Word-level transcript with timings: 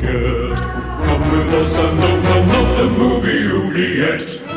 Come 0.00 1.22
with 1.32 1.54
us 1.54 1.78
and 1.78 2.00
open 2.00 2.50
up 2.50 2.76
the 2.76 2.88
movie 2.98 3.46
oubliette. 3.46 4.53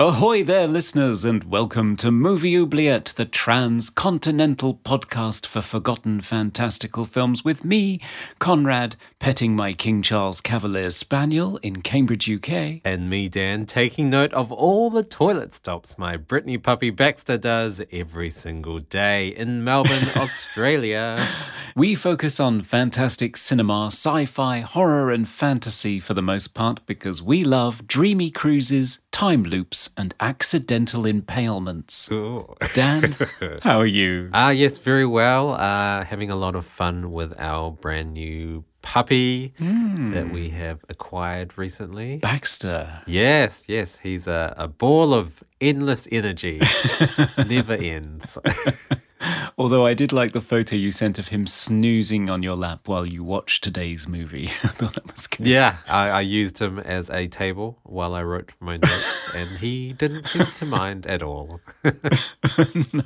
Ahoy 0.00 0.42
there, 0.42 0.66
listeners, 0.66 1.26
and 1.26 1.44
welcome 1.44 1.94
to 1.96 2.10
Movie 2.10 2.56
Oubliette, 2.56 3.12
the 3.16 3.26
transcontinental 3.26 4.76
podcast 4.76 5.44
for 5.44 5.60
forgotten 5.60 6.22
fantastical 6.22 7.04
films 7.04 7.44
with 7.44 7.66
me, 7.66 8.00
Conrad, 8.38 8.96
petting 9.18 9.54
my 9.54 9.74
King 9.74 10.00
Charles 10.00 10.40
Cavalier 10.40 10.90
Spaniel 10.90 11.58
in 11.58 11.82
Cambridge, 11.82 12.30
UK. 12.30 12.80
And 12.82 13.10
me, 13.10 13.28
Dan, 13.28 13.66
taking 13.66 14.08
note 14.08 14.32
of 14.32 14.50
all 14.50 14.88
the 14.88 15.04
toilet 15.04 15.54
stops 15.54 15.98
my 15.98 16.16
Brittany 16.16 16.56
puppy 16.56 16.88
Baxter 16.88 17.36
does 17.36 17.82
every 17.92 18.30
single 18.30 18.78
day 18.78 19.28
in 19.28 19.62
Melbourne, 19.62 20.08
Australia. 20.16 21.28
We 21.76 21.94
focus 21.94 22.40
on 22.40 22.62
fantastic 22.62 23.36
cinema, 23.36 23.88
sci 23.88 24.24
fi, 24.24 24.60
horror, 24.60 25.10
and 25.10 25.28
fantasy 25.28 26.00
for 26.00 26.14
the 26.14 26.22
most 26.22 26.54
part 26.54 26.80
because 26.86 27.20
we 27.22 27.44
love 27.44 27.86
dreamy 27.86 28.30
cruises, 28.30 29.00
time 29.12 29.44
loops, 29.44 29.89
and 29.96 30.14
accidental 30.20 31.02
impalements. 31.06 32.10
Ooh. 32.10 32.54
Dan, 32.74 33.14
how 33.62 33.78
are 33.78 33.86
you? 33.86 34.30
Ah, 34.32 34.50
yes, 34.50 34.78
very 34.78 35.06
well. 35.06 35.50
Uh, 35.54 36.04
having 36.04 36.30
a 36.30 36.36
lot 36.36 36.54
of 36.54 36.66
fun 36.66 37.12
with 37.12 37.34
our 37.38 37.70
brand 37.70 38.14
new 38.14 38.64
puppy 38.82 39.52
that 39.58 40.30
we 40.32 40.48
have 40.50 40.84
acquired 40.88 41.56
recently. 41.58 42.16
Baxter. 42.18 43.02
Yes, 43.06 43.64
yes, 43.68 43.98
he's 43.98 44.26
a, 44.26 44.54
a 44.56 44.68
ball 44.68 45.12
of 45.12 45.42
endless 45.60 46.08
energy, 46.10 46.60
never 47.46 47.74
ends. 47.74 48.38
Although 49.58 49.86
I 49.86 49.94
did 49.94 50.12
like 50.12 50.32
the 50.32 50.40
photo 50.40 50.76
you 50.76 50.90
sent 50.90 51.18
of 51.18 51.28
him 51.28 51.46
snoozing 51.46 52.30
on 52.30 52.42
your 52.42 52.56
lap 52.56 52.88
while 52.88 53.04
you 53.04 53.22
watched 53.22 53.62
today's 53.62 54.08
movie. 54.08 54.46
I 54.62 54.68
thought 54.68 54.94
that 54.94 55.14
was 55.14 55.26
good. 55.26 55.46
Yeah, 55.46 55.76
I, 55.88 56.08
I 56.08 56.20
used 56.22 56.58
him 56.58 56.78
as 56.78 57.10
a 57.10 57.26
table 57.28 57.78
while 57.82 58.14
I 58.14 58.22
wrote 58.22 58.52
my 58.60 58.76
notes, 58.76 59.34
and 59.34 59.58
he 59.58 59.92
didn't 59.92 60.26
seem 60.28 60.46
to 60.46 60.64
mind 60.64 61.06
at 61.06 61.22
all. 61.22 61.60
no, 61.84 63.02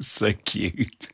so 0.00 0.32
cute. 0.44 1.08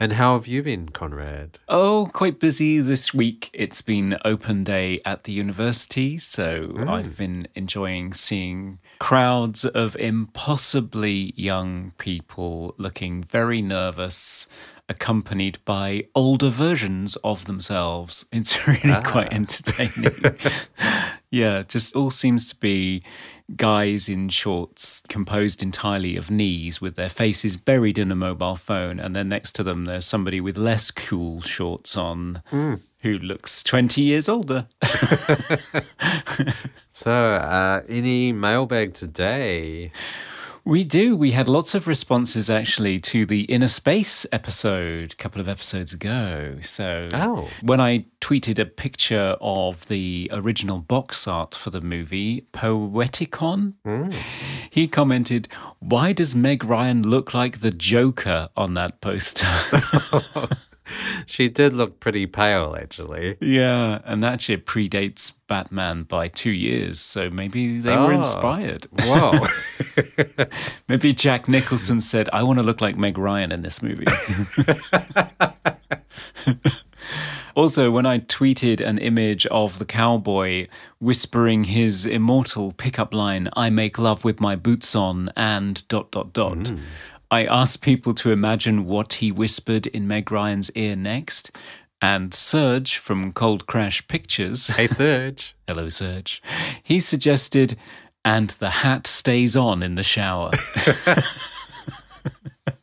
And 0.00 0.14
how 0.14 0.34
have 0.34 0.46
you 0.48 0.62
been, 0.62 0.88
Conrad? 0.88 1.58
Oh, 1.68 2.10
quite 2.12 2.40
busy 2.40 2.80
this 2.80 3.14
week. 3.14 3.48
It's 3.52 3.80
been 3.80 4.18
open 4.24 4.64
day 4.64 5.00
at 5.04 5.24
the 5.24 5.32
university, 5.32 6.18
so 6.18 6.66
hmm. 6.66 6.88
I've 6.88 7.16
been 7.16 7.46
enjoying 7.54 8.12
seeing 8.12 8.80
crowds 9.04 9.66
of 9.66 9.94
impossibly 9.96 11.34
young 11.36 11.92
people 11.98 12.74
looking 12.78 13.22
very 13.22 13.60
nervous, 13.60 14.46
accompanied 14.88 15.58
by 15.66 16.06
older 16.14 16.48
versions 16.48 17.14
of 17.16 17.44
themselves. 17.44 18.24
It's 18.32 18.66
really 18.66 18.94
ah. 18.94 19.02
quite 19.04 19.30
entertaining. 19.30 20.38
yeah, 21.30 21.64
just 21.68 21.94
all 21.94 22.10
seems 22.10 22.48
to 22.48 22.56
be 22.56 23.02
guys 23.54 24.08
in 24.08 24.30
shorts 24.30 25.02
composed 25.10 25.62
entirely 25.62 26.16
of 26.16 26.30
knees 26.30 26.80
with 26.80 26.96
their 26.96 27.10
faces 27.10 27.58
buried 27.58 27.98
in 27.98 28.10
a 28.10 28.16
mobile 28.16 28.56
phone 28.56 28.98
and 28.98 29.14
then 29.14 29.28
next 29.28 29.52
to 29.52 29.62
them 29.62 29.84
there's 29.84 30.06
somebody 30.06 30.40
with 30.40 30.56
less 30.56 30.90
cool 30.90 31.42
shorts 31.42 31.94
on 31.94 32.42
hmm. 32.46 32.76
Who 33.04 33.14
looks 33.14 33.62
20 33.62 34.02
years 34.02 34.28
older. 34.28 34.66
So, 36.96 37.12
uh, 37.12 37.82
any 37.88 38.32
mailbag 38.32 38.94
today? 38.94 39.90
we 40.66 40.82
do. 40.84 41.14
We 41.16 41.32
had 41.32 41.46
lots 41.48 41.74
of 41.74 41.86
responses 41.86 42.48
actually 42.48 42.98
to 43.00 43.26
the 43.26 43.42
inner 43.42 43.66
space 43.68 44.24
episode 44.32 45.12
a 45.12 45.16
couple 45.16 45.40
of 45.40 45.48
episodes 45.48 45.92
ago. 45.92 46.58
So 46.62 47.08
Oh. 47.12 47.48
when 47.60 47.80
i 47.80 48.06
tweeted 48.22 48.58
a 48.60 48.64
picture 48.64 49.36
of 49.42 49.86
the 49.88 50.30
original 50.32 50.78
box 50.78 51.26
art 51.28 51.54
for 51.54 51.68
the 51.70 51.80
movie 51.82 52.46
poeticon 52.54 53.74
he 54.70 54.88
commented 54.88 55.46
why 55.80 56.12
does 56.14 56.34
meg 56.34 56.64
ryan 56.64 57.02
look 57.02 57.34
like 57.34 57.60
the 57.60 57.70
joker 57.70 58.48
on 58.56 58.72
that 58.72 59.02
poster 59.02 59.46
She 61.26 61.48
did 61.48 61.72
look 61.72 62.00
pretty 62.00 62.26
pale, 62.26 62.76
actually. 62.78 63.36
Yeah, 63.40 64.00
and 64.04 64.22
that 64.22 64.42
shit 64.42 64.66
predates 64.66 65.32
Batman 65.46 66.02
by 66.02 66.28
two 66.28 66.50
years, 66.50 67.00
so 67.00 67.30
maybe 67.30 67.78
they 67.78 67.96
were 67.96 68.12
Oh. 68.12 68.18
inspired. 68.18 68.86
Wow. 68.92 69.46
Maybe 70.88 71.12
Jack 71.12 71.48
Nicholson 71.48 72.00
said, 72.00 72.28
I 72.32 72.42
want 72.42 72.58
to 72.58 72.62
look 72.62 72.80
like 72.80 72.96
Meg 72.98 73.16
Ryan 73.18 73.52
in 73.52 73.62
this 73.62 73.82
movie. 73.82 74.06
also, 77.54 77.90
when 77.90 78.06
I 78.06 78.18
tweeted 78.18 78.80
an 78.80 78.98
image 78.98 79.46
of 79.46 79.78
the 79.78 79.84
cowboy 79.84 80.66
whispering 80.98 81.64
his 81.64 82.06
immortal 82.06 82.72
pickup 82.72 83.14
line, 83.14 83.48
I 83.54 83.70
make 83.70 83.98
love 83.98 84.24
with 84.24 84.40
my 84.40 84.56
boots 84.56 84.94
on 84.94 85.30
and 85.36 85.86
dot 85.88 86.10
dot 86.10 86.32
dot. 86.32 86.68
Hmm. 86.68 86.76
I 87.34 87.46
asked 87.46 87.82
people 87.82 88.14
to 88.14 88.30
imagine 88.30 88.84
what 88.84 89.14
he 89.14 89.32
whispered 89.32 89.88
in 89.88 90.06
Meg 90.06 90.30
Ryan's 90.30 90.70
ear 90.76 90.94
next. 90.94 91.50
And 92.00 92.32
Serge 92.32 92.96
from 92.96 93.32
Cold 93.32 93.66
Crash 93.66 94.06
Pictures 94.06 94.68
hey, 94.76 94.86
Serge. 94.86 95.56
Hello, 95.66 95.88
Serge. 95.88 96.40
He 96.80 97.00
suggested, 97.00 97.76
and 98.24 98.50
the 98.50 98.70
hat 98.70 99.08
stays 99.08 99.56
on 99.56 99.82
in 99.82 99.96
the 99.96 100.04
shower. 100.04 100.52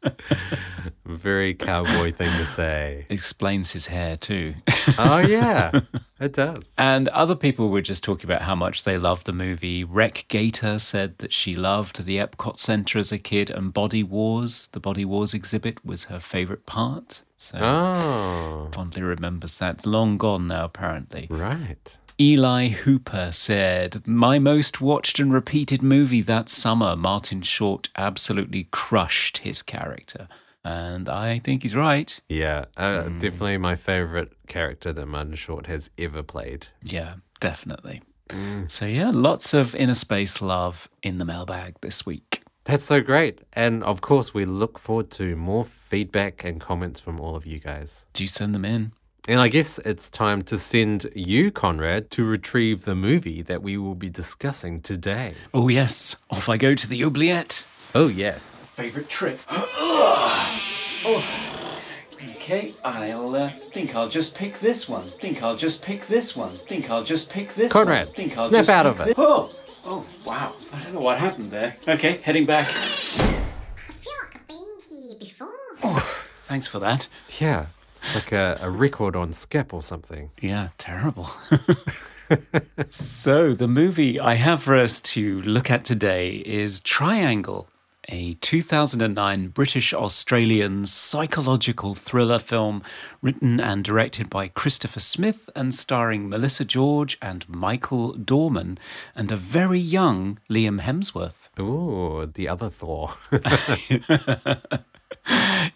Very 1.15 1.53
cowboy 1.53 2.11
thing 2.11 2.31
to 2.37 2.45
say. 2.45 3.05
Explains 3.09 3.71
his 3.71 3.87
hair 3.87 4.17
too. 4.17 4.55
Oh, 4.97 5.19
yeah, 5.19 5.81
it 6.19 6.33
does. 6.33 6.71
and 6.77 7.07
other 7.09 7.35
people 7.35 7.69
were 7.69 7.81
just 7.81 8.03
talking 8.03 8.25
about 8.25 8.41
how 8.43 8.55
much 8.55 8.83
they 8.83 8.97
loved 8.97 9.25
the 9.25 9.33
movie. 9.33 9.83
Rec 9.83 10.25
Gator 10.27 10.79
said 10.79 11.17
that 11.19 11.33
she 11.33 11.55
loved 11.55 12.05
the 12.05 12.17
Epcot 12.17 12.57
Center 12.59 12.99
as 12.99 13.11
a 13.11 13.17
kid, 13.17 13.49
and 13.49 13.73
Body 13.73 14.03
Wars, 14.03 14.69
the 14.71 14.79
Body 14.79 15.05
Wars 15.05 15.33
exhibit, 15.33 15.83
was 15.85 16.05
her 16.05 16.19
favorite 16.19 16.65
part. 16.65 17.23
So 17.37 17.57
Oh, 17.59 18.69
fondly 18.73 19.01
remembers 19.01 19.57
that. 19.57 19.85
Long 19.85 20.17
gone 20.17 20.47
now, 20.47 20.65
apparently. 20.65 21.27
right. 21.31 21.97
Eli 22.19 22.67
Hooper 22.67 23.31
said, 23.31 24.05
My 24.07 24.37
most 24.37 24.79
watched 24.79 25.17
and 25.19 25.33
repeated 25.33 25.81
movie 25.81 26.21
that 26.21 26.49
summer, 26.49 26.95
Martin 26.95 27.41
Short 27.41 27.89
absolutely 27.97 28.67
crushed 28.69 29.39
his 29.39 29.63
character. 29.63 30.27
And 30.63 31.09
I 31.09 31.39
think 31.39 31.63
he's 31.63 31.75
right. 31.75 32.19
Yeah, 32.29 32.65
uh, 32.77 33.09
definitely 33.09 33.57
my 33.57 33.75
favorite 33.75 34.33
character 34.47 34.93
that 34.93 35.05
Martin 35.05 35.35
Short 35.35 35.65
has 35.67 35.89
ever 35.97 36.21
played. 36.21 36.67
Yeah, 36.83 37.15
definitely. 37.39 38.01
So, 38.67 38.85
yeah, 38.85 39.11
lots 39.13 39.53
of 39.53 39.75
inner 39.75 39.93
space 39.93 40.41
love 40.41 40.87
in 41.03 41.17
the 41.17 41.25
mailbag 41.25 41.75
this 41.81 42.05
week. 42.05 42.43
That's 42.63 42.85
so 42.85 43.01
great. 43.01 43.41
And 43.53 43.83
of 43.83 44.01
course, 44.01 44.33
we 44.33 44.45
look 44.45 44.79
forward 44.79 45.09
to 45.11 45.35
more 45.35 45.65
feedback 45.65 46.45
and 46.45 46.61
comments 46.61 46.99
from 46.99 47.19
all 47.19 47.35
of 47.35 47.45
you 47.45 47.59
guys. 47.59 48.05
Do 48.13 48.27
send 48.27 48.55
them 48.55 48.63
in. 48.63 48.93
And 49.27 49.39
I 49.39 49.49
guess 49.49 49.79
it's 49.79 50.09
time 50.09 50.41
to 50.43 50.57
send 50.57 51.07
you, 51.15 51.51
Conrad, 51.51 52.09
to 52.11 52.25
retrieve 52.25 52.85
the 52.85 52.95
movie 52.95 53.41
that 53.43 53.61
we 53.61 53.77
will 53.77 53.95
be 53.95 54.09
discussing 54.09 54.81
today. 54.81 55.35
Oh, 55.53 55.67
yes, 55.67 56.15
off 56.29 56.49
I 56.49 56.57
go 56.57 56.73
to 56.73 56.87
the 56.87 57.03
oubliette. 57.03 57.67
Oh, 57.93 58.07
yes. 58.07 58.65
Favorite 58.75 59.09
trip. 59.09 59.39
Okay, 62.51 62.73
I'll 62.83 63.33
uh, 63.33 63.49
think 63.71 63.95
I'll 63.95 64.09
just 64.09 64.35
pick 64.35 64.59
this 64.59 64.89
one. 64.89 65.07
Think 65.07 65.41
I'll 65.41 65.55
just 65.55 65.81
pick 65.81 66.07
this 66.07 66.35
one. 66.35 66.51
Think 66.57 66.89
I'll 66.89 67.03
just 67.03 67.29
pick 67.29 67.55
this 67.55 67.71
Conrad, 67.71 68.07
one. 68.07 68.15
Think 68.15 68.37
I'll 68.37 68.49
snap 68.49 68.59
just 68.59 68.69
out 68.69 68.85
of 68.85 68.99
it. 68.99 69.13
Oh, 69.17 69.49
oh, 69.85 70.05
wow. 70.25 70.53
I 70.73 70.83
don't 70.83 70.93
know 70.93 70.99
what 70.99 71.17
happened 71.17 71.45
there. 71.51 71.77
Okay, 71.87 72.19
heading 72.23 72.45
back. 72.45 72.67
I 72.67 72.71
feel 72.71 74.11
like 74.21 74.35
I've 74.35 74.47
been 74.49 74.65
here 74.89 75.15
before. 75.17 75.53
Oh, 75.81 75.99
Thanks 76.43 76.67
for 76.67 76.79
that. 76.79 77.07
Yeah. 77.39 77.67
It's 77.95 78.15
like 78.15 78.33
a, 78.33 78.57
a 78.59 78.69
record 78.69 79.15
on 79.15 79.31
Skip 79.31 79.73
or 79.73 79.81
something. 79.81 80.31
Yeah, 80.41 80.69
terrible. 80.77 81.29
so, 82.89 83.53
the 83.53 83.67
movie 83.69 84.19
I 84.19 84.33
have 84.33 84.63
for 84.63 84.75
us 84.75 84.99
to 85.01 85.41
look 85.43 85.71
at 85.71 85.85
today 85.85 86.43
is 86.45 86.81
Triangle, 86.81 87.69
a 88.09 88.33
2009 88.35 89.49
British 89.49 89.93
Australian 89.93 90.85
psychological 90.85 91.93
thriller 91.95 92.39
film 92.39 92.81
written 93.21 93.59
and 93.59 93.83
directed 93.83 94.29
by 94.29 94.47
Christopher 94.47 94.99
Smith 94.99 95.49
and 95.55 95.73
starring 95.73 96.27
Melissa 96.27 96.65
George 96.65 97.17
and 97.21 97.47
Michael 97.47 98.13
Dorman 98.13 98.79
and 99.15 99.31
a 99.31 99.37
very 99.37 99.79
young 99.79 100.39
Liam 100.49 100.81
Hemsworth. 100.81 101.49
Ooh, 101.59 102.25
the 102.25 102.47
other 102.47 102.69
Thor. 102.69 103.11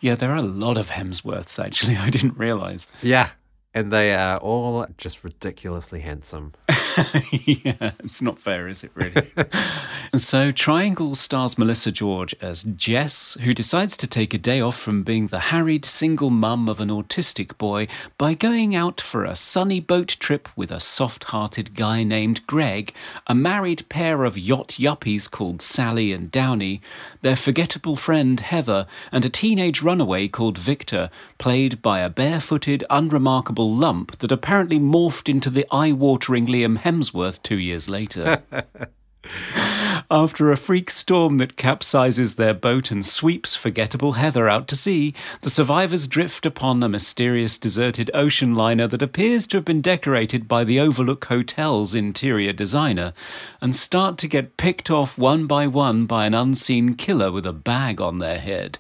Yeah, 0.02 0.16
there 0.16 0.32
are 0.32 0.38
a 0.38 0.42
lot 0.42 0.78
of 0.78 0.90
Hemsworths 0.90 1.64
actually, 1.64 1.96
I 2.08 2.10
didn't 2.10 2.38
realize. 2.38 2.88
yeah. 3.02 3.30
And 3.74 3.92
they 3.92 4.16
are 4.16 4.38
all 4.38 4.86
just 4.98 5.24
ridiculously 5.24 6.00
handsome. 6.00 6.54
yeah, 7.32 7.92
it's 8.00 8.22
not 8.22 8.40
fair, 8.40 8.68
is 8.68 8.84
it 8.84 8.92
really? 8.94 9.28
so, 10.16 10.52
Triangle 10.52 11.16
stars 11.16 11.58
Melissa 11.58 11.92
George 11.92 12.34
as 12.40 12.64
Jess, 12.64 13.38
who 13.42 13.54
decides 13.54 13.98
to 13.98 14.08
take 14.08 14.34
a 14.34 14.38
day 14.38 14.62
off 14.62 14.78
from 14.78 15.04
being 15.04 15.28
the 15.28 15.40
harried 15.40 15.84
single 15.84 16.30
mum 16.30 16.70
of 16.70 16.80
an 16.80 16.90
autistic 16.90 17.58
boy 17.58 17.88
by 18.18 18.34
going 18.34 18.76
out 18.76 19.02
for 19.02 19.26
a 19.26 19.36
sunny 19.36 19.80
boat 19.80 20.16
trip 20.20 20.48
with 20.56 20.72
a 20.72 20.80
soft 20.80 21.26
hearted 21.26 21.76
guy 21.76 22.04
named 22.04 22.46
Greg, 22.48 22.94
a 23.28 23.36
married 23.36 23.88
pair 23.90 24.24
of 24.24 24.38
yacht 24.38 24.76
yuppies 24.80 25.30
called 25.30 25.62
Sally 25.62 26.14
and 26.14 26.32
Downey, 26.32 26.82
their 27.22 27.36
forgettable 27.36 27.96
friend 27.96 28.40
Heather, 28.40 28.88
and 29.12 29.26
a 29.26 29.30
teenage 29.30 29.82
runaway 29.82 30.28
called 30.28 30.58
Victor, 30.58 31.10
played 31.38 31.82
by 31.82 32.00
a 32.00 32.10
barefooted, 32.10 32.86
unremarkable 32.90 33.74
lump 33.74 34.18
that 34.20 34.32
apparently 34.32 34.80
morphed 34.80 35.28
into 35.28 35.50
the 35.50 35.66
eye 35.72 35.92
watering 35.92 36.46
Liam 36.46 36.78
Hemsworth 36.86 37.42
two 37.42 37.58
years 37.58 37.90
later. 37.90 38.44
After 40.12 40.52
a 40.52 40.58
freak 40.58 40.90
storm 40.90 41.38
that 41.38 41.56
capsizes 41.56 42.36
their 42.36 42.54
boat 42.54 42.92
and 42.92 43.06
sweeps 43.06 43.56
forgettable 43.56 44.14
Heather 44.14 44.50
out 44.50 44.68
to 44.70 44.76
sea, 44.76 45.14
the 45.42 45.50
survivors 45.50 46.08
drift 46.08 46.46
upon 46.46 46.82
a 46.84 46.90
mysterious 46.90 47.58
deserted 47.58 48.12
ocean 48.14 48.56
liner 48.56 48.88
that 48.88 49.02
appears 49.02 49.48
to 49.48 49.58
have 49.58 49.66
been 49.66 49.82
decorated 49.82 50.48
by 50.48 50.64
the 50.64 50.80
Overlook 50.80 51.26
Hotel's 51.26 51.96
interior 51.96 52.54
designer 52.54 53.14
and 53.62 53.76
start 53.76 54.18
to 54.20 54.28
get 54.28 54.58
picked 54.58 54.90
off 54.92 55.18
one 55.18 55.48
by 55.48 55.68
one 55.68 56.06
by 56.06 56.26
an 56.26 56.34
unseen 56.34 56.96
killer 56.96 57.32
with 57.32 57.46
a 57.46 57.54
bag 57.54 58.02
on 58.02 58.20
their 58.20 58.40
head. 58.40 58.78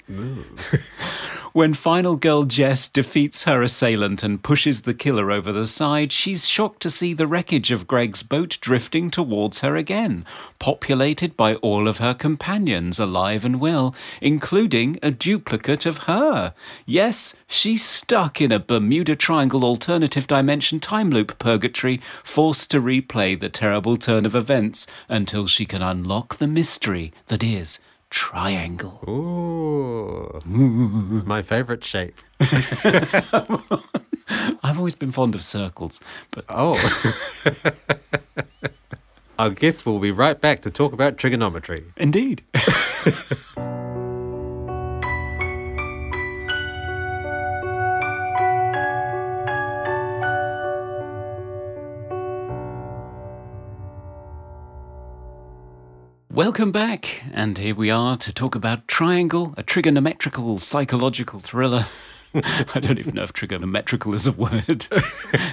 When 1.56 1.74
final 1.74 2.18
girl 2.18 2.44
Jess 2.44 2.90
defeats 2.90 3.46
her 3.46 3.64
assailant 3.64 4.24
and 4.24 4.44
pushes 4.44 4.82
the 4.82 4.94
killer 4.94 5.32
over 5.32 5.54
the 5.54 5.68
side, 5.68 6.12
she's 6.12 6.50
shocked 6.50 6.82
to 6.82 6.90
see 6.90 7.14
the 7.14 7.28
wreckage 7.28 7.72
of 7.72 7.88
Greg's 7.88 8.24
boat 8.24 8.58
drifting 8.60 9.10
towards 9.10 9.62
her 9.62 9.78
again, 9.78 10.26
populated 10.60 11.05
by 11.14 11.56
all 11.56 11.88
of 11.88 12.00
her 12.00 12.16
companions, 12.16 12.98
alive 13.00 13.46
and 13.46 13.60
well, 13.60 13.94
including 14.22 14.98
a 15.04 15.12
duplicate 15.12 15.86
of 15.86 16.00
her. 16.10 16.56
Yes, 16.86 17.36
she's 17.48 17.86
stuck 17.86 18.42
in 18.42 18.52
a 18.52 18.60
Bermuda 18.60 19.16
Triangle 19.16 19.64
alternative 19.64 20.26
dimension 20.26 20.80
time 20.80 21.12
loop 21.12 21.38
purgatory, 21.38 22.02
forced 22.24 22.72
to 22.72 22.82
replay 22.82 23.40
the 23.40 23.50
terrible 23.50 23.98
turn 23.98 24.26
of 24.26 24.34
events 24.36 24.88
until 25.08 25.46
she 25.46 25.66
can 25.66 25.84
unlock 25.84 26.38
the 26.38 26.48
mystery 26.48 27.14
that 27.28 27.44
is 27.44 27.80
Triangle. 28.10 29.04
Ooh. 29.08 30.42
My 30.46 31.44
favorite 31.44 31.84
shape. 31.84 32.18
I've 34.64 34.78
always 34.80 34.96
been 34.96 35.12
fond 35.12 35.36
of 35.36 35.44
circles, 35.44 36.02
but 36.32 36.46
Oh. 36.50 36.74
I 39.38 39.50
guess 39.50 39.86
we'll 39.86 40.00
be 40.00 40.12
right 40.12 40.40
back 40.40 40.62
to 40.62 40.72
talk 40.72 40.94
about 40.94 41.18
trigonometry. 41.18 41.84
indeed. 41.98 42.42
Welcome 56.32 56.72
back, 56.72 57.24
and 57.34 57.58
here 57.58 57.76
we 57.76 57.90
are 57.90 58.18
to 58.18 58.34
talk 58.34 58.56
about 58.56 58.88
Triangle, 58.88 59.54
a 59.58 59.64
trigonometrical 59.64 60.60
psychological 60.60 61.40
thriller. 61.40 61.86
I 62.34 62.80
don't 62.82 63.00
even 63.00 63.16
know 63.16 63.24
if 63.24 63.34
trigonometrical 63.34 64.14
is 64.14 64.28
a 64.28 64.34
word. 64.34 64.88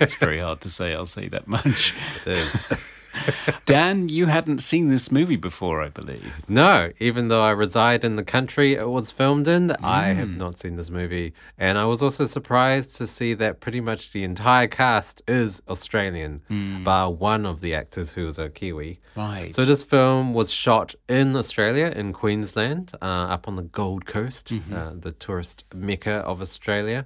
it's 0.01 0.15
very 0.17 0.39
hard 0.39 0.61
to 0.63 0.71
say, 0.71 0.93
I'll 0.93 1.07
say 1.07 1.29
that 1.29 1.47
much. 1.47 1.95
It 2.21 2.33
is. 2.33 2.92
Dan, 3.65 4.09
you 4.09 4.27
hadn't 4.27 4.61
seen 4.61 4.89
this 4.89 5.11
movie 5.11 5.37
before, 5.37 5.83
I 5.83 5.89
believe. 5.89 6.33
No, 6.49 6.91
even 6.99 7.29
though 7.29 7.43
I 7.43 7.51
reside 7.51 8.05
in 8.05 8.17
the 8.17 8.25
country 8.25 8.75
it 8.75 8.89
was 8.89 9.11
filmed 9.11 9.49
in, 9.49 9.73
I 9.83 10.09
have 10.09 10.31
not 10.31 10.59
seen 10.59 10.77
this 10.77 10.91
movie. 10.91 11.33
And 11.59 11.79
I 11.79 11.85
was 11.85 12.03
also 12.03 12.25
surprised 12.25 12.97
to 12.97 13.07
see 13.07 13.35
that 13.35 13.61
pretty 13.61 13.81
much 13.81 14.13
the 14.13 14.25
entire 14.25 14.67
cast 14.69 15.23
is 15.29 15.63
Australian, 15.69 16.43
bar 16.85 17.11
one 17.11 17.47
of 17.47 17.61
the 17.61 17.75
actors 17.75 18.13
who 18.13 18.27
is 18.29 18.39
a 18.39 18.49
Kiwi. 18.49 19.01
Right. 19.17 19.55
So 19.55 19.65
this 19.65 19.83
film 19.83 20.33
was 20.35 20.53
shot 20.53 20.95
in 21.09 21.37
Australia, 21.37 21.93
in 21.95 22.13
Queensland, 22.13 22.93
uh, 23.03 23.05
up 23.05 23.47
on 23.49 23.57
the 23.57 23.63
Gold 23.63 24.07
Coast, 24.07 24.53
uh, 24.73 24.93
the 24.99 25.13
tourist 25.13 25.65
mecca 25.75 26.17
of 26.27 26.41
Australia. 26.41 27.05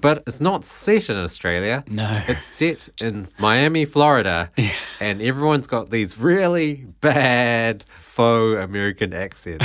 But 0.00 0.22
it's 0.26 0.40
not 0.40 0.64
set 0.64 1.10
in 1.10 1.16
Australia. 1.16 1.84
No. 1.88 2.22
It's 2.28 2.44
set 2.44 2.88
in 3.00 3.28
Miami, 3.38 3.84
Florida, 3.84 4.50
and 5.00 5.20
everyone's 5.40 5.66
got 5.66 5.88
these 5.88 6.18
really 6.18 6.84
bad 7.00 7.82
faux 7.96 8.62
American 8.62 9.14
accents. 9.14 9.64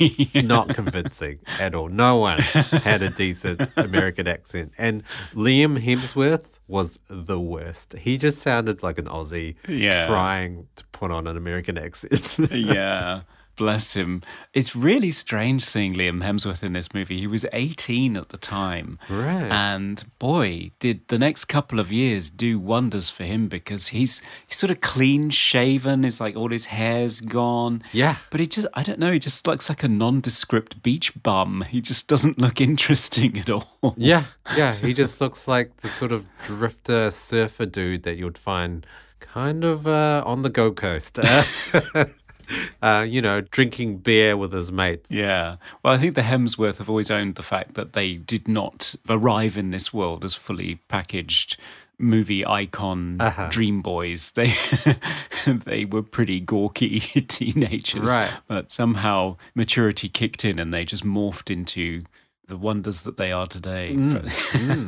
Not 0.34 0.70
convincing 0.70 1.38
at 1.60 1.76
all. 1.76 1.88
No 1.88 2.16
one 2.16 2.40
had 2.40 3.02
a 3.04 3.08
decent 3.08 3.60
American 3.76 4.26
accent. 4.26 4.72
And 4.78 5.04
Liam 5.32 5.78
Hemsworth 5.80 6.58
was 6.66 6.98
the 7.08 7.38
worst. 7.38 7.92
He 7.98 8.18
just 8.18 8.38
sounded 8.38 8.82
like 8.82 8.98
an 8.98 9.04
Aussie 9.04 9.54
Yeah. 9.68 10.08
trying 10.08 10.66
to 10.74 10.84
put 10.90 11.12
on 11.12 11.28
an 11.28 11.36
American 11.36 11.78
accent. 11.78 12.50
yeah. 12.52 13.20
Bless 13.62 13.94
him. 13.94 14.22
It's 14.52 14.74
really 14.74 15.12
strange 15.12 15.64
seeing 15.64 15.94
Liam 15.94 16.20
Hemsworth 16.20 16.64
in 16.64 16.72
this 16.72 16.92
movie. 16.92 17.20
He 17.20 17.28
was 17.28 17.46
18 17.52 18.16
at 18.16 18.30
the 18.30 18.36
time. 18.36 18.98
Right. 19.08 19.44
And 19.44 20.04
boy, 20.18 20.72
did 20.80 21.06
the 21.06 21.18
next 21.18 21.44
couple 21.44 21.78
of 21.78 21.92
years 21.92 22.28
do 22.28 22.58
wonders 22.58 23.08
for 23.08 23.22
him 23.22 23.46
because 23.46 23.88
he's 23.88 24.20
he's 24.48 24.56
sort 24.56 24.72
of 24.72 24.80
clean 24.80 25.30
shaven, 25.30 26.04
it's 26.04 26.20
like 26.20 26.34
all 26.34 26.50
his 26.50 26.64
hair's 26.66 27.20
gone. 27.20 27.84
Yeah. 27.92 28.16
But 28.30 28.40
he 28.40 28.48
just 28.48 28.66
I 28.74 28.82
don't 28.82 28.98
know, 28.98 29.12
he 29.12 29.20
just 29.20 29.46
looks 29.46 29.68
like 29.68 29.84
a 29.84 29.88
nondescript 29.88 30.82
beach 30.82 31.12
bum. 31.22 31.64
He 31.68 31.80
just 31.80 32.08
doesn't 32.08 32.38
look 32.40 32.60
interesting 32.60 33.38
at 33.38 33.48
all. 33.48 33.94
Yeah, 33.96 34.24
yeah. 34.56 34.74
He 34.74 34.92
just 34.92 35.20
looks 35.20 35.46
like 35.46 35.76
the 35.76 35.88
sort 35.88 36.10
of 36.10 36.26
drifter 36.42 37.12
surfer 37.12 37.66
dude 37.66 38.02
that 38.02 38.16
you'd 38.16 38.38
find 38.38 38.84
kind 39.20 39.64
of 39.64 39.86
uh, 39.86 40.22
on 40.26 40.42
the 40.42 40.50
Gold 40.50 40.76
Coast. 40.76 41.18
Uh, 42.82 43.06
you 43.08 43.22
know, 43.22 43.40
drinking 43.40 43.98
beer 43.98 44.36
with 44.36 44.52
his 44.52 44.72
mates. 44.72 45.08
Yeah. 45.08 45.54
Well, 45.84 45.94
I 45.94 45.98
think 45.98 46.16
the 46.16 46.22
Hemsworth 46.22 46.78
have 46.78 46.88
always 46.88 47.12
owned 47.12 47.36
the 47.36 47.42
fact 47.44 47.74
that 47.74 47.92
they 47.92 48.14
did 48.14 48.48
not 48.48 48.96
arrive 49.08 49.56
in 49.56 49.70
this 49.70 49.94
world 49.94 50.24
as 50.24 50.34
fully 50.34 50.80
packaged 50.88 51.56
movie 52.02 52.44
icon 52.44 53.18
dream 53.50 53.80
boys. 53.82 54.32
They 54.32 54.52
they 55.46 55.84
were 55.84 56.02
pretty 56.02 56.40
gawky 56.40 57.00
teenagers. 57.28 58.08
Right. 58.08 58.32
But 58.48 58.72
somehow 58.72 59.36
maturity 59.54 60.08
kicked 60.08 60.44
in 60.44 60.58
and 60.58 60.72
they 60.72 60.84
just 60.84 61.04
morphed 61.04 61.50
into 61.50 62.02
the 62.48 62.56
wonders 62.56 63.02
that 63.02 63.16
they 63.16 63.32
are 63.32 63.46
today. 63.46 63.92
Mm. 63.94 64.12
But 64.22 64.24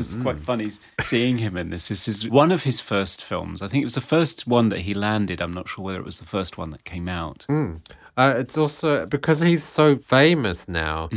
it's 0.01 0.15
mm, 0.15 0.23
quite 0.23 0.37
mm. 0.37 0.45
funny 0.45 0.71
seeing 1.01 1.39
him 1.39 1.57
in 1.57 1.71
this. 1.71 1.89
This 1.89 2.09
is 2.09 2.29
one 2.29 2.53
of 2.53 2.65
his 2.65 2.81
first 2.81 3.23
films. 3.23 3.63
I 3.63 3.69
think 3.69 3.83
it 3.83 3.87
was 3.87 3.95
the 3.95 4.01
first 4.01 4.47
one 4.47 4.69
that 4.71 4.81
he 4.81 4.95
landed. 4.95 5.41
I'm 5.41 5.53
not 5.53 5.69
sure 5.69 5.85
whether 5.85 5.99
it 5.99 6.05
was 6.05 6.19
the 6.19 6.27
first 6.27 6.59
one 6.59 6.71
that 6.71 6.85
came 6.85 7.09
out. 7.09 7.47
Uh, 8.17 8.35
it's 8.39 8.57
also 8.57 9.07
because 9.07 9.41
he's 9.41 9.65
so 9.65 9.97
famous 9.97 10.69
now 10.69 11.09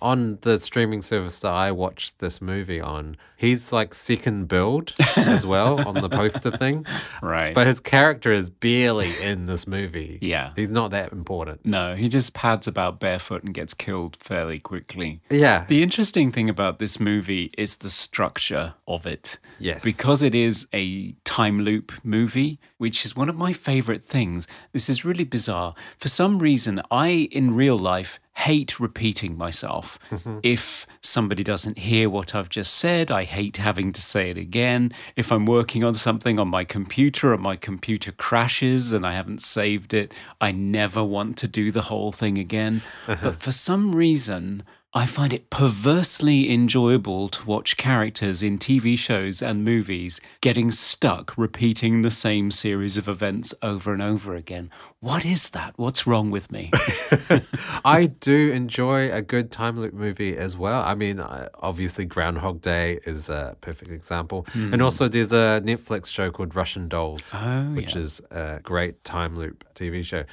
on 0.00 0.38
the 0.42 0.58
streaming 0.58 1.02
service 1.02 1.38
that 1.40 1.52
I 1.52 1.70
watched 1.70 2.18
this 2.18 2.40
movie 2.40 2.80
on. 2.80 3.16
He's 3.36 3.72
like 3.72 3.92
second 3.92 4.48
build 4.48 4.94
as 5.16 5.46
well 5.46 5.86
on 5.86 5.94
the 6.00 6.08
poster 6.08 6.50
thing. 6.56 6.86
Right. 7.22 7.54
But 7.54 7.66
his 7.66 7.80
character 7.80 8.30
is 8.30 8.50
barely 8.50 9.20
in 9.20 9.46
this 9.46 9.66
movie. 9.66 10.18
Yeah. 10.20 10.52
He's 10.54 10.70
not 10.70 10.90
that 10.92 11.12
important. 11.12 11.64
No, 11.64 11.94
he 11.94 12.08
just 12.08 12.34
pads 12.34 12.66
about 12.66 13.00
barefoot 13.00 13.42
and 13.42 13.52
gets 13.54 13.74
killed 13.74 14.16
fairly 14.16 14.58
quickly. 14.58 15.20
Yeah. 15.30 15.64
The 15.66 15.82
interesting 15.82 16.30
thing 16.30 16.48
about 16.48 16.78
this 16.78 17.00
movie 17.00 17.50
is 17.58 17.76
the 17.76 17.88
structure 17.90 18.74
of 18.86 19.06
it. 19.06 19.38
Yes. 19.58 19.82
Because 19.84 20.22
it 20.22 20.34
is 20.34 20.68
a 20.72 21.12
time 21.24 21.60
loop 21.60 21.92
movie, 22.04 22.60
which 22.78 23.04
is 23.04 23.16
one 23.16 23.28
of 23.28 23.36
my 23.36 23.52
favorite 23.52 24.04
things. 24.04 24.46
This 24.72 24.88
is 24.88 25.04
really 25.04 25.24
bizarre. 25.24 25.74
For 25.98 26.08
some 26.08 26.38
reason, 26.38 26.45
I, 26.90 27.28
in 27.30 27.54
real 27.54 27.78
life, 27.78 28.20
hate 28.36 28.78
repeating 28.78 29.36
myself. 29.36 29.98
Mm-hmm. 30.10 30.40
If 30.42 30.86
somebody 31.00 31.42
doesn't 31.42 31.78
hear 31.78 32.10
what 32.10 32.34
I've 32.34 32.50
just 32.50 32.74
said, 32.74 33.10
I 33.10 33.24
hate 33.24 33.56
having 33.56 33.92
to 33.94 34.00
say 34.00 34.30
it 34.30 34.36
again. 34.36 34.92
If 35.16 35.32
I'm 35.32 35.46
working 35.46 35.82
on 35.82 35.94
something 35.94 36.38
on 36.38 36.48
my 36.48 36.64
computer 36.64 37.32
and 37.32 37.42
my 37.42 37.56
computer 37.56 38.12
crashes 38.12 38.92
and 38.92 39.06
I 39.06 39.14
haven't 39.14 39.40
saved 39.40 39.94
it, 39.94 40.12
I 40.40 40.52
never 40.52 41.02
want 41.02 41.38
to 41.38 41.48
do 41.48 41.72
the 41.72 41.82
whole 41.82 42.12
thing 42.12 42.38
again. 42.38 42.82
But 43.06 43.36
for 43.36 43.52
some 43.52 43.94
reason, 43.94 44.62
I 44.96 45.04
find 45.04 45.34
it 45.34 45.50
perversely 45.50 46.50
enjoyable 46.50 47.28
to 47.28 47.44
watch 47.44 47.76
characters 47.76 48.42
in 48.42 48.56
TV 48.56 48.96
shows 48.96 49.42
and 49.42 49.62
movies 49.62 50.22
getting 50.40 50.70
stuck 50.70 51.36
repeating 51.36 52.00
the 52.00 52.10
same 52.10 52.50
series 52.50 52.96
of 52.96 53.06
events 53.06 53.52
over 53.60 53.92
and 53.92 54.00
over 54.00 54.34
again. 54.34 54.70
What 55.00 55.26
is 55.26 55.50
that? 55.50 55.74
What's 55.76 56.06
wrong 56.06 56.30
with 56.30 56.50
me? 56.50 56.70
I 57.84 58.06
do 58.06 58.50
enjoy 58.52 59.12
a 59.12 59.20
good 59.20 59.52
time 59.52 59.76
loop 59.76 59.92
movie 59.92 60.34
as 60.34 60.56
well. 60.56 60.82
I 60.82 60.94
mean, 60.94 61.20
obviously, 61.20 62.06
Groundhog 62.06 62.62
Day 62.62 62.98
is 63.04 63.28
a 63.28 63.54
perfect 63.60 63.90
example. 63.90 64.46
And 64.54 64.76
hmm. 64.76 64.80
also, 64.80 65.08
there's 65.08 65.30
a 65.30 65.60
Netflix 65.62 66.06
show 66.06 66.30
called 66.30 66.56
Russian 66.56 66.88
Dolls, 66.88 67.20
Oh, 67.34 67.64
which 67.74 67.96
yeah. 67.96 68.00
is 68.00 68.22
a 68.30 68.60
great 68.62 69.04
time 69.04 69.36
loop 69.36 69.62
TV 69.74 70.02
show. 70.02 70.24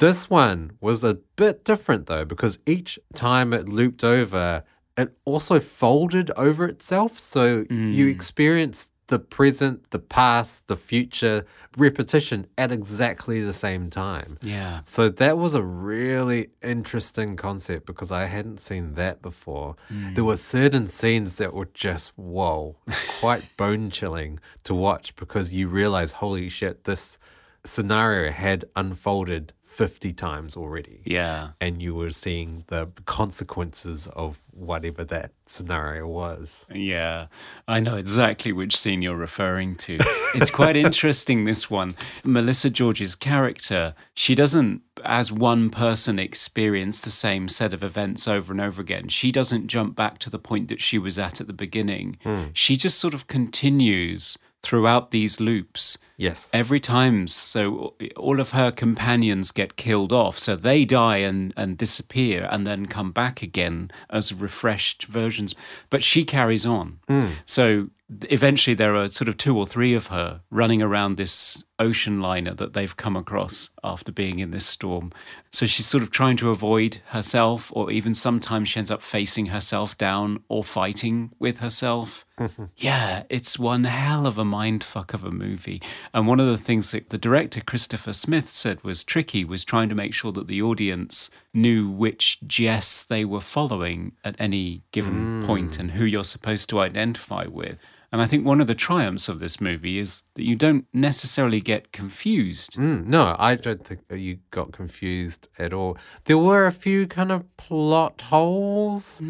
This 0.00 0.30
one 0.30 0.78
was 0.80 1.04
a 1.04 1.14
bit 1.36 1.62
different 1.62 2.06
though, 2.06 2.24
because 2.24 2.58
each 2.64 2.98
time 3.14 3.52
it 3.52 3.68
looped 3.68 4.02
over, 4.02 4.64
it 4.96 5.14
also 5.26 5.60
folded 5.60 6.30
over 6.38 6.66
itself. 6.66 7.18
So 7.18 7.66
you 7.68 8.06
mm. 8.06 8.10
experienced 8.10 8.90
the 9.08 9.18
present, 9.18 9.90
the 9.90 9.98
past, 9.98 10.68
the 10.68 10.76
future 10.76 11.44
repetition 11.76 12.46
at 12.56 12.72
exactly 12.72 13.42
the 13.42 13.52
same 13.52 13.90
time. 13.90 14.38
yeah. 14.40 14.80
So 14.84 15.10
that 15.10 15.36
was 15.36 15.52
a 15.54 15.62
really 15.62 16.48
interesting 16.62 17.36
concept 17.36 17.84
because 17.86 18.10
I 18.10 18.24
hadn't 18.24 18.58
seen 18.58 18.94
that 18.94 19.20
before. 19.20 19.76
There 19.90 20.24
mm. 20.24 20.26
were 20.28 20.36
certain 20.38 20.88
scenes 20.88 21.36
that 21.36 21.52
were 21.52 21.68
just 21.74 22.12
whoa, 22.16 22.76
quite 23.20 23.46
bone 23.58 23.90
chilling 23.90 24.40
to 24.62 24.74
watch 24.74 25.14
because 25.16 25.52
you 25.52 25.68
realize, 25.68 26.12
holy 26.12 26.48
shit, 26.48 26.84
this 26.84 27.18
scenario 27.64 28.30
had 28.30 28.64
unfolded 28.74 29.52
50 29.62 30.12
times 30.14 30.56
already. 30.56 31.00
Yeah. 31.04 31.50
And 31.60 31.80
you 31.80 31.94
were 31.94 32.10
seeing 32.10 32.64
the 32.66 32.88
consequences 33.06 34.08
of 34.08 34.38
whatever 34.50 35.04
that 35.04 35.32
scenario 35.46 36.06
was. 36.08 36.66
Yeah, 36.74 37.26
I 37.68 37.80
know 37.80 37.96
exactly 37.96 38.52
which 38.52 38.76
scene 38.76 39.00
you're 39.00 39.16
referring 39.16 39.76
to. 39.76 39.96
It's 40.34 40.50
quite 40.50 40.76
interesting, 40.86 41.44
this 41.44 41.70
one. 41.70 41.96
Melissa 42.24 42.68
George's 42.68 43.14
character, 43.14 43.94
she 44.12 44.34
doesn't, 44.34 44.82
as 45.04 45.30
one 45.30 45.70
person, 45.70 46.18
experience 46.18 47.00
the 47.00 47.10
same 47.10 47.48
set 47.48 47.72
of 47.72 47.84
events 47.84 48.26
over 48.26 48.52
and 48.52 48.60
over 48.60 48.82
again. 48.82 49.08
She 49.08 49.30
doesn't 49.30 49.68
jump 49.68 49.94
back 49.94 50.18
to 50.18 50.30
the 50.30 50.38
point 50.38 50.68
that 50.68 50.80
she 50.80 50.98
was 50.98 51.18
at 51.18 51.40
at 51.40 51.46
the 51.46 51.52
beginning. 51.52 52.18
Hmm. 52.24 52.46
She 52.52 52.76
just 52.76 52.98
sort 52.98 53.14
of 53.14 53.28
continues 53.28 54.36
throughout 54.62 55.10
these 55.10 55.40
loops. 55.40 55.96
Yes. 56.20 56.50
Every 56.52 56.80
time, 56.80 57.28
so 57.28 57.94
all 58.14 58.40
of 58.40 58.50
her 58.50 58.70
companions 58.70 59.52
get 59.52 59.76
killed 59.76 60.12
off, 60.12 60.38
so 60.38 60.54
they 60.54 60.84
die 60.84 61.16
and, 61.16 61.54
and 61.56 61.78
disappear 61.78 62.46
and 62.50 62.66
then 62.66 62.84
come 62.84 63.10
back 63.10 63.40
again 63.40 63.90
as 64.10 64.30
refreshed 64.30 65.04
versions. 65.04 65.54
But 65.88 66.04
she 66.04 66.24
carries 66.24 66.66
on. 66.66 66.98
Hmm. 67.08 67.28
So 67.46 67.88
eventually, 68.28 68.74
there 68.74 68.94
are 68.96 69.08
sort 69.08 69.28
of 69.28 69.38
two 69.38 69.56
or 69.56 69.66
three 69.66 69.94
of 69.94 70.08
her 70.08 70.42
running 70.50 70.82
around 70.82 71.16
this 71.16 71.64
ocean 71.78 72.20
liner 72.20 72.52
that 72.52 72.74
they've 72.74 72.96
come 72.96 73.16
across 73.16 73.70
after 73.82 74.12
being 74.12 74.40
in 74.40 74.50
this 74.50 74.66
storm. 74.66 75.12
So 75.50 75.64
she's 75.64 75.86
sort 75.86 76.02
of 76.02 76.10
trying 76.10 76.36
to 76.38 76.50
avoid 76.50 77.00
herself, 77.06 77.72
or 77.74 77.90
even 77.90 78.12
sometimes 78.12 78.68
she 78.68 78.78
ends 78.78 78.90
up 78.90 79.02
facing 79.02 79.46
herself 79.46 79.96
down 79.96 80.44
or 80.48 80.62
fighting 80.62 81.30
with 81.38 81.58
herself. 81.58 82.26
Yeah, 82.76 83.24
it's 83.28 83.58
one 83.58 83.84
hell 83.84 84.26
of 84.26 84.38
a 84.38 84.44
mindfuck 84.44 85.12
of 85.12 85.24
a 85.24 85.30
movie. 85.30 85.82
And 86.14 86.26
one 86.26 86.40
of 86.40 86.46
the 86.46 86.58
things 86.58 86.90
that 86.92 87.10
the 87.10 87.18
director, 87.18 87.60
Christopher 87.60 88.12
Smith, 88.12 88.48
said 88.48 88.82
was 88.82 89.04
tricky 89.04 89.44
was 89.44 89.64
trying 89.64 89.88
to 89.88 89.94
make 89.94 90.14
sure 90.14 90.32
that 90.32 90.46
the 90.46 90.62
audience 90.62 91.30
knew 91.52 91.90
which 91.90 92.38
Jess 92.46 93.02
they 93.02 93.24
were 93.24 93.40
following 93.40 94.12
at 94.24 94.36
any 94.38 94.82
given 94.92 95.44
point 95.46 95.78
and 95.78 95.92
who 95.92 96.04
you're 96.04 96.24
supposed 96.24 96.68
to 96.70 96.80
identify 96.80 97.46
with. 97.46 97.78
And 98.12 98.20
I 98.20 98.26
think 98.26 98.44
one 98.44 98.60
of 98.60 98.66
the 98.66 98.74
triumphs 98.74 99.28
of 99.28 99.38
this 99.38 99.60
movie 99.60 99.98
is 99.98 100.24
that 100.34 100.44
you 100.44 100.56
don't 100.56 100.84
necessarily 100.92 101.60
get 101.60 101.92
confused. 101.92 102.74
Mm, 102.74 103.08
no, 103.08 103.36
I 103.38 103.54
don't 103.54 103.84
think 103.84 104.08
that 104.08 104.18
you 104.18 104.38
got 104.50 104.72
confused 104.72 105.48
at 105.58 105.72
all. 105.72 105.96
There 106.24 106.38
were 106.38 106.66
a 106.66 106.72
few 106.72 107.06
kind 107.06 107.30
of 107.30 107.56
plot 107.56 108.22
holes 108.22 109.20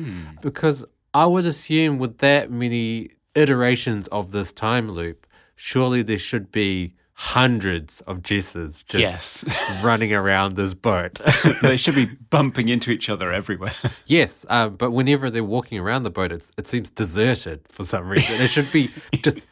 because 0.40 0.86
I 1.14 1.26
would 1.26 1.46
assume 1.46 1.98
with 1.98 2.18
that 2.18 2.50
many 2.50 3.10
iterations 3.34 4.06
of 4.08 4.30
this 4.32 4.52
time 4.52 4.90
loop, 4.90 5.26
surely 5.56 6.02
there 6.02 6.18
should 6.18 6.50
be 6.52 6.94
hundreds 7.14 8.00
of 8.02 8.22
Jesses 8.22 8.82
just 8.82 9.44
Yes. 9.44 9.82
running 9.82 10.12
around 10.14 10.56
this 10.56 10.72
boat. 10.72 11.20
they 11.62 11.76
should 11.76 11.94
be 11.94 12.06
bumping 12.30 12.68
into 12.68 12.90
each 12.90 13.10
other 13.10 13.30
everywhere. 13.32 13.72
yes, 14.06 14.46
um, 14.48 14.76
but 14.76 14.92
whenever 14.92 15.28
they're 15.28 15.44
walking 15.44 15.78
around 15.78 16.04
the 16.04 16.10
boat, 16.10 16.32
it's, 16.32 16.50
it 16.56 16.66
seems 16.66 16.88
deserted 16.90 17.60
for 17.68 17.84
some 17.84 18.08
reason. 18.08 18.40
It 18.40 18.48
should 18.48 18.72
be 18.72 18.90
just 19.22 19.46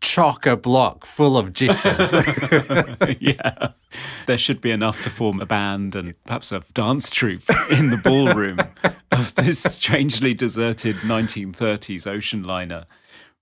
chock 0.00 0.46
a 0.46 0.56
block 0.56 1.04
full 1.04 1.36
of 1.36 1.52
Jesses. 1.52 2.12
yeah. 3.20 3.68
There 4.26 4.38
should 4.38 4.60
be 4.62 4.70
enough 4.70 5.02
to 5.02 5.10
form 5.10 5.40
a 5.40 5.46
band 5.46 5.94
and 5.94 6.14
perhaps 6.24 6.50
a 6.52 6.62
dance 6.72 7.10
troupe 7.10 7.42
in 7.70 7.90
the 7.90 7.98
ballroom 8.02 8.58
of 9.12 9.34
this 9.34 9.62
strangely 9.62 10.34
deserted 10.34 10.96
1930s 10.96 12.06
ocean 12.06 12.42
liner. 12.42 12.86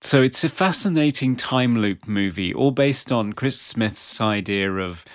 So 0.03 0.23
it's 0.23 0.43
a 0.43 0.49
fascinating 0.49 1.35
time 1.35 1.77
loop 1.77 2.07
movie, 2.07 2.53
all 2.53 2.71
based 2.71 3.11
on 3.11 3.33
Chris 3.33 3.61
Smith's 3.61 4.19
idea 4.19 4.73
of 4.73 5.05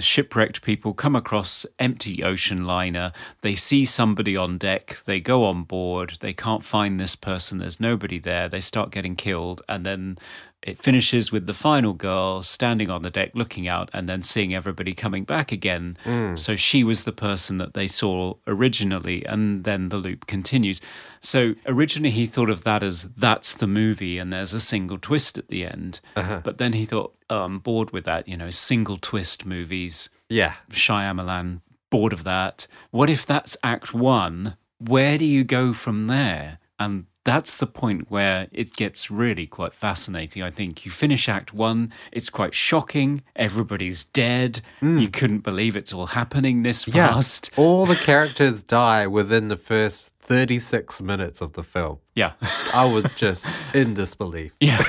shipwrecked 0.00 0.62
people 0.62 0.94
come 0.94 1.14
across 1.14 1.64
empty 1.78 2.24
ocean 2.24 2.64
liner, 2.64 3.12
they 3.42 3.54
see 3.54 3.84
somebody 3.84 4.36
on 4.36 4.58
deck, 4.58 4.98
they 5.06 5.20
go 5.20 5.44
on 5.44 5.62
board, 5.62 6.18
they 6.20 6.32
can't 6.32 6.64
find 6.64 6.98
this 6.98 7.14
person, 7.14 7.58
there's 7.58 7.80
nobody 7.80 8.18
there, 8.18 8.48
they 8.48 8.60
start 8.60 8.90
getting 8.90 9.14
killed, 9.16 9.62
and 9.68 9.86
then 9.86 10.18
it 10.62 10.78
finishes 10.78 11.32
with 11.32 11.46
the 11.46 11.54
final 11.54 11.92
girl 11.92 12.42
standing 12.42 12.88
on 12.90 13.02
the 13.02 13.10
deck 13.10 13.32
looking 13.34 13.66
out 13.66 13.90
and 13.92 14.08
then 14.08 14.22
seeing 14.22 14.54
everybody 14.54 14.94
coming 14.94 15.24
back 15.24 15.50
again. 15.50 15.96
Mm. 16.04 16.38
So 16.38 16.56
she 16.56 16.84
was 16.84 17.04
the 17.04 17.12
person 17.12 17.58
that 17.58 17.74
they 17.74 17.86
saw 17.86 18.34
originally, 18.46 19.24
and 19.26 19.64
then 19.64 19.88
the 19.88 19.96
loop 19.96 20.26
continues. 20.26 20.80
So 21.20 21.54
originally 21.66 22.10
he 22.10 22.26
thought 22.26 22.50
of 22.50 22.64
that 22.64 22.82
as 22.82 23.02
that's 23.16 23.54
the 23.54 23.66
movie, 23.66 24.18
and 24.18 24.32
there's 24.32 24.52
a 24.52 24.60
single 24.60 24.98
twist 24.98 25.36
at 25.38 25.48
the 25.48 25.64
end. 25.64 26.00
Uh-huh. 26.16 26.40
But 26.44 26.58
then 26.58 26.72
he 26.74 26.84
thought, 26.84 27.14
oh, 27.28 27.42
I'm 27.42 27.58
bored 27.58 27.90
with 27.90 28.04
that, 28.04 28.28
you 28.28 28.36
know, 28.36 28.50
single 28.50 28.98
twist 28.98 29.44
movies. 29.44 30.08
yeah. 30.28 30.54
Shyamalan, 30.70 31.60
bored 31.90 32.12
of 32.12 32.24
that. 32.24 32.66
What 32.90 33.10
if 33.10 33.26
that's 33.26 33.56
act 33.62 33.92
one? 33.92 34.56
Where 34.78 35.18
do 35.18 35.24
you 35.24 35.44
go 35.44 35.72
from 35.72 36.06
there? 36.06 36.58
And 36.78 37.06
that's 37.24 37.58
the 37.58 37.66
point 37.66 38.10
where 38.10 38.48
it 38.52 38.74
gets 38.74 39.10
really 39.10 39.46
quite 39.46 39.74
fascinating. 39.74 40.42
I 40.42 40.50
think 40.50 40.84
you 40.84 40.90
finish 40.90 41.28
act 41.28 41.54
one, 41.54 41.92
it's 42.10 42.30
quite 42.30 42.54
shocking. 42.54 43.22
Everybody's 43.36 44.04
dead. 44.04 44.60
Hmm. 44.80 44.98
You 44.98 45.08
couldn't 45.08 45.40
believe 45.40 45.76
it's 45.76 45.92
all 45.92 46.06
happening 46.06 46.62
this 46.62 46.86
Yeah. 46.88 47.08
fast. 47.14 47.50
All 47.56 47.86
the 47.86 47.94
characters 48.10 48.62
die 48.62 49.06
within 49.06 49.48
the 49.48 49.56
first 49.56 50.10
36 50.20 51.02
minutes 51.02 51.40
of 51.40 51.52
the 51.54 51.62
film. 51.62 51.98
Yeah. 52.14 52.32
I 52.72 52.84
was 52.84 53.12
just 53.12 53.46
in 53.74 53.94
disbelief. 53.94 54.52
yeah. 54.60 54.82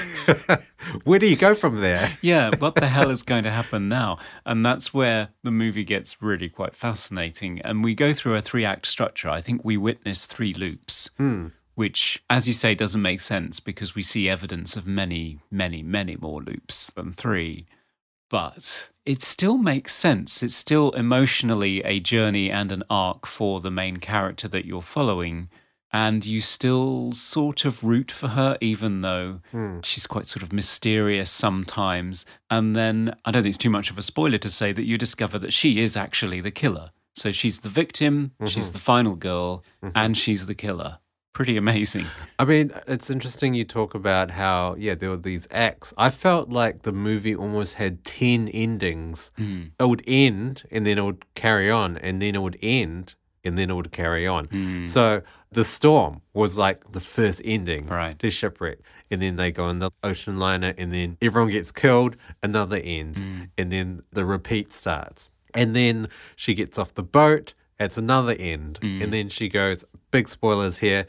Where 1.06 1.20
do 1.20 1.28
you 1.28 1.36
go 1.36 1.54
from 1.56 1.82
there? 1.82 2.10
yeah, 2.22 2.52
what 2.60 2.76
the 2.76 2.88
hell 2.88 3.10
is 3.10 3.24
going 3.24 3.44
to 3.46 3.52
happen 3.52 3.90
now? 3.90 4.20
And 4.46 4.66
that's 4.66 4.94
where 4.94 5.30
the 5.44 5.52
movie 5.52 5.84
gets 5.84 6.22
really 6.22 6.50
quite 6.50 6.76
fascinating. 6.76 7.62
And 7.62 7.84
we 7.84 7.96
go 7.96 8.14
through 8.14 8.36
a 8.36 8.42
three 8.42 8.64
act 8.66 8.86
structure. 8.86 9.30
I 9.30 9.42
think 9.42 9.64
we 9.64 9.76
witness 9.78 10.26
three 10.26 10.54
loops, 10.54 11.10
hmm. 11.18 11.48
Which, 11.76 12.24
as 12.30 12.48
you 12.48 12.54
say, 12.54 12.76
doesn't 12.76 13.02
make 13.02 13.20
sense 13.20 13.60
because 13.60 13.96
we 13.96 14.04
see 14.04 14.30
evidence 14.30 14.76
of 14.76 14.86
many, 14.86 15.40
many, 15.50 15.82
many 15.82 16.16
more 16.16 16.42
loops 16.42 16.92
than 16.92 17.14
three. 17.14 17.66
But 18.30 18.90
it 19.06 19.22
still 19.22 19.58
makes 19.58 19.94
sense. 19.94 20.42
It's 20.44 20.56
still 20.56 20.92
emotionally 20.92 21.84
a 21.84 22.00
journey 22.00 22.50
and 22.50 22.72
an 22.72 22.84
arc 22.90 23.28
for 23.28 23.60
the 23.60 23.72
main 23.72 23.98
character 23.98 24.48
that 24.48 24.66
you're 24.66 24.82
following. 24.82 25.50
And 25.92 26.26
you 26.26 26.42
still 26.42 27.12
sort 27.12 27.66
of 27.66 27.84
root 27.84 28.12
for 28.12 28.30
her, 28.30 28.58
even 28.60 29.02
though 29.02 29.42
hmm. 29.52 29.82
she's 29.84 30.08
quite 30.08 30.26
sort 30.26 30.42
of 30.42 30.52
mysterious 30.52 31.30
sometimes. 31.30 32.26
And 32.50 32.76
then 32.76 33.16
I 33.26 33.32
don't 33.32 33.44
think 33.44 33.54
it's 33.54 33.60
too 33.60 33.70
much 33.70 33.92
of 33.92 34.00
a 34.00 34.02
spoiler 34.02 34.40
to 34.40 34.50
say 34.50 34.72
that 34.72 34.86
you 34.86 34.98
discover 34.98 35.38
that 35.38 35.54
she 35.54 35.80
is 35.80 35.96
actually 35.96 36.42
the 36.42 36.50
killer. 36.50 36.90
So 37.16 37.32
she's 37.32 37.60
the 37.60 37.70
victim, 37.70 38.32
she's 38.48 38.66
mm-hmm. 38.66 38.74
the 38.74 38.80
final 38.80 39.16
girl, 39.16 39.64
mm-hmm. 39.84 39.96
and 39.96 40.18
she's 40.18 40.48
the 40.48 40.56
killer. 40.56 40.98
Pretty 41.34 41.58
amazing. 41.58 42.06
I 42.40 42.46
mean, 42.46 42.72
it's 42.88 43.10
interesting 43.10 43.54
you 43.54 43.64
talk 43.66 43.94
about 43.94 44.32
how, 44.32 44.76
yeah, 44.78 44.96
there 44.96 45.10
were 45.10 45.18
these 45.18 45.48
acts. 45.52 45.94
I 45.98 46.10
felt 46.10 46.50
like 46.50 46.84
the 46.84 46.92
movie 46.92 47.36
almost 47.36 47.76
had 47.76 48.04
10 48.06 48.48
endings. 48.50 49.32
Hmm. 49.38 49.64
It 49.80 49.90
would 49.90 50.04
end 50.08 50.64
and 50.72 50.86
then 50.86 50.98
it 50.98 51.02
would 51.04 51.26
carry 51.36 51.70
on, 51.70 51.98
and 51.98 52.22
then 52.22 52.36
it 52.36 52.42
would 52.42 52.58
end 52.62 53.16
and 53.44 53.58
then 53.58 53.70
it 53.70 53.74
would 53.74 53.92
carry 53.92 54.26
on. 54.26 54.46
Hmm. 54.46 54.86
So 54.86 55.22
the 55.52 55.64
storm 55.64 56.22
was 56.34 56.58
like 56.58 56.94
the 56.94 57.00
first 57.02 57.42
ending, 57.44 57.88
Right. 57.88 58.18
The 58.18 58.30
shipwreck. 58.30 58.80
And 59.12 59.22
then 59.22 59.36
they 59.36 59.52
go 59.52 59.66
on 59.66 59.80
the 59.80 59.92
ocean 60.02 60.38
liner, 60.38 60.74
and 60.78 60.94
then 60.94 61.18
everyone 61.22 61.52
gets 61.52 61.72
killed, 61.72 62.16
another 62.42 62.80
end. 62.84 63.20
Hmm. 63.20 63.42
And 63.58 63.72
then 63.72 64.04
the 64.12 64.26
repeat 64.26 64.72
starts. 64.72 65.30
And 65.54 65.76
then 65.76 66.08
she 66.36 66.54
gets 66.54 66.80
off 66.80 66.94
the 66.94 67.04
boat, 67.04 67.54
it's 67.84 67.98
another 67.98 68.36
end. 68.38 68.80
Hmm. 68.82 69.02
And 69.02 69.14
then 69.14 69.30
she 69.30 69.50
goes, 69.50 69.86
big 70.12 70.28
spoilers 70.28 70.80
here 70.80 71.06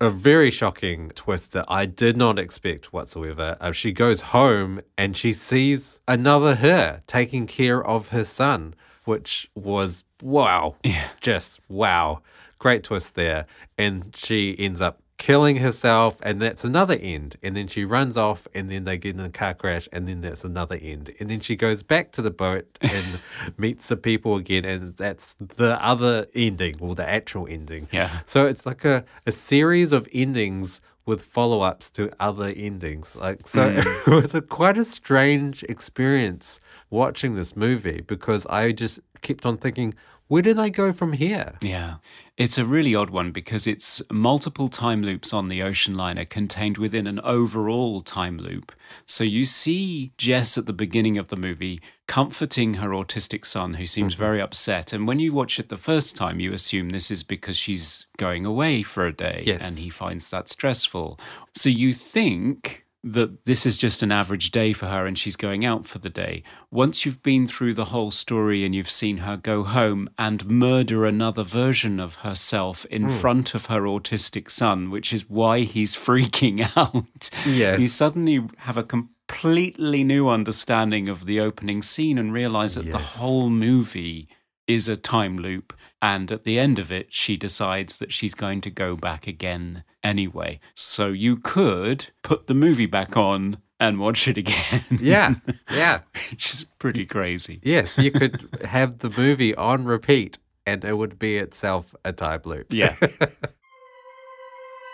a 0.00 0.08
very 0.08 0.50
shocking 0.50 1.10
twist 1.10 1.52
that 1.52 1.66
I 1.68 1.84
did 1.84 2.16
not 2.16 2.38
expect 2.38 2.92
whatsoever. 2.92 3.58
Uh, 3.60 3.72
she 3.72 3.92
goes 3.92 4.22
home 4.22 4.80
and 4.96 5.14
she 5.16 5.34
sees 5.34 6.00
another 6.08 6.54
her 6.56 7.02
taking 7.06 7.46
care 7.46 7.84
of 7.84 8.08
her 8.08 8.24
son, 8.24 8.74
which 9.04 9.50
was 9.54 10.04
wow. 10.22 10.76
Just 11.20 11.60
wow. 11.68 12.22
Great 12.58 12.82
twist 12.82 13.14
there. 13.14 13.46
And 13.76 14.14
she 14.16 14.56
ends 14.58 14.80
up 14.80 15.02
killing 15.20 15.56
herself, 15.56 16.18
and 16.22 16.40
that's 16.40 16.64
another 16.64 16.96
end. 16.98 17.36
And 17.42 17.54
then 17.54 17.68
she 17.68 17.84
runs 17.84 18.16
off, 18.16 18.48
and 18.54 18.70
then 18.70 18.84
they 18.84 18.96
get 18.96 19.16
in 19.16 19.20
a 19.20 19.28
car 19.28 19.52
crash, 19.52 19.86
and 19.92 20.08
then 20.08 20.22
that's 20.22 20.44
another 20.44 20.78
end. 20.80 21.10
And 21.20 21.28
then 21.28 21.40
she 21.40 21.56
goes 21.56 21.82
back 21.82 22.10
to 22.12 22.22
the 22.22 22.30
boat 22.30 22.66
and 22.80 23.20
meets 23.58 23.88
the 23.88 23.98
people 23.98 24.36
again, 24.36 24.64
and 24.64 24.96
that's 24.96 25.34
the 25.34 25.78
other 25.84 26.26
ending, 26.34 26.76
or 26.80 26.94
the 26.94 27.06
actual 27.06 27.46
ending. 27.46 27.86
Yeah. 27.92 28.20
So 28.24 28.46
it's 28.46 28.64
like 28.64 28.86
a, 28.86 29.04
a 29.26 29.30
series 29.30 29.92
of 29.92 30.08
endings 30.10 30.80
with 31.04 31.22
follow 31.22 31.60
ups 31.60 31.90
to 31.90 32.10
other 32.18 32.54
endings. 32.56 33.14
Like 33.14 33.46
so 33.46 33.70
mm. 33.70 34.06
it 34.06 34.22
was 34.22 34.34
a 34.34 34.40
quite 34.40 34.78
a 34.78 34.84
strange 34.84 35.62
experience 35.64 36.60
watching 36.88 37.34
this 37.34 37.54
movie 37.54 38.00
because 38.06 38.46
I 38.46 38.72
just 38.72 39.00
kept 39.20 39.44
on 39.44 39.58
thinking, 39.58 39.94
where 40.30 40.42
do 40.42 40.54
they 40.54 40.70
go 40.70 40.92
from 40.92 41.14
here? 41.14 41.54
Yeah. 41.60 41.96
It's 42.36 42.56
a 42.56 42.64
really 42.64 42.94
odd 42.94 43.10
one 43.10 43.32
because 43.32 43.66
it's 43.66 44.00
multiple 44.12 44.68
time 44.68 45.02
loops 45.02 45.32
on 45.32 45.48
the 45.48 45.60
ocean 45.60 45.96
liner 45.96 46.24
contained 46.24 46.78
within 46.78 47.08
an 47.08 47.18
overall 47.24 48.00
time 48.00 48.38
loop. 48.38 48.70
So 49.06 49.24
you 49.24 49.44
see 49.44 50.12
Jess 50.18 50.56
at 50.56 50.66
the 50.66 50.72
beginning 50.72 51.18
of 51.18 51.28
the 51.28 51.36
movie 51.36 51.80
comforting 52.06 52.74
her 52.74 52.90
autistic 52.90 53.44
son 53.44 53.74
who 53.74 53.86
seems 53.86 54.12
mm-hmm. 54.12 54.22
very 54.22 54.40
upset. 54.40 54.92
And 54.92 55.04
when 55.04 55.18
you 55.18 55.32
watch 55.32 55.58
it 55.58 55.68
the 55.68 55.76
first 55.76 56.14
time, 56.14 56.38
you 56.38 56.52
assume 56.52 56.90
this 56.90 57.10
is 57.10 57.24
because 57.24 57.56
she's 57.56 58.06
going 58.16 58.46
away 58.46 58.84
for 58.84 59.04
a 59.04 59.12
day 59.12 59.42
Yes. 59.44 59.60
and 59.64 59.80
he 59.80 59.90
finds 59.90 60.30
that 60.30 60.48
stressful. 60.48 61.18
So 61.56 61.68
you 61.68 61.92
think 61.92 62.84
that 63.02 63.44
this 63.44 63.64
is 63.64 63.76
just 63.78 64.02
an 64.02 64.12
average 64.12 64.50
day 64.50 64.72
for 64.72 64.86
her 64.86 65.06
and 65.06 65.16
she's 65.16 65.36
going 65.36 65.64
out 65.64 65.86
for 65.86 65.98
the 65.98 66.10
day. 66.10 66.42
Once 66.70 67.06
you've 67.06 67.22
been 67.22 67.46
through 67.46 67.72
the 67.72 67.86
whole 67.86 68.10
story 68.10 68.64
and 68.64 68.74
you've 68.74 68.90
seen 68.90 69.18
her 69.18 69.36
go 69.36 69.62
home 69.62 70.08
and 70.18 70.46
murder 70.46 71.06
another 71.06 71.42
version 71.42 71.98
of 71.98 72.16
herself 72.16 72.84
in 72.86 73.04
hmm. 73.04 73.10
front 73.10 73.54
of 73.54 73.66
her 73.66 73.82
autistic 73.82 74.50
son, 74.50 74.90
which 74.90 75.12
is 75.12 75.28
why 75.30 75.60
he's 75.60 75.96
freaking 75.96 76.70
out, 76.76 77.30
Yes. 77.46 77.80
you 77.80 77.88
suddenly 77.88 78.46
have 78.58 78.76
a 78.76 78.82
completely 78.82 80.04
new 80.04 80.28
understanding 80.28 81.08
of 81.08 81.24
the 81.24 81.40
opening 81.40 81.80
scene 81.80 82.18
and 82.18 82.32
realize 82.32 82.74
that 82.74 82.84
Yes. 82.84 82.92
the 82.92 83.20
whole 83.20 83.48
movie 83.48 84.28
is 84.66 84.88
a 84.88 84.96
time 84.96 85.38
loop. 85.38 85.72
And 86.02 86.32
at 86.32 86.44
the 86.44 86.58
end 86.58 86.78
of 86.78 86.90
it, 86.90 87.12
she 87.12 87.36
decides 87.36 87.98
that 87.98 88.12
she's 88.12 88.34
going 88.34 88.60
to 88.62 88.70
go 88.70 88.96
back 88.96 89.26
again 89.26 89.84
anyway. 90.02 90.60
So 90.74 91.08
you 91.08 91.36
could 91.36 92.08
put 92.22 92.46
the 92.46 92.54
movie 92.54 92.86
back 92.86 93.16
on 93.16 93.58
and 93.78 93.98
watch 93.98 94.26
it 94.28 94.36
again. 94.36 94.84
Yeah, 94.98 95.34
yeah. 95.70 96.00
Which 96.30 96.52
is 96.52 96.64
pretty 96.78 97.06
crazy. 97.06 97.60
Yes, 97.62 97.98
you 97.98 98.10
could 98.10 98.48
have 98.64 98.98
the 98.98 99.10
movie 99.10 99.54
on 99.54 99.84
repeat 99.84 100.38
and 100.66 100.84
it 100.84 100.96
would 100.96 101.18
be 101.18 101.36
itself 101.38 101.94
a 102.04 102.12
time 102.12 102.42
loop. 102.44 102.72
Yeah. 102.72 102.94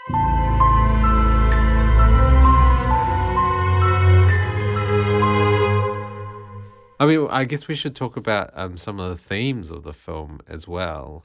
I 6.99 7.07
mean, 7.07 7.27
I 7.31 7.45
guess 7.45 7.69
we 7.69 7.75
should 7.75 7.95
talk 7.95 8.17
about 8.17 8.51
um, 8.55 8.77
some 8.77 8.99
of 9.01 9.11
the 9.11 9.17
themes 9.17 9.71
of 9.71 9.83
the 9.83 9.93
film 9.93 10.41
as 10.49 10.67
well. 10.67 11.25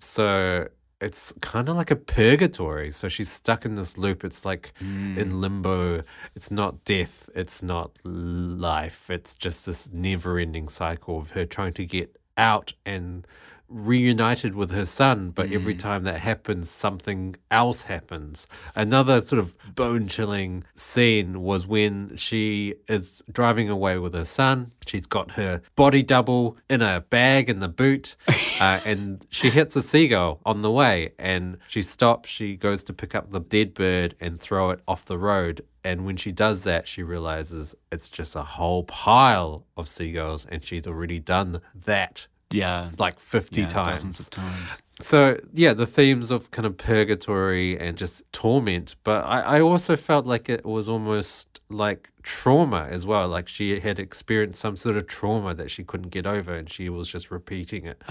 So 0.00 0.68
it's 1.00 1.32
kind 1.40 1.68
of 1.68 1.76
like 1.76 1.90
a 1.90 1.96
purgatory. 1.96 2.90
So 2.90 3.08
she's 3.08 3.30
stuck 3.30 3.64
in 3.64 3.74
this 3.74 3.98
loop. 3.98 4.24
It's 4.24 4.44
like 4.44 4.72
in 5.18 5.40
limbo. 5.40 6.02
It's 6.34 6.50
not 6.50 6.84
death. 6.84 7.28
It's 7.34 7.62
not 7.62 7.98
life. 8.04 9.10
It's 9.10 9.34
just 9.34 9.66
this 9.66 9.90
never 9.92 10.38
ending 10.38 10.68
cycle 10.68 11.18
of 11.18 11.30
her 11.30 11.44
trying 11.46 11.72
to 11.74 11.84
get 11.84 12.16
out 12.36 12.72
and 12.86 13.26
reunited 13.72 14.54
with 14.54 14.70
her 14.70 14.84
son. 14.84 15.30
But 15.30 15.50
every 15.50 15.74
time 15.74 16.04
that 16.04 16.20
happens, 16.20 16.70
something 16.70 17.36
else 17.50 17.82
happens. 17.82 18.46
Another 18.74 19.20
sort 19.20 19.38
of 19.38 19.56
bone 19.74 20.08
chilling 20.08 20.64
scene 20.74 21.42
was 21.42 21.66
when 21.66 22.16
she 22.16 22.74
is 22.88 23.22
driving 23.30 23.68
away 23.68 23.98
with 23.98 24.14
her 24.14 24.24
son. 24.24 24.72
She's 24.86 25.06
got 25.06 25.32
her 25.32 25.62
body 25.76 26.02
double 26.02 26.56
in 26.68 26.82
a 26.82 27.00
bag 27.00 27.48
in 27.48 27.60
the 27.60 27.68
boot, 27.68 28.16
uh, 28.60 28.80
and 28.84 29.26
she 29.30 29.50
hits 29.50 29.76
a 29.76 29.82
seagull 29.82 30.40
on 30.44 30.62
the 30.62 30.70
way. 30.70 31.12
And 31.18 31.58
she 31.68 31.82
stops. 31.82 32.28
She 32.28 32.56
goes 32.56 32.82
to 32.84 32.92
pick 32.92 33.14
up 33.14 33.32
the 33.32 33.40
dead 33.40 33.74
bird 33.74 34.14
and 34.20 34.40
throw 34.40 34.70
it 34.70 34.80
off 34.86 35.04
the 35.04 35.18
road. 35.18 35.62
And 35.84 36.06
when 36.06 36.16
she 36.16 36.30
does 36.30 36.62
that, 36.62 36.86
she 36.86 37.02
realizes 37.02 37.74
it's 37.90 38.08
just 38.08 38.36
a 38.36 38.42
whole 38.42 38.84
pile 38.84 39.66
of 39.76 39.88
seagulls, 39.88 40.46
and 40.46 40.62
she's 40.62 40.86
already 40.86 41.18
done 41.18 41.60
that 41.74 42.28
Yeah. 42.52 42.90
like 42.98 43.18
50 43.18 43.60
Yeah, 43.62 43.66
times. 43.66 44.02
Dozens 44.02 44.20
of 44.20 44.30
times. 44.30 44.78
So 45.00 45.40
yeah, 45.52 45.74
the 45.74 45.86
themes 45.86 46.30
of 46.30 46.50
kind 46.50 46.64
of 46.64 46.76
purgatory 46.76 47.78
and 47.78 47.98
just 47.98 48.30
torment, 48.32 48.94
but 49.02 49.24
I, 49.26 49.40
I 49.40 49.60
also 49.60 49.96
felt 49.96 50.26
like 50.26 50.48
it 50.48 50.64
was 50.64 50.88
almost 50.88 51.60
like 51.68 52.10
trauma 52.22 52.86
as 52.88 53.04
well. 53.04 53.28
Like 53.28 53.48
she 53.48 53.80
had 53.80 53.98
experienced 53.98 54.60
some 54.60 54.76
sort 54.76 54.96
of 54.96 55.06
trauma 55.06 55.54
that 55.54 55.70
she 55.70 55.82
couldn't 55.82 56.10
get 56.10 56.26
over, 56.26 56.54
and 56.54 56.70
she 56.70 56.88
was 56.88 57.08
just 57.08 57.30
repeating 57.30 57.84
it 57.84 58.02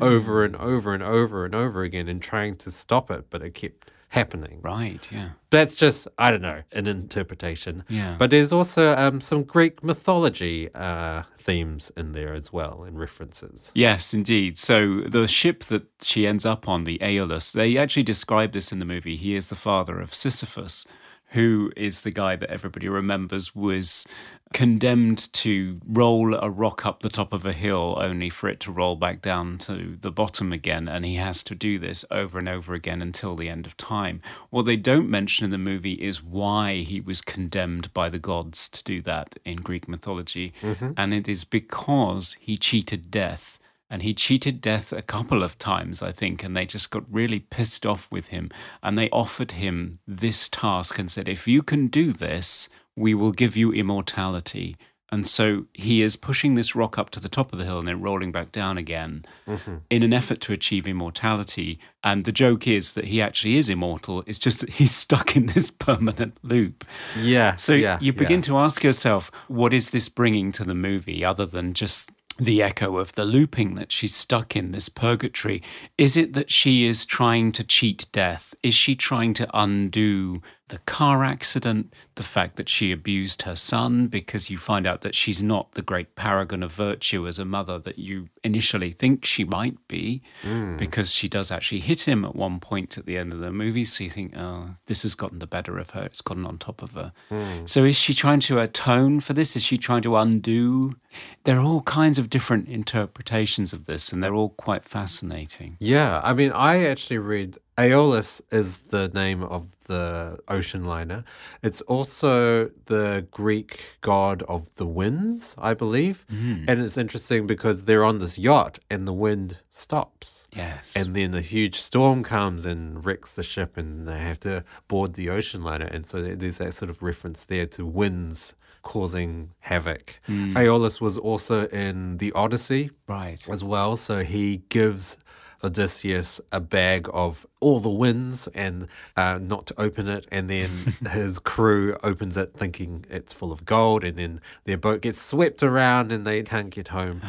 over 0.00 0.42
oh. 0.42 0.44
and 0.44 0.56
over 0.56 0.94
and 0.94 1.02
over 1.02 1.44
and 1.44 1.54
over 1.54 1.82
again 1.82 2.08
and 2.08 2.20
trying 2.20 2.56
to 2.56 2.70
stop 2.70 3.10
it, 3.10 3.26
but 3.30 3.42
it 3.42 3.54
kept 3.54 3.90
happening. 4.12 4.60
Right. 4.62 5.08
Yeah. 5.10 5.30
That's 5.48 5.74
just 5.74 6.06
I 6.18 6.30
don't 6.30 6.42
know 6.42 6.62
an 6.72 6.86
interpretation. 6.86 7.82
Yeah. 7.88 8.16
But 8.18 8.30
there's 8.30 8.52
also 8.52 8.94
um, 8.94 9.22
some 9.22 9.42
Greek 9.42 9.82
mythology 9.82 10.68
uh, 10.74 11.22
themes 11.38 11.90
in 11.96 12.12
there 12.12 12.34
as 12.34 12.52
well 12.52 12.84
and 12.86 12.98
references. 12.98 13.72
Yes, 13.74 14.12
indeed. 14.12 14.58
So 14.58 15.00
the 15.00 15.26
ship 15.26 15.64
that 15.64 15.84
she 16.02 16.26
ends 16.26 16.44
up 16.44 16.68
on, 16.68 16.84
the 16.84 16.98
Aeolus, 17.02 17.50
they 17.52 17.78
actually 17.78 18.02
describe 18.02 18.52
this 18.52 18.70
in 18.70 18.80
the 18.80 18.84
movie. 18.84 19.16
He 19.16 19.34
is 19.34 19.48
the 19.48 19.54
father 19.54 19.98
of 19.98 20.14
Sisyphus, 20.14 20.86
who 21.30 21.72
is 21.74 22.02
the 22.02 22.10
guy 22.10 22.36
that 22.36 22.50
everybody 22.50 22.90
remembers 22.90 23.54
was 23.54 24.06
condemned 24.52 25.32
to 25.32 25.80
roll 25.86 26.34
a 26.34 26.50
rock 26.50 26.84
up 26.86 27.00
the 27.00 27.08
top 27.08 27.32
of 27.32 27.44
a 27.44 27.52
hill 27.52 27.96
only 27.98 28.30
for 28.30 28.48
it 28.48 28.60
to 28.60 28.72
roll 28.72 28.96
back 28.96 29.22
down 29.22 29.58
to 29.58 29.96
the 30.00 30.10
bottom 30.10 30.52
again. 30.52 30.88
And 30.88 31.04
he 31.04 31.16
has 31.16 31.42
to 31.44 31.54
do 31.54 31.78
this 31.78 32.04
over 32.10 32.38
and 32.38 32.48
over 32.48 32.74
again 32.74 33.02
until 33.02 33.36
the 33.36 33.48
end 33.48 33.66
of 33.66 33.76
time. 33.76 34.20
What 34.50 34.62
they 34.62 34.76
don't 34.76 35.08
mention 35.08 35.44
in 35.44 35.50
the 35.50 35.58
movie 35.58 35.94
is 35.94 36.22
why 36.22 36.78
he 36.78 37.00
was 37.00 37.20
condemned 37.20 37.92
by 37.92 38.08
the 38.08 38.18
gods 38.18 38.68
to 38.70 38.84
do 38.84 39.00
that 39.02 39.38
in 39.44 39.56
Greek 39.56 39.88
mythology. 39.88 40.52
Mm-hmm. 40.62 40.92
And 40.96 41.14
it 41.14 41.28
is 41.28 41.44
because 41.44 42.36
he 42.40 42.56
cheated 42.56 43.10
death. 43.10 43.58
And 43.90 44.00
he 44.00 44.14
cheated 44.14 44.62
death 44.62 44.90
a 44.90 45.02
couple 45.02 45.42
of 45.42 45.58
times, 45.58 46.00
I 46.00 46.12
think, 46.12 46.42
and 46.42 46.56
they 46.56 46.64
just 46.64 46.90
got 46.90 47.04
really 47.12 47.40
pissed 47.40 47.84
off 47.84 48.10
with 48.10 48.28
him. 48.28 48.50
And 48.82 48.96
they 48.96 49.10
offered 49.10 49.52
him 49.52 49.98
this 50.06 50.48
task 50.48 50.98
and 50.98 51.10
said, 51.10 51.28
If 51.28 51.46
you 51.46 51.62
can 51.62 51.88
do 51.88 52.10
this, 52.10 52.70
we 52.96 53.14
will 53.14 53.32
give 53.32 53.56
you 53.56 53.72
immortality. 53.72 54.76
And 55.12 55.26
so 55.26 55.66
he 55.74 56.00
is 56.00 56.16
pushing 56.16 56.54
this 56.54 56.74
rock 56.74 56.96
up 56.96 57.10
to 57.10 57.20
the 57.20 57.28
top 57.28 57.52
of 57.52 57.58
the 57.58 57.66
hill 57.66 57.78
and 57.78 57.86
then 57.86 58.00
rolling 58.00 58.32
back 58.32 58.50
down 58.50 58.78
again 58.78 59.26
mm-hmm. 59.46 59.76
in 59.90 60.02
an 60.02 60.14
effort 60.14 60.40
to 60.40 60.54
achieve 60.54 60.88
immortality. 60.88 61.78
And 62.02 62.24
the 62.24 62.32
joke 62.32 62.66
is 62.66 62.94
that 62.94 63.04
he 63.04 63.20
actually 63.20 63.56
is 63.56 63.68
immortal. 63.68 64.24
It's 64.26 64.38
just 64.38 64.60
that 64.60 64.70
he's 64.70 64.94
stuck 64.96 65.36
in 65.36 65.46
this 65.46 65.70
permanent 65.70 66.38
loop. 66.42 66.86
Yeah. 67.20 67.56
So 67.56 67.74
yeah, 67.74 67.98
you 68.00 68.14
begin 68.14 68.38
yeah. 68.38 68.44
to 68.44 68.58
ask 68.58 68.82
yourself, 68.82 69.30
what 69.48 69.74
is 69.74 69.90
this 69.90 70.08
bringing 70.08 70.50
to 70.52 70.64
the 70.64 70.74
movie 70.74 71.22
other 71.22 71.44
than 71.44 71.74
just 71.74 72.10
the 72.38 72.62
echo 72.62 72.96
of 72.96 73.12
the 73.12 73.26
looping 73.26 73.74
that 73.74 73.92
she's 73.92 74.14
stuck 74.14 74.56
in 74.56 74.72
this 74.72 74.88
purgatory? 74.88 75.62
Is 75.98 76.16
it 76.16 76.32
that 76.32 76.50
she 76.50 76.86
is 76.86 77.04
trying 77.04 77.52
to 77.52 77.64
cheat 77.64 78.06
death? 78.12 78.54
Is 78.62 78.74
she 78.74 78.96
trying 78.96 79.34
to 79.34 79.48
undo 79.52 80.40
the 80.72 80.78
car 80.78 81.22
accident, 81.22 81.92
the 82.14 82.22
fact 82.22 82.56
that 82.56 82.66
she 82.66 82.92
abused 82.92 83.42
her 83.42 83.54
son, 83.54 84.06
because 84.06 84.48
you 84.48 84.56
find 84.56 84.86
out 84.86 85.02
that 85.02 85.14
she's 85.14 85.42
not 85.42 85.72
the 85.72 85.82
great 85.82 86.16
paragon 86.16 86.62
of 86.62 86.72
virtue 86.72 87.28
as 87.28 87.38
a 87.38 87.44
mother 87.44 87.78
that 87.78 87.98
you 87.98 88.30
initially 88.42 88.90
think 88.90 89.26
she 89.26 89.44
might 89.44 89.76
be, 89.86 90.22
hmm. 90.40 90.78
because 90.78 91.12
she 91.12 91.28
does 91.28 91.52
actually 91.52 91.80
hit 91.80 92.08
him 92.08 92.24
at 92.24 92.34
one 92.34 92.58
point 92.58 92.96
at 92.96 93.04
the 93.04 93.18
end 93.18 93.34
of 93.34 93.40
the 93.40 93.52
movie. 93.52 93.84
So 93.84 94.04
you 94.04 94.08
think, 94.08 94.34
oh, 94.34 94.76
this 94.86 95.02
has 95.02 95.14
gotten 95.14 95.40
the 95.40 95.46
better 95.46 95.78
of 95.78 95.90
her, 95.90 96.04
it's 96.04 96.22
gotten 96.22 96.46
on 96.46 96.56
top 96.56 96.80
of 96.80 96.92
her. 96.92 97.12
Hmm. 97.28 97.66
So 97.66 97.84
is 97.84 97.96
she 97.96 98.14
trying 98.14 98.40
to 98.40 98.58
atone 98.58 99.20
for 99.20 99.34
this? 99.34 99.54
Is 99.54 99.62
she 99.62 99.76
trying 99.76 100.02
to 100.02 100.16
undo? 100.16 100.96
There 101.44 101.58
are 101.58 101.64
all 101.64 101.82
kinds 101.82 102.18
of 102.18 102.30
different 102.30 102.70
interpretations 102.70 103.74
of 103.74 103.84
this, 103.84 104.10
and 104.10 104.24
they're 104.24 104.34
all 104.34 104.48
quite 104.48 104.86
fascinating. 104.86 105.76
Yeah, 105.80 106.22
I 106.24 106.32
mean, 106.32 106.50
I 106.52 106.86
actually 106.86 107.18
read 107.18 107.58
Aeolus 107.78 108.42
is 108.50 108.78
the 108.78 109.08
name 109.08 109.42
of 109.42 109.68
the 109.84 110.38
ocean 110.48 110.84
liner. 110.84 111.24
It's 111.62 111.80
also 111.82 112.70
the 112.86 113.26
Greek 113.30 113.96
god 114.02 114.42
of 114.42 114.68
the 114.76 114.86
winds, 114.86 115.54
I 115.58 115.74
believe. 115.74 116.26
Hmm. 116.28 116.64
And 116.68 116.82
it's 116.82 116.98
interesting 116.98 117.46
because 117.46 117.84
they're 117.84 118.04
on 118.04 118.18
this 118.18 118.38
yacht 118.38 118.78
and 118.90 119.08
the 119.08 119.12
wind 119.12 119.60
stops. 119.70 120.48
Yes. 120.54 120.94
And 120.94 121.16
then 121.16 121.34
a 121.34 121.40
huge 121.40 121.80
storm 121.80 122.22
comes 122.22 122.66
and 122.66 123.04
wrecks 123.04 123.34
the 123.34 123.42
ship, 123.42 123.76
and 123.76 124.06
they 124.06 124.18
have 124.18 124.40
to 124.40 124.64
board 124.86 125.14
the 125.14 125.30
ocean 125.30 125.64
liner. 125.64 125.86
And 125.86 126.06
so 126.06 126.22
there's 126.22 126.58
that 126.58 126.74
sort 126.74 126.90
of 126.90 127.02
reference 127.02 127.44
there 127.44 127.66
to 127.66 127.86
winds 127.86 128.54
causing 128.82 129.52
havoc. 129.60 130.20
Hmm. 130.24 130.56
Aeolus 130.56 131.00
was 131.00 131.16
also 131.16 131.68
in 131.68 132.18
the 132.18 132.32
Odyssey 132.32 132.90
right. 133.08 133.42
as 133.48 133.64
well. 133.64 133.96
So 133.96 134.24
he 134.24 134.62
gives 134.68 135.16
Odysseus 135.64 136.40
a 136.50 136.60
bag 136.60 137.08
of 137.12 137.46
all 137.60 137.80
the 137.80 137.88
winds 137.90 138.48
and 138.54 138.88
uh, 139.16 139.38
not 139.40 139.66
to 139.66 139.80
open 139.80 140.08
it. 140.08 140.26
And 140.30 140.48
then 140.50 140.70
his 141.12 141.38
crew 141.38 141.96
opens 142.02 142.36
it 142.36 142.54
thinking 142.54 143.04
it's 143.10 143.32
full 143.32 143.52
of 143.52 143.64
gold. 143.64 144.04
And 144.04 144.16
then 144.16 144.40
their 144.64 144.76
boat 144.78 145.00
gets 145.02 145.20
swept 145.20 145.62
around 145.62 146.12
and 146.12 146.26
they 146.26 146.42
can't 146.42 146.70
get 146.70 146.88
home. 146.88 147.20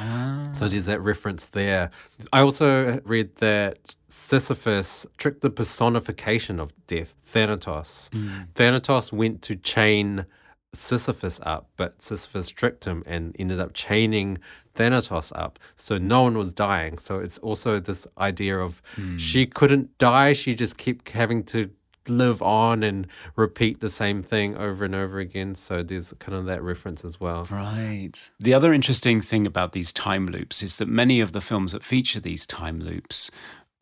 So 0.56 0.67
there's 0.67 0.86
that 0.86 1.02
reference 1.02 1.46
there. 1.46 1.91
I 2.32 2.41
also 2.41 3.00
read 3.06 3.36
that 3.38 3.96
Sisyphus 4.10 5.06
tricked 5.17 5.41
the 5.41 5.50
personification 5.50 6.60
of 6.60 6.72
death, 6.88 7.15
Thanatos. 7.26 8.10
Thanatos 8.56 9.12
went 9.12 9.41
to 9.43 9.56
chain 9.56 10.26
Sisyphus 10.73 11.39
up, 11.43 11.69
but 11.77 12.01
Sisyphus 12.01 12.49
tricked 12.49 12.86
him 12.86 13.03
and 13.05 13.36
ended 13.39 13.59
up 13.59 13.73
chaining 13.73 14.39
Thanatos 14.73 15.31
up. 15.36 15.59
So 15.75 15.97
no 15.97 16.23
one 16.23 16.38
was 16.38 16.53
dying. 16.53 16.97
So 16.97 17.19
it's 17.19 17.38
also 17.39 17.79
this 17.79 18.07
idea 18.17 18.57
of 18.59 18.81
hmm. 18.95 19.17
she 19.17 19.45
couldn't 19.45 19.97
die. 19.97 20.33
She 20.33 20.55
just 20.55 20.77
kept 20.77 21.09
having 21.09 21.43
to 21.45 21.69
live 22.09 22.41
on 22.41 22.83
and 22.83 23.07
repeat 23.36 23.79
the 23.79 23.89
same 23.89 24.21
thing 24.21 24.57
over 24.57 24.83
and 24.83 24.95
over 24.95 25.19
again. 25.19 25.55
So 25.55 25.83
there's 25.83 26.13
kind 26.19 26.38
of 26.38 26.45
that 26.45 26.62
reference 26.62 27.05
as 27.05 27.19
well. 27.19 27.47
Right. 27.49 28.31
The 28.39 28.53
other 28.53 28.73
interesting 28.73 29.21
thing 29.21 29.45
about 29.45 29.73
these 29.73 29.93
time 29.93 30.27
loops 30.27 30.62
is 30.63 30.77
that 30.77 30.88
many 30.88 31.19
of 31.21 31.31
the 31.31 31.41
films 31.41 31.71
that 31.71 31.83
feature 31.83 32.19
these 32.19 32.45
time 32.45 32.79
loops 32.79 33.31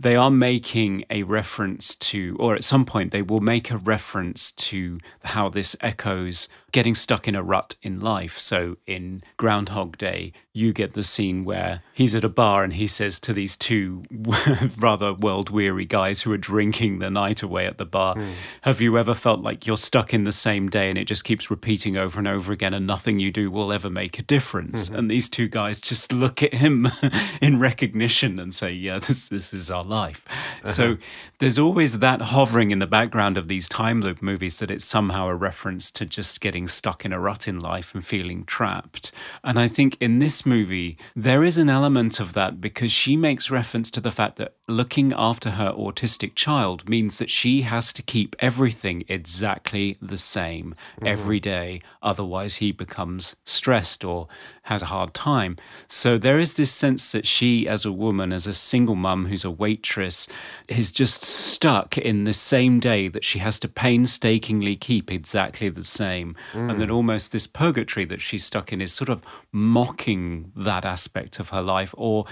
they 0.01 0.15
are 0.15 0.31
making 0.31 1.05
a 1.11 1.21
reference 1.21 1.93
to, 1.93 2.35
or 2.39 2.55
at 2.55 2.63
some 2.63 2.85
point, 2.85 3.11
they 3.11 3.21
will 3.21 3.39
make 3.39 3.69
a 3.69 3.77
reference 3.77 4.51
to 4.51 4.99
how 5.23 5.47
this 5.47 5.75
echoes 5.79 6.49
getting 6.71 6.95
stuck 6.95 7.27
in 7.27 7.35
a 7.35 7.43
rut 7.43 7.75
in 7.81 7.99
life. 7.99 8.37
So 8.37 8.77
in 8.87 9.23
Groundhog 9.37 9.97
Day, 9.97 10.33
you 10.53 10.73
get 10.73 10.93
the 10.93 11.03
scene 11.03 11.45
where 11.45 11.81
he's 11.93 12.13
at 12.13 12.23
a 12.23 12.29
bar 12.29 12.63
and 12.63 12.73
he 12.73 12.85
says 12.87 13.19
to 13.21 13.33
these 13.33 13.55
two 13.55 14.03
rather 14.77 15.13
world 15.13 15.49
weary 15.49 15.85
guys 15.85 16.21
who 16.21 16.31
are 16.31 16.37
drinking 16.37 16.99
the 16.99 17.09
night 17.09 17.41
away 17.41 17.65
at 17.65 17.77
the 17.77 17.85
bar, 17.85 18.15
hmm. 18.15 18.31
Have 18.61 18.81
you 18.81 18.97
ever 18.97 19.15
felt 19.15 19.41
like 19.41 19.65
you're 19.65 19.77
stuck 19.77 20.13
in 20.13 20.23
the 20.23 20.31
same 20.31 20.69
day 20.69 20.89
and 20.89 20.97
it 20.97 21.05
just 21.05 21.23
keeps 21.23 21.49
repeating 21.49 21.97
over 21.97 22.19
and 22.19 22.27
over 22.27 22.51
again 22.51 22.73
and 22.73 22.85
nothing 22.85 23.19
you 23.19 23.31
do 23.31 23.49
will 23.49 23.71
ever 23.71 23.89
make 23.89 24.19
a 24.19 24.21
difference? 24.21 24.89
Mm-hmm. 24.89 24.95
And 24.95 25.11
these 25.11 25.29
two 25.29 25.47
guys 25.47 25.81
just 25.81 26.11
look 26.11 26.43
at 26.43 26.53
him 26.53 26.89
in 27.41 27.59
recognition 27.59 28.39
and 28.39 28.53
say, 28.53 28.71
Yeah, 28.71 28.99
this, 28.99 29.29
this 29.29 29.53
is 29.53 29.71
our 29.71 29.83
life. 29.83 30.25
Uh-huh. 30.63 30.71
So 30.71 30.97
there's 31.39 31.57
always 31.57 31.99
that 31.99 32.21
hovering 32.21 32.71
in 32.71 32.79
the 32.79 32.87
background 32.87 33.37
of 33.37 33.47
these 33.47 33.67
time 33.67 34.01
loop 34.01 34.21
movies 34.21 34.57
that 34.57 34.69
it's 34.69 34.85
somehow 34.85 35.27
a 35.27 35.35
reference 35.35 35.91
to 35.91 36.05
just 36.05 36.41
getting 36.41 36.60
stuck 36.67 37.05
in 37.05 37.13
a 37.13 37.19
rut 37.19 37.47
in 37.47 37.59
life 37.59 37.93
and 37.93 38.05
feeling 38.05 38.43
trapped. 38.45 39.11
And 39.43 39.59
I 39.59 39.67
think 39.67 39.97
in 39.99 40.19
this 40.19 40.45
movie, 40.45 40.97
there 41.15 41.43
is 41.43 41.57
an 41.57 41.69
element 41.69 42.19
of 42.19 42.33
that 42.33 42.61
because 42.61 42.91
she 42.91 43.15
makes 43.15 43.51
reference 43.51 43.91
to 43.91 44.01
the 44.01 44.11
fact 44.11 44.37
that 44.37 44.55
looking 44.67 45.13
after 45.15 45.51
her 45.51 45.71
autistic 45.73 46.35
child 46.35 46.87
means 46.89 47.17
that 47.17 47.29
she 47.29 47.61
has 47.61 47.93
to 47.93 48.01
keep 48.01 48.35
everything 48.39 49.03
exactly 49.07 49.97
the 50.01 50.17
same 50.17 50.75
mm-hmm. 50.95 51.07
every 51.07 51.39
day. 51.39 51.81
Otherwise, 52.01 52.55
he 52.57 52.71
becomes 52.71 53.35
stressed 53.45 54.03
or 54.03 54.27
has 54.63 54.81
a 54.81 54.87
hard 54.87 55.13
time. 55.13 55.57
So 55.87 56.17
there 56.17 56.39
is 56.39 56.55
this 56.55 56.71
sense 56.71 57.11
that 57.11 57.27
she, 57.27 57.67
as 57.67 57.85
a 57.85 57.91
woman, 57.91 58.31
as 58.31 58.47
a 58.47 58.53
single 58.53 58.95
mum 58.95 59.25
who's 59.25 59.45
a 59.45 59.51
waitress, 59.51 60.27
is 60.67 60.91
just 60.91 61.23
stuck 61.23 61.97
in 61.97 62.23
the 62.23 62.33
same 62.33 62.79
day 62.79 63.07
that 63.07 63.23
she 63.23 63.39
has 63.39 63.59
to 63.59 63.67
painstakingly 63.67 64.75
keep 64.75 65.11
exactly 65.11 65.69
the 65.69 65.83
same. 65.83 66.35
And 66.53 66.79
that 66.79 66.89
mm. 66.89 66.93
almost 66.93 67.31
this 67.31 67.47
purgatory 67.47 68.05
that 68.05 68.21
she's 68.21 68.45
stuck 68.45 68.71
in 68.71 68.81
is 68.81 68.93
sort 68.93 69.09
of 69.09 69.21
mocking 69.51 70.51
that 70.55 70.85
aspect 70.85 71.39
of 71.39 71.49
her 71.49 71.61
life 71.61 71.93
or 71.97 72.25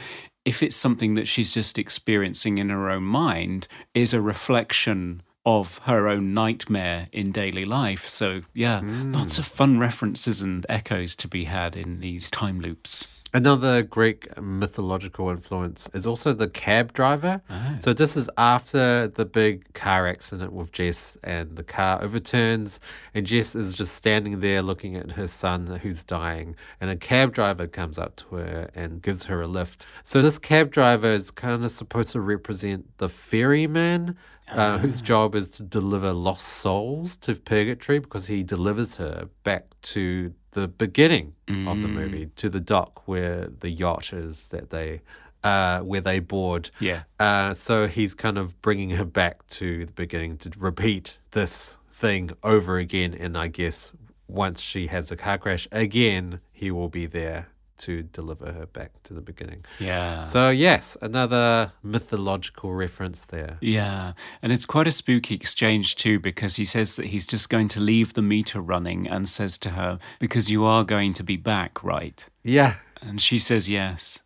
if 0.45 0.63
it's 0.63 0.75
something 0.75 1.13
that 1.13 1.27
she's 1.27 1.53
just 1.53 1.77
experiencing 1.77 2.57
in 2.57 2.69
her 2.69 2.89
own 2.89 3.03
mind, 3.03 3.67
is 3.93 4.13
a 4.13 4.21
reflection 4.21 5.21
of 5.45 5.79
her 5.79 6.07
own 6.07 6.33
nightmare 6.33 7.07
in 7.11 7.31
daily 7.31 7.65
life. 7.65 8.07
So, 8.07 8.41
yeah, 8.53 8.81
lots 8.83 9.35
mm. 9.35 9.39
of 9.39 9.45
fun 9.45 9.79
references 9.79 10.41
and 10.41 10.65
echoes 10.69 11.15
to 11.17 11.27
be 11.27 11.45
had 11.45 11.75
in 11.75 11.99
these 11.99 12.29
time 12.31 12.59
loops. 12.59 13.07
Another 13.31 13.83
Greek 13.83 14.27
mythological 14.41 15.29
influence 15.29 15.87
is 15.93 16.07
also 16.07 16.33
the 16.33 16.49
cab 16.49 16.93
driver. 16.93 17.41
So 17.79 17.93
this 17.93 18.17
is 18.17 18.27
after 18.37 19.07
the 19.07 19.23
big 19.23 19.71
car 19.73 20.07
accident 20.07 20.51
with 20.51 20.71
Jess, 20.71 21.15
and 21.23 21.55
the 21.55 21.63
car 21.63 22.01
overturns, 22.01 22.79
and 23.13 23.27
Jess 23.27 23.53
is 23.53 23.75
just 23.75 23.93
standing 23.93 24.39
there 24.39 24.63
looking 24.63 24.95
at 24.95 25.11
her 25.11 25.27
son 25.27 25.67
who's 25.67 26.03
dying, 26.03 26.55
and 26.81 26.89
a 26.89 26.95
cab 26.95 27.33
driver 27.33 27.67
comes 27.67 27.99
up 27.99 28.15
to 28.15 28.35
her 28.37 28.69
and 28.73 29.01
gives 29.01 29.25
her 29.25 29.41
a 29.41 29.47
lift. 29.47 29.85
So 30.03 30.23
this 30.23 30.39
cab 30.39 30.71
driver 30.71 31.07
is 31.13 31.29
kind 31.29 31.63
of 31.63 31.69
supposed 31.69 32.11
to 32.13 32.21
represent 32.21 32.97
the 32.97 33.09
ferryman. 33.09 34.17
Uh, 34.51 34.79
whose 34.79 34.99
job 34.99 35.35
is 35.35 35.47
to 35.47 35.61
deliver 35.61 36.11
lost 36.11 36.47
souls 36.47 37.15
to 37.15 37.35
purgatory 37.35 37.99
because 37.99 38.25
he 38.25 38.41
delivers 38.41 38.95
her 38.95 39.29
back 39.43 39.65
to 39.83 40.33
the 40.51 40.67
beginning 40.67 41.35
of 41.67 41.81
the 41.81 41.87
movie 41.87 42.27
to 42.35 42.49
the 42.49 42.59
dock 42.59 43.07
where 43.07 43.47
the 43.47 43.69
yacht 43.69 44.13
is 44.13 44.47
that 44.47 44.69
they 44.69 45.01
uh, 45.43 45.79
where 45.81 46.01
they 46.01 46.19
board. 46.19 46.69
Yeah. 46.79 47.03
Uh, 47.19 47.53
so 47.53 47.87
he's 47.87 48.13
kind 48.13 48.37
of 48.37 48.61
bringing 48.61 48.91
her 48.91 49.05
back 49.05 49.47
to 49.47 49.85
the 49.85 49.93
beginning 49.93 50.37
to 50.37 50.51
repeat 50.59 51.17
this 51.31 51.77
thing 51.91 52.31
over 52.43 52.77
again. 52.77 53.13
And 53.13 53.37
I 53.37 53.47
guess 53.47 53.91
once 54.27 54.61
she 54.61 54.87
has 54.87 55.11
a 55.11 55.15
car 55.15 55.37
crash 55.37 55.67
again, 55.71 56.41
he 56.51 56.71
will 56.71 56.89
be 56.89 57.05
there 57.05 57.47
to 57.79 58.03
deliver 58.03 58.51
her 58.51 58.65
back 58.65 59.03
to 59.03 59.13
the 59.13 59.21
beginning. 59.21 59.65
Yeah. 59.79 60.25
So 60.25 60.49
yes, 60.49 60.97
another 61.01 61.73
mythological 61.83 62.73
reference 62.73 63.21
there. 63.21 63.57
Yeah, 63.61 64.13
and 64.41 64.51
it's 64.51 64.65
quite 64.65 64.87
a 64.87 64.91
spooky 64.91 65.35
exchange 65.35 65.95
too 65.95 66.19
because 66.19 66.57
he 66.57 66.65
says 66.65 66.95
that 66.95 67.07
he's 67.07 67.27
just 67.27 67.49
going 67.49 67.67
to 67.69 67.79
leave 67.79 68.13
the 68.13 68.21
meter 68.21 68.61
running 68.61 69.07
and 69.07 69.27
says 69.27 69.57
to 69.59 69.71
her, 69.71 69.99
Because 70.19 70.49
you 70.49 70.63
are 70.65 70.83
going 70.83 71.13
to 71.13 71.23
be 71.23 71.37
back, 71.37 71.83
right? 71.83 72.25
Yeah. 72.43 72.75
And 73.01 73.21
she 73.21 73.39
says 73.39 73.69
yes. 73.69 74.19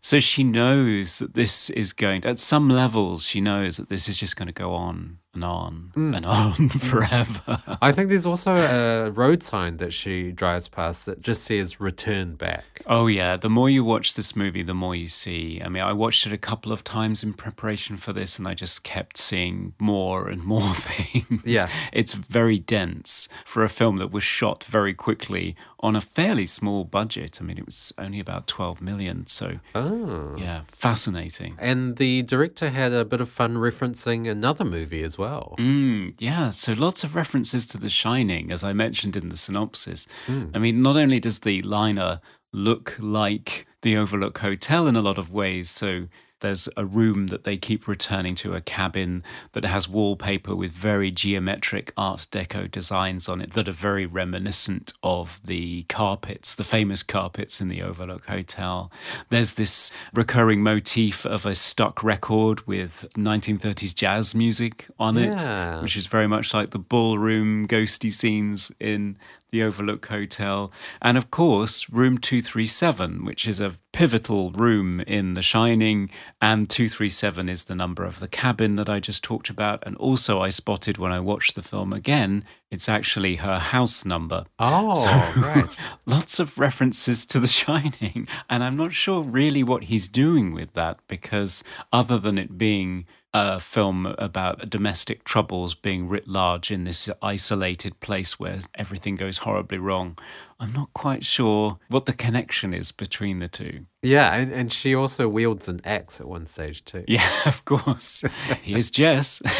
So 0.00 0.20
she 0.20 0.44
knows 0.44 1.18
that 1.18 1.34
this 1.34 1.70
is 1.70 1.92
going, 1.92 2.24
at 2.24 2.38
some 2.38 2.68
levels, 2.68 3.24
she 3.24 3.40
knows 3.40 3.76
that 3.76 3.88
this 3.88 4.08
is 4.08 4.16
just 4.16 4.36
going 4.36 4.46
to 4.46 4.52
go 4.52 4.72
on 4.72 5.18
and 5.34 5.44
on 5.44 5.92
mm. 5.96 6.16
and 6.16 6.26
on 6.26 6.68
forever. 6.68 7.62
I 7.80 7.92
think 7.92 8.08
there's 8.08 8.26
also 8.26 8.54
a 8.54 9.10
road 9.10 9.42
sign 9.42 9.78
that 9.78 9.92
she 9.92 10.30
drives 10.32 10.68
past 10.68 11.06
that 11.06 11.20
just 11.20 11.44
says 11.44 11.80
return 11.80 12.34
back. 12.34 12.64
Oh, 12.86 13.06
yeah. 13.06 13.36
The 13.36 13.48
more 13.48 13.70
you 13.70 13.84
watch 13.84 14.14
this 14.14 14.34
movie, 14.34 14.62
the 14.62 14.74
more 14.74 14.94
you 14.94 15.06
see. 15.08 15.60
I 15.64 15.68
mean, 15.68 15.82
I 15.82 15.92
watched 15.92 16.26
it 16.26 16.32
a 16.32 16.38
couple 16.38 16.72
of 16.72 16.82
times 16.84 17.22
in 17.22 17.32
preparation 17.32 17.96
for 17.96 18.12
this, 18.12 18.38
and 18.38 18.46
I 18.48 18.54
just 18.54 18.82
kept 18.82 19.16
seeing 19.16 19.74
more 19.78 20.28
and 20.28 20.42
more 20.42 20.74
things. 20.74 21.42
Yeah. 21.44 21.68
It's 21.92 22.14
very 22.14 22.58
dense 22.58 23.28
for 23.44 23.64
a 23.64 23.68
film 23.68 23.96
that 23.98 24.10
was 24.10 24.24
shot 24.24 24.64
very 24.64 24.94
quickly 24.94 25.54
on 25.80 25.96
a 25.96 26.00
fairly 26.00 26.46
small 26.46 26.84
budget. 26.84 27.38
I 27.40 27.44
mean, 27.44 27.58
it 27.58 27.66
was 27.66 27.92
only 27.98 28.20
about 28.20 28.46
12 28.46 28.80
million. 28.80 29.26
So, 29.26 29.58
Oh. 29.74 30.34
yeah, 30.36 30.62
fascinating. 30.72 31.56
And 31.58 31.96
the 31.96 32.22
director 32.22 32.70
had 32.70 32.92
a 32.92 33.04
bit 33.04 33.20
of 33.20 33.28
fun 33.28 33.56
referencing 33.56 34.28
another 34.28 34.64
movie 34.64 35.02
as 35.02 35.18
well. 35.18 35.21
Mm, 35.58 36.14
yeah, 36.18 36.50
so 36.50 36.72
lots 36.72 37.04
of 37.04 37.14
references 37.14 37.66
to 37.66 37.78
The 37.78 37.90
Shining, 37.90 38.50
as 38.50 38.62
I 38.64 38.72
mentioned 38.72 39.16
in 39.16 39.28
the 39.28 39.36
synopsis. 39.36 40.06
I 40.54 40.58
mean, 40.58 40.82
not 40.82 40.96
only 40.96 41.20
does 41.20 41.40
the 41.40 41.60
liner 41.62 42.20
look 42.52 42.96
like 42.98 43.66
the 43.82 43.96
Overlook 43.96 44.38
Hotel 44.38 44.86
in 44.86 44.96
a 44.96 45.02
lot 45.02 45.18
of 45.18 45.30
ways, 45.30 45.70
so 45.70 46.06
there's 46.42 46.68
a 46.76 46.84
room 46.84 47.28
that 47.28 47.44
they 47.44 47.56
keep 47.56 47.88
returning 47.88 48.34
to, 48.36 48.52
a 48.52 48.60
cabin 48.60 49.24
that 49.52 49.64
has 49.64 49.88
wallpaper 49.88 50.54
with 50.54 50.70
very 50.70 51.10
geometric 51.10 51.92
Art 51.96 52.26
Deco 52.30 52.70
designs 52.70 53.28
on 53.28 53.40
it 53.40 53.54
that 53.54 53.66
are 53.68 53.72
very 53.72 54.04
reminiscent 54.04 54.92
of 55.02 55.40
the 55.44 55.84
carpets, 55.88 56.54
the 56.54 56.64
famous 56.64 57.02
carpets 57.02 57.60
in 57.60 57.68
the 57.68 57.80
Overlook 57.82 58.26
Hotel. 58.26 58.92
There's 59.30 59.54
this 59.54 59.90
recurring 60.12 60.62
motif 60.62 61.24
of 61.24 61.46
a 61.46 61.54
stuck 61.54 62.02
record 62.02 62.66
with 62.66 63.06
1930s 63.16 63.94
jazz 63.94 64.34
music 64.34 64.86
on 64.98 65.16
Yeah. 65.16 65.78
it, 65.78 65.82
which 65.82 65.96
is 65.96 66.06
very 66.06 66.26
much 66.26 66.52
like 66.52 66.70
the 66.70 66.78
ballroom 66.78 67.66
ghosty 67.66 68.12
scenes 68.12 68.70
in 68.78 69.16
the 69.52 69.62
Overlook 69.62 70.06
Hotel. 70.06 70.72
And 71.02 71.18
of 71.18 71.30
course, 71.30 71.88
room 71.90 72.16
237, 72.16 73.24
which 73.24 73.46
is 73.46 73.60
a 73.60 73.76
pivotal 73.92 74.50
room 74.50 75.00
in 75.02 75.34
The 75.34 75.42
Shining. 75.42 76.08
And 76.40 76.68
237 76.70 77.50
is 77.50 77.64
the 77.64 77.74
number 77.74 78.04
of 78.04 78.18
the 78.18 78.28
cabin 78.28 78.76
that 78.76 78.88
I 78.88 78.98
just 78.98 79.22
talked 79.22 79.50
about. 79.50 79.82
And 79.86 79.94
also, 79.98 80.40
I 80.40 80.48
spotted 80.48 80.96
when 80.96 81.12
I 81.12 81.20
watched 81.20 81.54
the 81.54 81.62
film 81.62 81.92
again, 81.92 82.44
it's 82.70 82.88
actually 82.88 83.36
her 83.36 83.58
house 83.58 84.06
number. 84.06 84.46
Oh, 84.58 85.34
right. 85.36 85.76
Lots 86.06 86.40
of 86.40 86.56
references 86.56 87.26
to 87.26 87.38
The 87.38 87.46
Shining. 87.46 88.26
And 88.48 88.64
I'm 88.64 88.76
not 88.76 88.94
sure 88.94 89.22
really 89.22 89.62
what 89.62 89.84
he's 89.84 90.08
doing 90.08 90.54
with 90.54 90.72
that 90.72 90.98
because, 91.08 91.62
other 91.92 92.18
than 92.18 92.38
it 92.38 92.56
being 92.56 93.04
a 93.34 93.60
film 93.60 94.06
about 94.18 94.68
domestic 94.68 95.24
troubles 95.24 95.74
being 95.74 96.08
writ 96.08 96.28
large 96.28 96.70
in 96.70 96.84
this 96.84 97.08
isolated 97.22 97.98
place 98.00 98.38
where 98.38 98.60
everything 98.74 99.16
goes 99.16 99.38
horribly 99.38 99.78
wrong, 99.78 100.18
I'm 100.62 100.72
not 100.72 100.92
quite 100.92 101.24
sure 101.24 101.80
what 101.88 102.06
the 102.06 102.12
connection 102.12 102.72
is 102.72 102.92
between 102.92 103.40
the 103.40 103.48
two. 103.48 103.86
Yeah, 104.00 104.32
and, 104.34 104.52
and 104.52 104.72
she 104.72 104.94
also 104.94 105.28
wields 105.28 105.68
an 105.68 105.80
axe 105.84 106.20
at 106.20 106.28
one 106.28 106.46
stage 106.46 106.84
too. 106.84 107.04
Yeah, 107.08 107.28
of 107.46 107.64
course. 107.64 108.22
Here's 108.62 108.92
Jess. 108.92 109.42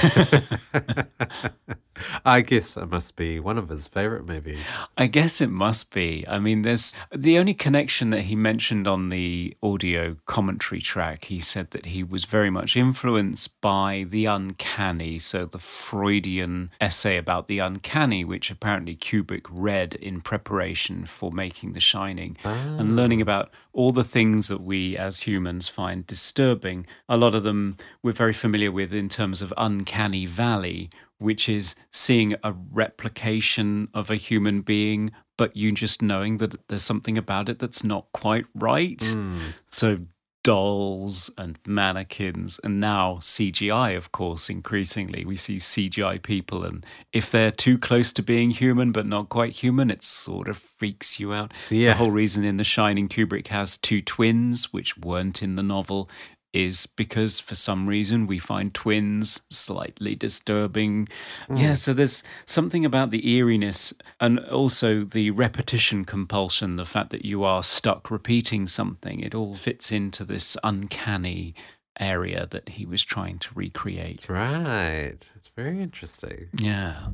I 2.25 2.41
guess 2.41 2.77
it 2.77 2.91
must 2.91 3.15
be 3.15 3.39
one 3.39 3.59
of 3.59 3.69
his 3.69 3.87
favorite 3.87 4.27
movies. 4.27 4.59
I 4.99 5.07
guess 5.07 5.41
it 5.41 5.51
must 5.51 5.93
be. 5.93 6.25
I 6.27 6.41
mean, 6.41 6.63
there's 6.63 6.95
the 7.15 7.39
only 7.39 7.55
connection 7.55 8.11
that 8.11 8.23
he 8.23 8.35
mentioned 8.35 8.89
on 8.89 9.09
the 9.09 9.57
audio 9.63 10.17
commentary 10.27 10.81
track. 10.81 11.27
He 11.27 11.39
said 11.39 11.71
that 11.71 11.87
he 11.87 12.03
was 12.03 12.25
very 12.25 12.51
much 12.51 12.77
influenced 12.77 13.61
by 13.61 14.07
the 14.09 14.25
uncanny. 14.27 15.21
So, 15.21 15.45
the 15.45 15.61
Freudian 15.61 16.71
essay 16.81 17.17
about 17.17 17.47
the 17.47 17.61
uncanny, 17.61 18.25
which 18.25 18.51
apparently 18.51 18.97
Kubrick 18.97 19.47
read 19.49 19.95
in 19.95 20.21
preparation 20.21 20.92
for 21.07 21.31
making 21.33 21.73
The 21.73 21.81
Shining 21.81 22.37
and 22.45 22.93
ah. 22.93 22.95
learning 22.95 23.21
about 23.21 23.51
all 23.73 23.91
the 23.91 24.05
things 24.05 24.49
that 24.49 24.63
we 24.63 24.97
as 24.97 25.23
humans 25.23 25.69
find 25.69 26.07
disturbing. 26.07 26.87
A 27.09 27.17
lot 27.17 27.35
of 27.35 27.43
them 27.43 27.77
we're 28.03 28.13
very 28.13 28.33
familiar 28.33 28.73
with 28.73 28.93
in 28.93 29.09
terms 29.09 29.43
of 29.43 29.53
uncanny 29.57 30.27
valley, 30.27 30.91
which 31.19 31.49
is 31.49 31.75
seeing 31.91 32.35
a 32.43 32.53
replication 32.53 33.89
of 33.95 34.11
a 34.11 34.17
human 34.17 34.61
being, 34.61 35.13
but 35.37 35.57
you 35.57 35.73
just 35.73 36.03
knowing 36.03 36.37
that 36.39 36.69
there's 36.69 36.83
something 36.83 37.17
about 37.17 37.49
it 37.49 37.59
that's 37.59 37.83
not 37.83 38.07
quite 38.13 38.47
right. 38.55 39.03
Hmm. 39.03 39.41
So 39.71 40.01
dolls 40.43 41.31
and 41.39 41.59
mannequins 41.67 42.59
and 42.65 42.81
now 42.81 43.15
CGI 43.21 43.97
of 43.97 44.13
course 44.13 44.51
increasingly 44.51 45.25
we 45.25 45.37
see 45.37 45.57
CGI 45.57 46.21
people 46.23 46.65
and 46.65 46.85
if 47.13 47.31
they're 47.31 47.51
too 47.51 47.79
close 47.79 48.13
to 48.15 48.23
being 48.23 48.51
human 48.51 48.93
but 48.93 49.07
not 49.07 49.29
quite 49.29 49.53
human 49.53 49.91
it 49.91 50.03
sort 50.03 50.49
of 50.49 50.57
freaks 50.57 51.21
you 51.21 51.33
out 51.33 51.53
Yeah. 51.71 51.91
the 51.93 51.97
whole 51.99 52.11
reason 52.11 52.45
in 52.45 52.57
the 52.57 52.65
shining 52.65 53.09
Kubrick 53.09 53.49
has 53.49 53.79
two 53.79 54.03
twins 54.03 54.73
which 54.73 54.99
weren't 54.99 55.43
in 55.43 55.57
the 55.57 55.63
novel 55.63 56.09
is 56.53 56.87
because 56.87 57.41
for 57.41 57.55
some 57.55 57.87
reason 57.87 58.27
we 58.27 58.39
find 58.39 58.75
twins 58.75 59.43
slightly 59.51 60.15
disturbing. 60.15 61.09
Hmm. 61.47 61.57
Yeah, 61.57 61.75
so 61.75 61.93
there's 61.93 62.23
something 62.45 62.85
about 62.85 63.11
the 63.11 63.29
eeriness 63.29 63.95
and 64.21 64.39
also 64.41 65.05
the 65.05 65.31
repetition 65.31 66.05
compulsion, 66.05 66.77
the 66.77 66.87
fact 66.87 67.11
that 67.11 67.25
you 67.25 67.45
are 67.45 67.63
stuck 67.63 68.11
repeating 68.11 68.67
something. 68.67 69.21
It 69.21 69.35
all 69.35 69.55
fits 69.55 69.91
into 69.93 70.25
this 70.25 70.57
uncanny 70.63 71.55
area 72.01 72.47
that 72.51 72.71
he 72.71 72.87
was 72.87 73.03
trying 73.03 73.39
to 73.39 73.51
recreate. 73.55 74.29
Right. 74.29 75.19
It's 75.37 75.49
very 75.55 75.81
interesting. 75.83 76.49
Yeah. 76.55 77.09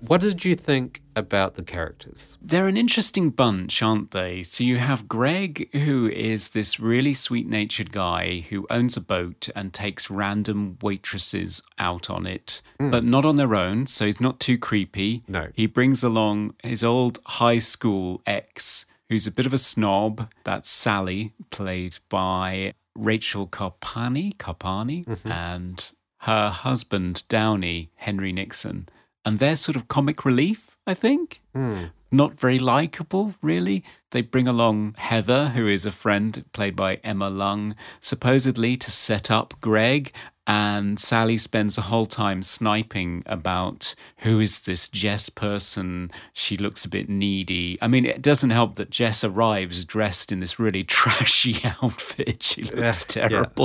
What 0.00 0.22
did 0.22 0.44
you 0.44 0.54
think 0.54 1.02
about 1.14 1.54
the 1.54 1.62
characters? 1.62 2.38
They're 2.40 2.68
an 2.68 2.76
interesting 2.76 3.30
bunch, 3.30 3.82
aren't 3.82 4.12
they? 4.12 4.42
So 4.42 4.64
you 4.64 4.78
have 4.78 5.08
Greg, 5.08 5.70
who 5.72 6.08
is 6.08 6.50
this 6.50 6.80
really 6.80 7.12
sweet 7.12 7.46
natured 7.46 7.92
guy 7.92 8.46
who 8.48 8.66
owns 8.70 8.96
a 8.96 9.00
boat 9.00 9.48
and 9.54 9.72
takes 9.72 10.10
random 10.10 10.78
waitresses 10.80 11.62
out 11.78 12.08
on 12.08 12.26
it, 12.26 12.62
hmm. 12.78 12.90
but 12.90 13.04
not 13.04 13.24
on 13.24 13.36
their 13.36 13.54
own. 13.54 13.86
So 13.86 14.06
he's 14.06 14.20
not 14.20 14.40
too 14.40 14.58
creepy. 14.58 15.22
No. 15.28 15.48
He 15.52 15.66
brings 15.66 16.02
along 16.02 16.54
his 16.62 16.82
old 16.82 17.18
high 17.26 17.58
school 17.58 18.22
ex, 18.26 18.86
who's 19.10 19.26
a 19.26 19.32
bit 19.32 19.46
of 19.46 19.52
a 19.52 19.58
snob. 19.58 20.30
That's 20.44 20.70
Sally, 20.70 21.34
played 21.50 21.98
by 22.08 22.74
Rachel 22.94 23.46
Carpani, 23.46 24.36
Carpani, 24.36 25.04
mm-hmm. 25.04 25.30
and 25.30 25.92
her 26.20 26.50
husband, 26.50 27.24
Downey, 27.28 27.90
Henry 27.96 28.32
Nixon. 28.32 28.88
And 29.24 29.38
they're 29.38 29.56
sort 29.56 29.76
of 29.76 29.88
comic 29.88 30.24
relief, 30.24 30.76
I 30.86 30.94
think 30.94 31.40
hmm. 31.54 31.84
not 32.10 32.38
very 32.38 32.58
likable, 32.58 33.34
really. 33.42 33.84
They 34.10 34.22
bring 34.22 34.48
along 34.48 34.94
Heather, 34.98 35.50
who 35.50 35.68
is 35.68 35.84
a 35.84 35.92
friend 35.92 36.44
played 36.52 36.74
by 36.74 36.96
Emma 37.04 37.30
Lung, 37.30 37.74
supposedly 38.00 38.76
to 38.78 38.90
set 38.90 39.30
up 39.30 39.54
Greg. 39.60 40.12
And 40.46 40.98
Sally 40.98 41.36
spends 41.36 41.76
the 41.76 41.82
whole 41.82 42.06
time 42.06 42.42
sniping 42.42 43.22
about 43.26 43.94
who 44.18 44.40
is 44.40 44.62
this 44.62 44.88
Jess 44.88 45.28
person. 45.28 46.10
She 46.32 46.56
looks 46.56 46.84
a 46.84 46.88
bit 46.88 47.08
needy. 47.08 47.78
I 47.80 47.86
mean, 47.86 48.04
it 48.04 48.20
doesn't 48.20 48.50
help 48.50 48.74
that 48.74 48.90
Jess 48.90 49.22
arrives 49.22 49.84
dressed 49.84 50.32
in 50.32 50.40
this 50.40 50.58
really 50.58 50.82
trashy 50.98 51.60
outfit. 51.80 52.42
She 52.42 52.62
looks 52.62 52.80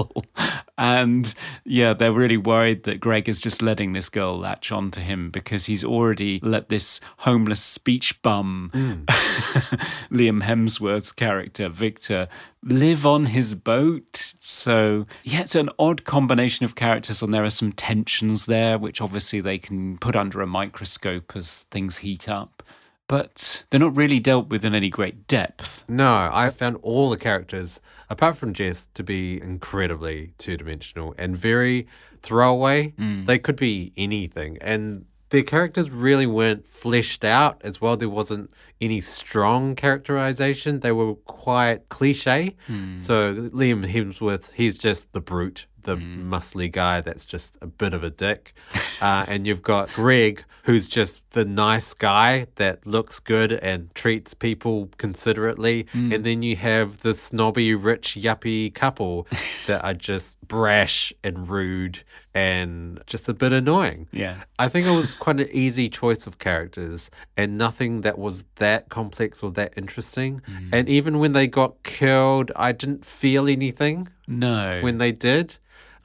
Yeah, 0.03 0.11
yeah. 0.43 0.61
And 0.77 1.33
yeah, 1.63 1.93
they're 1.93 2.11
really 2.11 2.37
worried 2.37 2.83
that 2.83 2.99
Greg 2.99 3.29
is 3.29 3.39
just 3.39 3.61
letting 3.61 3.93
this 3.93 4.09
girl 4.09 4.37
latch 4.37 4.71
on 4.71 4.91
to 4.91 4.99
him 4.99 5.29
because 5.29 5.67
he's 5.67 5.83
already 5.83 6.39
let 6.43 6.69
this 6.69 6.99
homeless 7.19 7.61
speech 7.61 8.21
bum, 8.21 8.71
hmm. 8.73 9.03
Liam 10.15 10.43
Hemsworth's 10.43 11.13
character, 11.13 11.69
Victor, 11.69 12.27
live 12.61 13.05
on 13.05 13.27
his 13.27 13.55
boat. 13.55 14.33
So, 14.41 15.05
yeah, 15.23 15.41
it's 15.41 15.55
an 15.55 15.69
odd 15.79 16.03
combination 16.03 16.65
of 16.65 16.75
characters, 16.75 17.21
and 17.21 17.33
there 17.33 17.45
are 17.45 17.49
some 17.49 17.71
tensions 17.71 18.45
there, 18.45 18.77
which 18.77 19.01
obviously 19.01 19.39
they 19.39 19.57
can 19.57 19.97
put 19.97 20.15
under 20.15 20.41
a 20.41 20.47
microscope 20.47 21.35
as 21.35 21.63
things 21.65 21.97
heat 21.97 22.27
up. 22.27 22.63
But 23.07 23.65
they're 23.69 23.79
not 23.79 23.95
really 23.95 24.19
dealt 24.19 24.49
with 24.49 24.65
in 24.65 24.73
any 24.73 24.89
great 24.89 25.27
depth. 25.27 25.83
No, 25.87 26.29
I 26.31 26.49
found 26.49 26.77
all 26.81 27.11
the 27.11 27.17
characters, 27.17 27.79
apart 28.09 28.35
from 28.35 28.53
Jess, 28.53 28.87
to 28.95 29.03
be 29.03 29.39
incredibly 29.39 30.33
two 30.39 30.57
dimensional 30.57 31.13
and 31.17 31.37
very 31.37 31.85
throwaway. 32.21 32.93
Mm. 32.97 33.27
They 33.27 33.37
could 33.37 33.57
be 33.57 33.93
anything. 33.95 34.57
And 34.59 35.05
their 35.29 35.43
characters 35.43 35.91
really 35.91 36.25
weren't 36.25 36.67
fleshed 36.67 37.25
out 37.25 37.61
as 37.63 37.81
well. 37.81 37.97
There 37.97 38.09
wasn't 38.09 38.51
any 38.79 39.01
strong 39.01 39.75
characterization. 39.75 40.79
They 40.79 40.91
were 40.91 41.15
quite 41.15 41.89
cliche. 41.89 42.55
Hmm. 42.67 42.97
So 42.97 43.33
Liam 43.35 43.85
Hemsworth, 43.85 44.53
he's 44.53 44.77
just 44.77 45.11
the 45.13 45.21
brute, 45.21 45.65
the 45.85 45.95
mm. 45.95 46.27
muscly 46.27 46.71
guy 46.71 47.01
that's 47.01 47.25
just 47.25 47.57
a 47.61 47.67
bit 47.67 47.93
of 47.93 48.03
a 48.03 48.09
dick. 48.09 48.53
Uh, 49.01 49.25
and 49.27 49.45
you've 49.45 49.61
got 49.61 49.91
Greg, 49.91 50.45
who's 50.63 50.87
just 50.87 51.29
the 51.31 51.43
nice 51.43 51.93
guy 51.93 52.47
that 52.55 52.87
looks 52.87 53.19
good 53.19 53.51
and 53.51 53.93
treats 53.93 54.33
people 54.33 54.89
considerately. 54.97 55.83
Mm. 55.93 56.15
And 56.15 56.23
then 56.23 56.41
you 56.41 56.55
have 56.55 57.01
the 57.01 57.13
snobby, 57.13 57.75
rich, 57.75 58.17
yuppie 58.19 58.73
couple 58.73 59.27
that 59.67 59.83
are 59.83 59.93
just 59.93 60.39
brash 60.47 61.11
and 61.25 61.49
rude 61.49 62.03
and 62.33 63.01
just 63.05 63.27
a 63.27 63.33
bit 63.33 63.53
annoying. 63.53 64.07
Yeah. 64.11 64.43
I 64.57 64.69
think 64.69 64.87
it 64.87 64.91
was 64.91 65.13
quite 65.13 65.41
an 65.41 65.49
easy 65.51 65.89
choice 65.89 66.25
of 66.25 66.39
characters 66.39 67.11
and 67.35 67.57
nothing 67.57 68.01
that 68.01 68.17
was 68.17 68.45
that 68.55 68.89
complex 68.89 69.43
or 69.43 69.51
that 69.51 69.73
interesting. 69.75 70.41
Mm. 70.49 70.69
And 70.71 70.89
even 70.89 71.19
when 71.19 71.33
they 71.33 71.47
got 71.47 71.83
killed, 71.83 72.51
I 72.55 72.71
didn't 72.71 73.05
feel 73.05 73.47
anything 73.47 74.09
No. 74.27 74.79
when 74.81 74.99
they 74.99 75.11
did. 75.11 75.57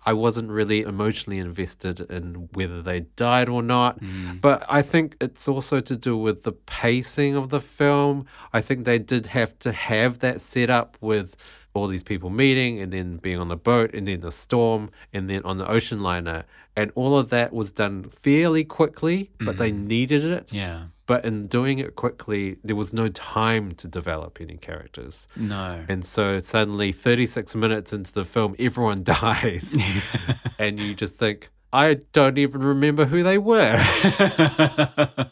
I 0.06 0.12
wasn't 0.12 0.50
really 0.50 0.80
emotionally 0.82 1.38
invested 1.38 2.00
in 2.00 2.48
whether 2.54 2.80
they 2.82 3.00
died 3.16 3.48
or 3.48 3.62
not. 3.62 4.00
Mm. 4.00 4.40
But 4.40 4.64
I 4.68 4.82
think 4.82 5.16
it's 5.20 5.46
also 5.46 5.80
to 5.80 5.96
do 5.96 6.16
with 6.16 6.42
the 6.42 6.52
pacing 6.52 7.36
of 7.36 7.50
the 7.50 7.60
film. 7.60 8.26
I 8.52 8.60
think 8.60 8.84
they 8.84 8.98
did 8.98 9.28
have 9.28 9.58
to 9.60 9.72
have 9.72 10.20
that 10.20 10.40
set 10.40 10.70
up 10.70 10.96
with 11.00 11.36
all 11.74 11.86
these 11.86 12.02
people 12.02 12.30
meeting 12.30 12.80
and 12.80 12.92
then 12.92 13.16
being 13.18 13.38
on 13.38 13.48
the 13.48 13.56
boat 13.56 13.94
and 13.94 14.08
then 14.08 14.20
the 14.20 14.30
storm 14.32 14.90
and 15.12 15.30
then 15.30 15.42
on 15.44 15.58
the 15.58 15.68
ocean 15.70 16.00
liner. 16.00 16.44
And 16.76 16.90
all 16.94 17.16
of 17.18 17.30
that 17.30 17.52
was 17.52 17.72
done 17.72 18.04
fairly 18.04 18.64
quickly, 18.64 19.30
but 19.38 19.58
they 19.58 19.70
mm-hmm. 19.70 19.86
needed 19.86 20.24
it. 20.24 20.52
Yeah. 20.52 20.84
But 21.06 21.24
in 21.24 21.48
doing 21.48 21.80
it 21.80 21.96
quickly, 21.96 22.58
there 22.62 22.76
was 22.76 22.92
no 22.92 23.08
time 23.08 23.72
to 23.72 23.88
develop 23.88 24.38
any 24.40 24.56
characters. 24.56 25.26
No. 25.34 25.84
And 25.88 26.04
so 26.04 26.38
suddenly, 26.38 26.92
36 26.92 27.56
minutes 27.56 27.92
into 27.92 28.12
the 28.12 28.24
film, 28.24 28.54
everyone 28.58 29.02
dies. 29.04 29.76
and 30.58 30.78
you 30.78 30.94
just 30.94 31.16
think, 31.16 31.50
I 31.72 32.00
don't 32.12 32.36
even 32.36 32.62
remember 32.62 33.04
who 33.04 33.22
they 33.22 33.38
were. 33.38 33.76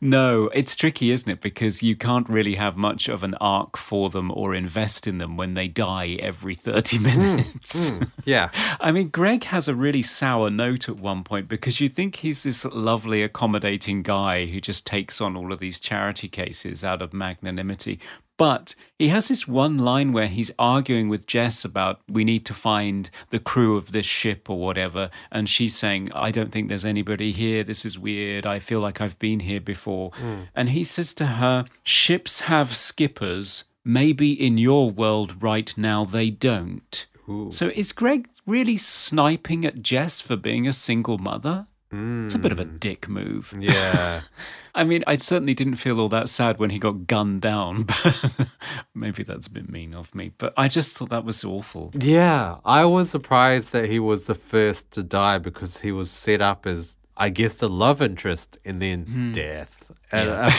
no, 0.00 0.48
it's 0.54 0.76
tricky, 0.76 1.10
isn't 1.10 1.30
it? 1.30 1.40
Because 1.42 1.82
you 1.82 1.94
can't 1.94 2.28
really 2.28 2.54
have 2.54 2.76
much 2.76 3.06
of 3.06 3.22
an 3.22 3.34
arc 3.34 3.76
for 3.76 4.08
them 4.08 4.30
or 4.34 4.54
invest 4.54 5.06
in 5.06 5.18
them 5.18 5.36
when 5.36 5.52
they 5.52 5.68
die 5.68 6.16
every 6.20 6.54
30 6.54 6.96
hmm, 6.96 7.02
minutes. 7.02 7.90
Hmm, 7.90 8.04
yeah. 8.24 8.48
I 8.80 8.92
mean, 8.92 9.08
Greg 9.08 9.44
has 9.44 9.68
a 9.68 9.74
really 9.74 10.02
sour 10.02 10.48
note 10.48 10.88
at 10.88 10.96
one 10.96 11.22
point 11.22 11.48
because 11.48 11.80
you 11.80 11.90
think 11.90 12.16
he's 12.16 12.44
this 12.44 12.64
lovely, 12.64 13.22
accommodating 13.22 14.02
guy 14.02 14.46
who 14.46 14.62
just 14.62 14.86
takes 14.86 15.20
on 15.20 15.36
all 15.36 15.52
of 15.52 15.58
these 15.58 15.78
charity 15.78 16.28
cases 16.28 16.82
out 16.82 17.02
of 17.02 17.12
magnanimity. 17.12 18.00
But 18.36 18.74
he 18.98 19.08
has 19.08 19.28
this 19.28 19.46
one 19.46 19.78
line 19.78 20.12
where 20.12 20.26
he's 20.26 20.50
arguing 20.58 21.08
with 21.08 21.26
Jess 21.26 21.64
about 21.64 22.00
we 22.08 22.24
need 22.24 22.44
to 22.46 22.54
find 22.54 23.08
the 23.30 23.38
crew 23.38 23.76
of 23.76 23.92
this 23.92 24.06
ship 24.06 24.50
or 24.50 24.58
whatever. 24.58 25.10
And 25.30 25.48
she's 25.48 25.76
saying, 25.76 26.10
I 26.12 26.30
don't 26.30 26.50
think 26.50 26.68
there's 26.68 26.84
anybody 26.84 27.32
here. 27.32 27.62
This 27.62 27.84
is 27.84 27.98
weird. 27.98 28.44
I 28.44 28.58
feel 28.58 28.80
like 28.80 29.00
I've 29.00 29.18
been 29.18 29.40
here 29.40 29.60
before. 29.60 30.10
Hmm. 30.14 30.42
And 30.54 30.70
he 30.70 30.82
says 30.84 31.14
to 31.14 31.26
her, 31.26 31.66
Ships 31.84 32.42
have 32.42 32.74
skippers. 32.74 33.64
Maybe 33.84 34.32
in 34.32 34.58
your 34.58 34.90
world 34.90 35.42
right 35.42 35.72
now 35.76 36.04
they 36.04 36.30
don't. 36.30 37.06
So 37.50 37.70
is 37.74 37.92
Greg 37.92 38.28
really 38.46 38.76
sniping 38.76 39.64
at 39.64 39.82
Jess 39.82 40.20
for 40.20 40.36
being 40.36 40.66
a 40.66 40.72
single 40.72 41.18
mother? 41.18 41.66
Mm. 41.94 42.26
It's 42.26 42.34
a 42.34 42.38
bit 42.38 42.52
of 42.52 42.58
a 42.58 42.64
dick 42.64 43.08
move. 43.08 43.52
Yeah. 43.58 44.22
I 44.74 44.82
mean, 44.82 45.04
I 45.06 45.16
certainly 45.16 45.54
didn't 45.54 45.76
feel 45.76 46.00
all 46.00 46.08
that 46.08 46.28
sad 46.28 46.58
when 46.58 46.70
he 46.70 46.80
got 46.80 47.06
gunned 47.06 47.42
down, 47.42 47.82
but 47.84 48.48
maybe 48.94 49.22
that's 49.22 49.46
a 49.46 49.50
bit 49.50 49.70
mean 49.70 49.94
of 49.94 50.12
me. 50.14 50.32
But 50.36 50.52
I 50.56 50.66
just 50.66 50.96
thought 50.96 51.10
that 51.10 51.24
was 51.24 51.44
awful. 51.44 51.92
yeah. 51.94 52.56
I 52.64 52.84
was 52.84 53.10
surprised 53.10 53.72
that 53.72 53.88
he 53.88 54.00
was 54.00 54.26
the 54.26 54.34
first 54.34 54.90
to 54.92 55.02
die 55.02 55.38
because 55.38 55.80
he 55.80 55.92
was 55.92 56.10
set 56.10 56.40
up 56.40 56.66
as, 56.66 56.96
I 57.16 57.28
guess, 57.28 57.54
the 57.54 57.68
love 57.68 58.02
interest 58.02 58.58
and 58.64 58.82
then 58.82 59.04
hmm. 59.04 59.32
death. 59.32 59.92
And 60.14 60.28
Yeah. 60.28 60.46
uh, 60.46 60.50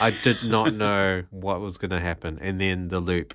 I 0.00 0.10
did 0.22 0.42
not 0.44 0.74
know 0.74 1.24
what 1.30 1.60
was 1.60 1.78
going 1.78 1.90
to 1.90 2.00
happen. 2.00 2.38
And 2.40 2.60
then 2.60 2.88
the 2.88 3.00
loop 3.00 3.34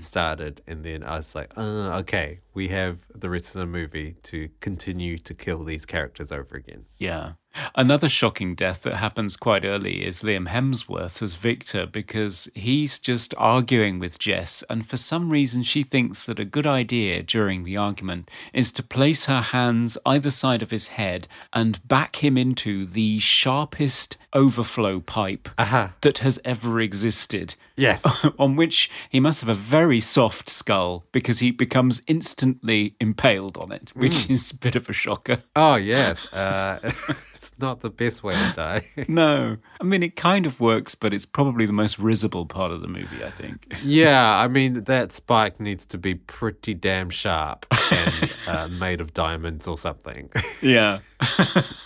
started. 0.00 0.62
And 0.66 0.82
then 0.82 1.02
I 1.04 1.18
was 1.18 1.34
like, 1.34 1.52
uh, 1.58 1.98
okay, 1.98 2.40
we 2.54 2.68
have 2.68 3.00
the 3.14 3.28
rest 3.28 3.54
of 3.54 3.60
the 3.60 3.66
movie 3.66 4.16
to 4.22 4.48
continue 4.60 5.18
to 5.18 5.34
kill 5.34 5.62
these 5.64 5.84
characters 5.84 6.32
over 6.32 6.56
again. 6.56 6.86
Yeah. 6.98 7.32
Another 7.74 8.08
shocking 8.08 8.54
death 8.54 8.82
that 8.84 8.96
happens 8.96 9.36
quite 9.36 9.66
early 9.66 10.06
is 10.06 10.22
Liam 10.22 10.48
Hemsworth 10.48 11.20
as 11.20 11.34
Victor 11.34 11.84
because 11.84 12.48
he's 12.54 12.98
just 12.98 13.34
arguing 13.36 13.98
with 13.98 14.18
Jess, 14.18 14.64
and 14.70 14.88
for 14.88 14.96
some 14.96 15.28
reason 15.28 15.62
she 15.62 15.82
thinks 15.82 16.24
that 16.24 16.40
a 16.40 16.46
good 16.46 16.66
idea 16.66 17.22
during 17.22 17.64
the 17.64 17.76
argument 17.76 18.30
is 18.54 18.72
to 18.72 18.82
place 18.82 19.26
her 19.26 19.42
hands 19.42 19.98
either 20.06 20.30
side 20.30 20.62
of 20.62 20.70
his 20.70 20.86
head 20.96 21.28
and 21.52 21.86
back 21.86 22.24
him 22.24 22.38
into 22.38 22.86
the 22.86 23.18
sharpest 23.18 24.16
overflow 24.34 25.00
pipe 25.00 25.48
Aha. 25.58 25.94
that 26.00 26.18
has 26.18 26.40
ever 26.44 26.80
existed. 26.80 27.54
Yes. 27.76 28.04
on 28.38 28.56
which 28.56 28.90
he 29.10 29.20
must 29.20 29.40
have 29.40 29.48
a 29.48 29.54
very 29.54 30.00
soft 30.00 30.48
skull 30.48 31.04
because 31.12 31.38
he 31.38 31.50
becomes 31.50 32.02
instantly 32.06 32.94
impaled 33.00 33.56
on 33.56 33.72
it, 33.72 33.92
which 33.94 34.28
is 34.30 34.50
a 34.50 34.56
bit 34.56 34.74
of 34.74 34.88
a 34.88 34.92
shocker. 34.92 35.38
Oh, 35.56 35.76
yes. 35.76 36.30
Uh, 36.32 36.78
not 37.62 37.80
the 37.80 37.90
best 37.90 38.22
way 38.22 38.34
to 38.34 38.52
die. 38.54 38.82
No. 39.08 39.56
I 39.80 39.84
mean, 39.84 40.02
it 40.02 40.16
kind 40.16 40.46
of 40.46 40.60
works, 40.60 40.94
but 40.94 41.12
it's 41.12 41.26
probably 41.26 41.66
the 41.66 41.72
most 41.72 41.98
risible 41.98 42.46
part 42.46 42.72
of 42.72 42.80
the 42.80 42.88
movie, 42.88 43.24
I 43.24 43.30
think. 43.30 43.74
yeah, 43.84 44.36
I 44.36 44.48
mean, 44.48 44.84
that 44.84 45.12
spike 45.12 45.60
needs 45.60 45.84
to 45.86 45.98
be 45.98 46.14
pretty 46.14 46.74
damn 46.74 47.10
sharp 47.10 47.66
and 47.90 48.32
uh, 48.46 48.68
made 48.68 49.00
of 49.00 49.12
diamonds 49.12 49.66
or 49.66 49.76
something. 49.76 50.30
Yeah. 50.62 51.00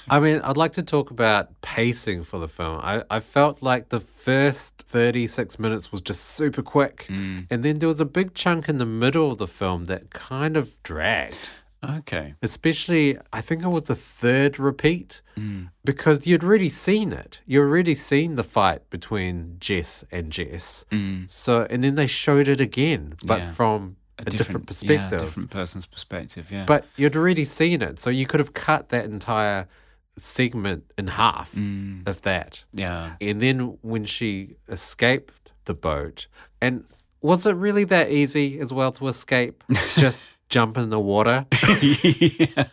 I 0.09 0.21
mean, 0.21 0.41
I'd 0.41 0.57
like 0.57 0.73
to 0.75 0.83
talk 0.83 1.11
about 1.11 1.61
pacing 1.62 2.25
for 2.25 2.39
the 2.39 2.49
film. 2.49 2.81
I, 2.83 3.05
I 3.11 3.21
felt 3.21 3.62
like 3.62 3.89
the 3.89 4.01
first 4.01 4.85
36 4.89 5.59
minutes 5.59 5.91
was 5.91 6.01
just 6.01 6.23
super 6.23 6.62
quick. 6.62 7.07
And 7.09 7.62
then 7.62 7.79
there 7.79 7.89
was 7.89 8.01
a 8.01 8.05
big 8.05 8.35
chunk 8.35 8.69
in 8.69 8.79
the 8.79 8.87
middle 8.87 9.33
of 9.33 9.39
the 9.39 9.47
film 9.47 9.87
that 9.87 10.11
kind 10.11 10.57
of 10.57 10.83
dragged. 10.83 11.51
Okay. 11.88 12.35
Especially, 12.42 13.18
I 13.33 13.40
think 13.40 13.62
it 13.62 13.68
was 13.68 13.85
the 13.85 13.94
third 13.94 14.59
repeat 14.59 15.22
mm. 15.37 15.70
because 15.85 16.27
you'd 16.27 16.44
already 16.44 16.68
seen 16.68 17.12
it. 17.12 17.42
You'd 17.46 17.62
already 17.62 17.94
seen 17.94 18.37
the 18.37 18.44
fight 18.44 18.88
between 18.90 19.57
Jess 19.59 20.05
and 20.11 20.31
Jess. 20.31 20.85
Mm. 20.90 21.31
So, 21.31 21.66
and 21.70 21.83
then 21.85 21.94
they 21.94 22.07
showed 22.07 22.49
it 22.49 22.61
again, 22.61 23.16
but 23.25 23.40
Yeah. 23.40 23.53
from 23.53 23.96
a, 24.18 24.25
different, 24.25 24.66
perspective. 24.66 25.20
Yeah, 25.20 25.27
different 25.27 25.51
person's 25.51 25.87
perspective, 25.87 26.46
yeah. 26.51 26.64
But 26.64 26.87
you'd 26.96 27.16
already 27.16 27.44
seen 27.44 27.83
it, 27.83 27.99
so 28.01 28.11
you 28.11 28.27
could 28.27 28.40
have 28.40 28.55
cut 28.55 28.88
that 28.88 29.05
entire 29.05 29.68
segment 30.18 30.90
in 30.96 31.09
half 31.09 31.53
mm. 31.53 32.07
of 32.09 32.22
that. 32.22 32.64
yeah. 32.72 33.16
And 33.20 33.40
then 33.40 33.79
when 33.83 34.07
she 34.07 34.57
escaped 34.68 35.53
the 35.66 35.75
boat, 35.75 36.27
and 36.61 36.85
was 37.20 37.46
it 37.46 37.53
really 37.53 37.85
that 37.85 38.11
easy 38.11 38.59
as 38.61 38.72
well 38.72 38.92
to 38.92 39.09
escape? 39.09 39.62
Just 39.96 40.29
jump 40.49 40.77
in 40.77 40.91
the 40.91 41.01
water? 41.01 41.47
yeah. 41.83 42.65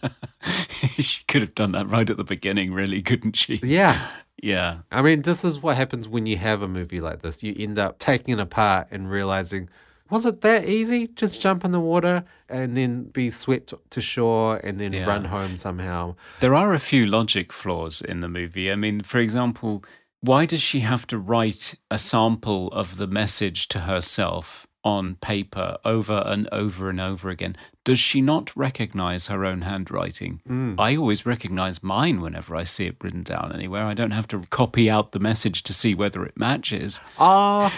she 0.97 1.23
could 1.27 1.41
have 1.41 1.55
done 1.55 1.71
that 1.73 1.89
right 1.89 2.09
at 2.09 2.17
the 2.17 2.23
beginning, 2.23 2.73
really, 2.73 3.01
couldn't 3.01 3.35
she? 3.35 3.59
Yeah. 3.63 4.07
Yeah. 4.41 4.79
I 4.91 5.01
mean, 5.01 5.21
this 5.21 5.43
is 5.43 5.61
what 5.61 5.77
happens 5.77 6.07
when 6.07 6.25
you 6.25 6.37
have 6.37 6.61
a 6.61 6.67
movie 6.67 6.99
like 7.01 7.21
this. 7.21 7.43
You 7.43 7.55
end 7.57 7.79
up 7.79 7.99
taking 7.99 8.33
it 8.33 8.39
apart 8.41 8.87
and 8.91 9.09
realizing, 9.09 9.69
was 10.09 10.25
it 10.25 10.41
that 10.41 10.65
easy? 10.67 11.07
Just 11.07 11.41
jump 11.41 11.63
in 11.63 11.71
the 11.71 11.79
water 11.79 12.23
and 12.49 12.75
then 12.75 13.05
be 13.05 13.29
swept 13.29 13.73
to 13.89 14.01
shore 14.01 14.57
and 14.57 14.79
then 14.79 14.93
Yeah. 14.93 15.05
run 15.05 15.25
home 15.25 15.57
somehow. 15.57 16.15
There 16.41 16.55
are 16.55 16.73
a 16.73 16.79
few 16.79 17.05
logic 17.05 17.53
flaws 17.53 18.01
in 18.01 18.19
the 18.19 18.27
movie. 18.27 18.71
I 18.71 18.75
mean, 18.75 19.01
for 19.01 19.19
example, 19.19 19.83
why 20.19 20.45
does 20.45 20.61
she 20.61 20.81
have 20.81 21.07
to 21.07 21.17
write 21.17 21.75
a 21.89 21.97
sample 21.97 22.67
of 22.73 22.97
the 22.97 23.07
message 23.07 23.67
to 23.69 23.79
herself 23.81 24.67
on 24.83 25.15
paper 25.15 25.77
over 25.85 26.23
and 26.25 26.47
over 26.51 26.89
and 26.89 26.99
over 26.99 27.29
again? 27.29 27.55
Does 27.85 27.99
she 27.99 28.21
not 28.21 28.55
recognize 28.55 29.27
her 29.27 29.43
own 29.43 29.61
handwriting? 29.63 30.39
I 30.79 30.95
always 30.95 31.25
recognize 31.25 31.83
mine 31.83 32.21
whenever 32.21 32.55
I 32.55 32.63
see 32.63 32.85
it 32.85 32.95
written 33.01 33.23
down 33.23 33.51
anywhere. 33.53 33.83
I 33.83 33.93
don't 33.93 34.11
have 34.11 34.27
to 34.29 34.39
copy 34.49 34.89
out 34.89 35.11
the 35.11 35.19
message 35.19 35.63
to 35.63 35.73
see 35.73 35.93
whether 35.93 36.23
it 36.25 36.37
matches. 36.37 37.01
Ah, 37.19 37.73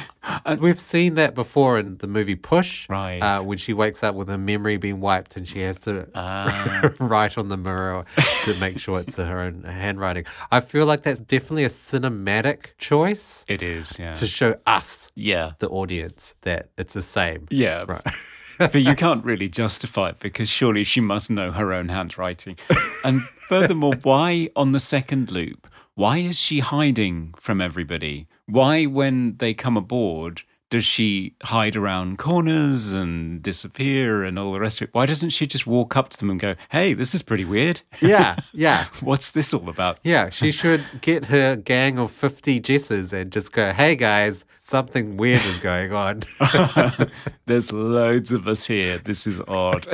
oh, 0.45 0.55
we've 0.57 0.79
seen 0.79 1.15
that 1.15 1.33
before 1.33 1.79
in 1.79 1.97
the 1.97 2.07
movie 2.07 2.35
Push. 2.35 2.87
Right. 2.87 3.19
Uh, 3.19 3.41
when 3.41 3.57
she 3.57 3.73
wakes 3.73 4.03
up 4.03 4.13
with 4.13 4.27
her 4.27 4.37
memory 4.37 4.77
being 4.77 4.99
wiped 5.01 5.37
and 5.37 5.49
she 5.49 5.61
has 5.61 5.79
to 5.79 6.07
Ah. 6.13 6.93
write 6.99 7.35
on 7.37 7.47
the 7.49 7.57
mirror 7.57 8.05
to 8.43 8.53
make 8.59 8.77
sure 8.79 8.99
it's 8.99 9.17
her 9.17 9.39
own 9.39 9.63
handwriting. 9.63 10.25
I 10.51 10.59
feel 10.61 10.85
like 10.85 11.01
that's 11.01 11.19
definitely 11.19 11.63
a 11.63 11.69
cinematic 11.69 12.77
choice 12.77 13.43
It 13.47 13.63
is, 13.63 13.97
yeah. 13.97 14.13
to 14.13 14.27
show 14.27 14.55
us, 14.67 15.11
Yeah. 15.15 15.53
the 15.57 15.69
audience, 15.69 16.35
that 16.41 16.69
it's 16.77 16.93
the 16.93 17.01
same. 17.01 17.47
Yeah. 17.49 17.83
Right. 17.87 18.01
but 18.59 18.75
you 18.75 18.95
can't 18.95 19.23
really 19.25 19.49
justify 19.49 20.09
it 20.09 20.19
because 20.19 20.49
surely 20.49 20.83
she 20.83 21.01
must 21.01 21.29
know 21.29 21.51
her 21.51 21.73
own 21.73 21.89
handwriting. 21.89 22.57
And 23.03 23.21
furthermore, 23.21 23.93
why 24.03 24.49
on 24.55 24.71
the 24.71 24.79
second 24.79 25.31
loop? 25.31 25.67
Why 25.95 26.17
is 26.17 26.39
she 26.39 26.59
hiding 26.59 27.33
from 27.37 27.61
everybody? 27.61 28.27
Why, 28.47 28.85
when 28.85 29.37
they 29.37 29.53
come 29.53 29.77
aboard, 29.77 30.43
does 30.75 30.83
she 30.83 31.33
hide 31.43 31.77
around 31.77 32.17
corners 32.17 32.91
and 32.91 33.41
disappear 33.41 34.25
and 34.25 34.37
all 34.37 34.51
the 34.51 34.59
rest 34.59 34.81
of 34.81 34.89
it? 34.89 34.93
Why 34.93 35.05
doesn't 35.05 35.29
she 35.29 35.47
just 35.47 35.65
walk 35.65 35.95
up 35.95 36.09
to 36.09 36.17
them 36.17 36.29
and 36.29 36.37
go, 36.37 36.55
hey, 36.67 36.93
this 36.93 37.15
is 37.15 37.21
pretty 37.21 37.45
weird? 37.45 37.79
Yeah, 38.01 38.35
yeah. 38.53 38.87
What's 38.99 39.31
this 39.31 39.53
all 39.53 39.69
about? 39.69 39.99
Yeah, 40.03 40.27
she 40.27 40.51
should 40.51 40.83
get 40.99 41.27
her 41.27 41.55
gang 41.55 41.97
of 41.97 42.11
50 42.11 42.59
Jesses 42.59 43.13
and 43.13 43.31
just 43.31 43.53
go, 43.53 43.71
hey 43.71 43.95
guys, 43.95 44.43
something 44.59 45.15
weird 45.15 45.45
is 45.45 45.59
going 45.59 45.93
on. 45.93 46.23
There's 47.45 47.71
loads 47.71 48.33
of 48.33 48.45
us 48.45 48.65
here. 48.65 48.97
This 48.97 49.25
is 49.25 49.39
odd. 49.47 49.87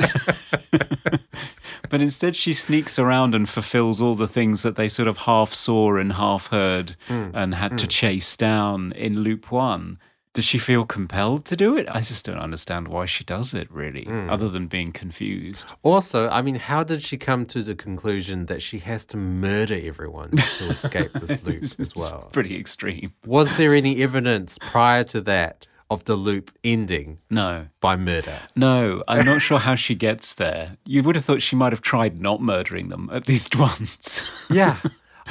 but 1.90 2.02
instead, 2.02 2.34
she 2.34 2.52
sneaks 2.52 2.98
around 2.98 3.36
and 3.36 3.48
fulfills 3.48 4.00
all 4.00 4.16
the 4.16 4.26
things 4.26 4.64
that 4.64 4.74
they 4.74 4.88
sort 4.88 5.06
of 5.06 5.18
half 5.18 5.54
saw 5.54 5.96
and 5.96 6.14
half 6.14 6.48
heard 6.48 6.96
hmm. 7.06 7.30
and 7.34 7.54
had 7.54 7.78
to 7.78 7.84
hmm. 7.84 7.90
chase 7.90 8.36
down 8.36 8.90
in 8.92 9.20
loop 9.20 9.52
one. 9.52 9.98
Does 10.34 10.46
she 10.46 10.58
feel 10.58 10.86
compelled 10.86 11.44
to 11.46 11.56
do 11.56 11.76
it? 11.76 11.86
I 11.90 12.00
just 12.00 12.24
don't 12.24 12.38
understand 12.38 12.88
why 12.88 13.04
she 13.04 13.22
does 13.22 13.52
it, 13.52 13.70
really, 13.70 14.04
hmm. 14.04 14.30
other 14.30 14.48
than 14.48 14.66
being 14.66 14.90
confused. 14.90 15.66
Also, 15.82 16.28
I 16.30 16.40
mean, 16.40 16.54
how 16.54 16.82
did 16.84 17.02
she 17.02 17.18
come 17.18 17.44
to 17.46 17.62
the 17.62 17.74
conclusion 17.74 18.46
that 18.46 18.62
she 18.62 18.78
has 18.78 19.04
to 19.06 19.18
murder 19.18 19.78
everyone 19.82 20.30
to 20.30 20.64
escape 20.70 21.12
this 21.12 21.44
loop 21.46 21.62
as 21.62 21.78
It's 21.78 21.94
well? 21.94 22.30
pretty 22.32 22.56
extreme. 22.58 23.12
Was 23.26 23.58
there 23.58 23.74
any 23.74 24.02
evidence 24.02 24.56
prior 24.58 25.04
to 25.04 25.20
that 25.22 25.66
of 25.90 26.04
the 26.06 26.16
loop 26.16 26.50
ending 26.64 27.18
No. 27.28 27.66
by 27.82 27.96
murder. 27.96 28.38
No, 28.56 29.04
I'm 29.06 29.26
not 29.26 29.42
sure 29.42 29.58
how 29.58 29.74
she 29.74 29.94
gets 29.94 30.32
there. 30.32 30.78
You 30.86 31.02
would 31.02 31.16
have 31.16 31.24
thought 31.26 31.42
she 31.42 31.54
might 31.54 31.72
have 31.74 31.82
tried 31.82 32.18
not 32.18 32.40
murdering 32.40 32.88
them 32.88 33.10
at 33.12 33.28
least 33.28 33.54
once. 33.68 34.22
Yeah. 34.48 34.78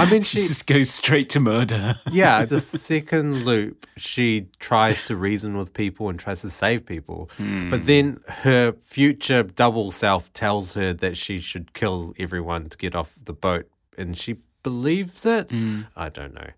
I 0.02 0.10
mean, 0.10 0.22
she 0.22 0.40
she, 0.40 0.48
just 0.48 0.68
goes 0.68 0.90
straight 0.90 1.30
to 1.30 1.40
murder. 1.40 2.00
yeah, 2.12 2.46
the 2.46 2.60
second 2.60 3.44
loop, 3.44 3.86
she 3.98 4.48
tries 4.60 5.04
to 5.04 5.16
reason 5.16 5.56
with 5.58 5.74
people 5.74 6.10
and 6.10 6.20
tries 6.20 6.42
to 6.42 6.50
save 6.50 6.86
people. 6.86 7.30
But 7.38 7.44
hmm. 7.44 7.86
then 7.86 8.20
her 8.28 8.74
future 8.82 9.44
double 9.44 9.92
self 9.92 10.34
tells 10.34 10.74
her 10.74 10.94
that 10.94 11.18
she 11.18 11.40
should 11.40 11.74
kill 11.74 12.14
everyone 12.18 12.70
to 12.70 12.78
get 12.78 12.96
off 12.96 13.14
the 13.24 13.34
boat. 13.34 13.68
And 13.98 14.18
she 14.18 14.38
believes 14.64 15.26
it. 15.26 15.52
Hmm. 15.52 15.82
I 15.96 16.10
don't 16.10 16.34
know. 16.34 16.50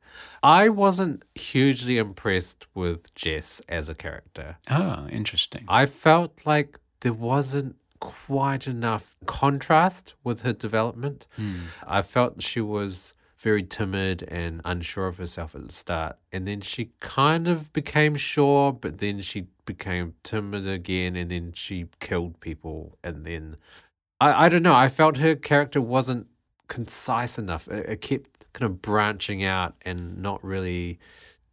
I 0.41 0.69
wasn't 0.69 1.23
hugely 1.35 1.97
impressed 1.97 2.67
with 2.73 3.13
Jess 3.15 3.61
as 3.67 3.89
a 3.89 3.95
character. 3.95 4.57
Oh, 4.69 5.07
interesting. 5.09 5.65
I 5.67 5.85
felt 5.85 6.45
like 6.45 6.79
there 7.01 7.13
wasn't 7.13 7.75
quite 7.99 8.67
enough 8.67 9.15
contrast 9.25 10.15
with 10.23 10.41
her 10.41 10.53
development. 10.53 11.27
Hmm. 11.35 11.67
I 11.87 12.01
felt 12.01 12.41
she 12.41 12.61
was 12.61 13.13
very 13.43 13.61
timid 13.61 14.23
and 14.29 14.61
unsure 14.63 15.07
of 15.07 15.17
herself 15.17 15.53
at 15.53 15.67
the 15.67 15.73
start. 15.73 16.15
And 16.31 16.47
then 16.47 16.61
she 16.61 16.91
kind 17.01 17.47
of 17.49 17.71
became 17.73 18.15
sure, 18.15 18.71
but 18.71 18.99
then 18.99 19.19
she 19.19 19.47
became 19.65 20.13
timid 20.23 20.65
again 20.65 21.15
and 21.17 21.29
then 21.29 21.51
she 21.53 21.87
killed 21.99 22.39
people. 22.39 22.97
And 23.03 23.25
then 23.25 23.57
I, 24.21 24.45
I 24.45 24.49
don't 24.49 24.63
know, 24.63 24.73
I 24.73 24.87
felt 24.87 25.17
her 25.17 25.35
character 25.35 25.81
wasn't 25.81 26.27
concise 26.69 27.37
enough. 27.37 27.67
It, 27.67 27.85
it 27.89 28.01
kept 28.01 28.45
kind 28.53 28.71
of 28.71 28.81
branching 28.81 29.43
out 29.43 29.75
and 29.83 30.17
not 30.17 30.43
really 30.43 30.99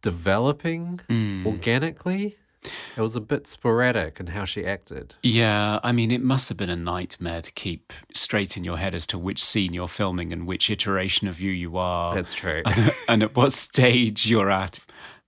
developing 0.01 1.01
Hmm. 1.07 1.45
organically. 1.45 2.37
It 2.63 3.01
was 3.01 3.15
a 3.15 3.21
bit 3.21 3.47
sporadic 3.47 4.19
in 4.19 4.27
how 4.27 4.45
she 4.45 4.65
acted. 4.65 5.15
Yeah, 5.23 5.79
I 5.83 5.91
mean, 5.91 6.11
it 6.11 6.21
must 6.21 6.49
have 6.49 6.57
been 6.57 6.69
a 6.69 6.75
nightmare 6.75 7.41
to 7.41 7.51
keep 7.51 7.93
straight 8.13 8.57
in 8.57 8.63
your 8.63 8.77
head 8.77 8.93
as 8.93 9.07
to 9.07 9.17
which 9.17 9.43
scene 9.43 9.73
you're 9.73 9.87
filming 9.87 10.31
and 10.31 10.45
which 10.45 10.69
iteration 10.69 11.27
of 11.27 11.39
you 11.39 11.51
you 11.51 11.77
are. 11.77 12.13
That's 12.13 12.33
true. 12.33 12.63
and 13.07 13.23
at 13.23 13.35
what 13.35 13.53
stage 13.53 14.29
you're 14.29 14.51
at. 14.51 14.79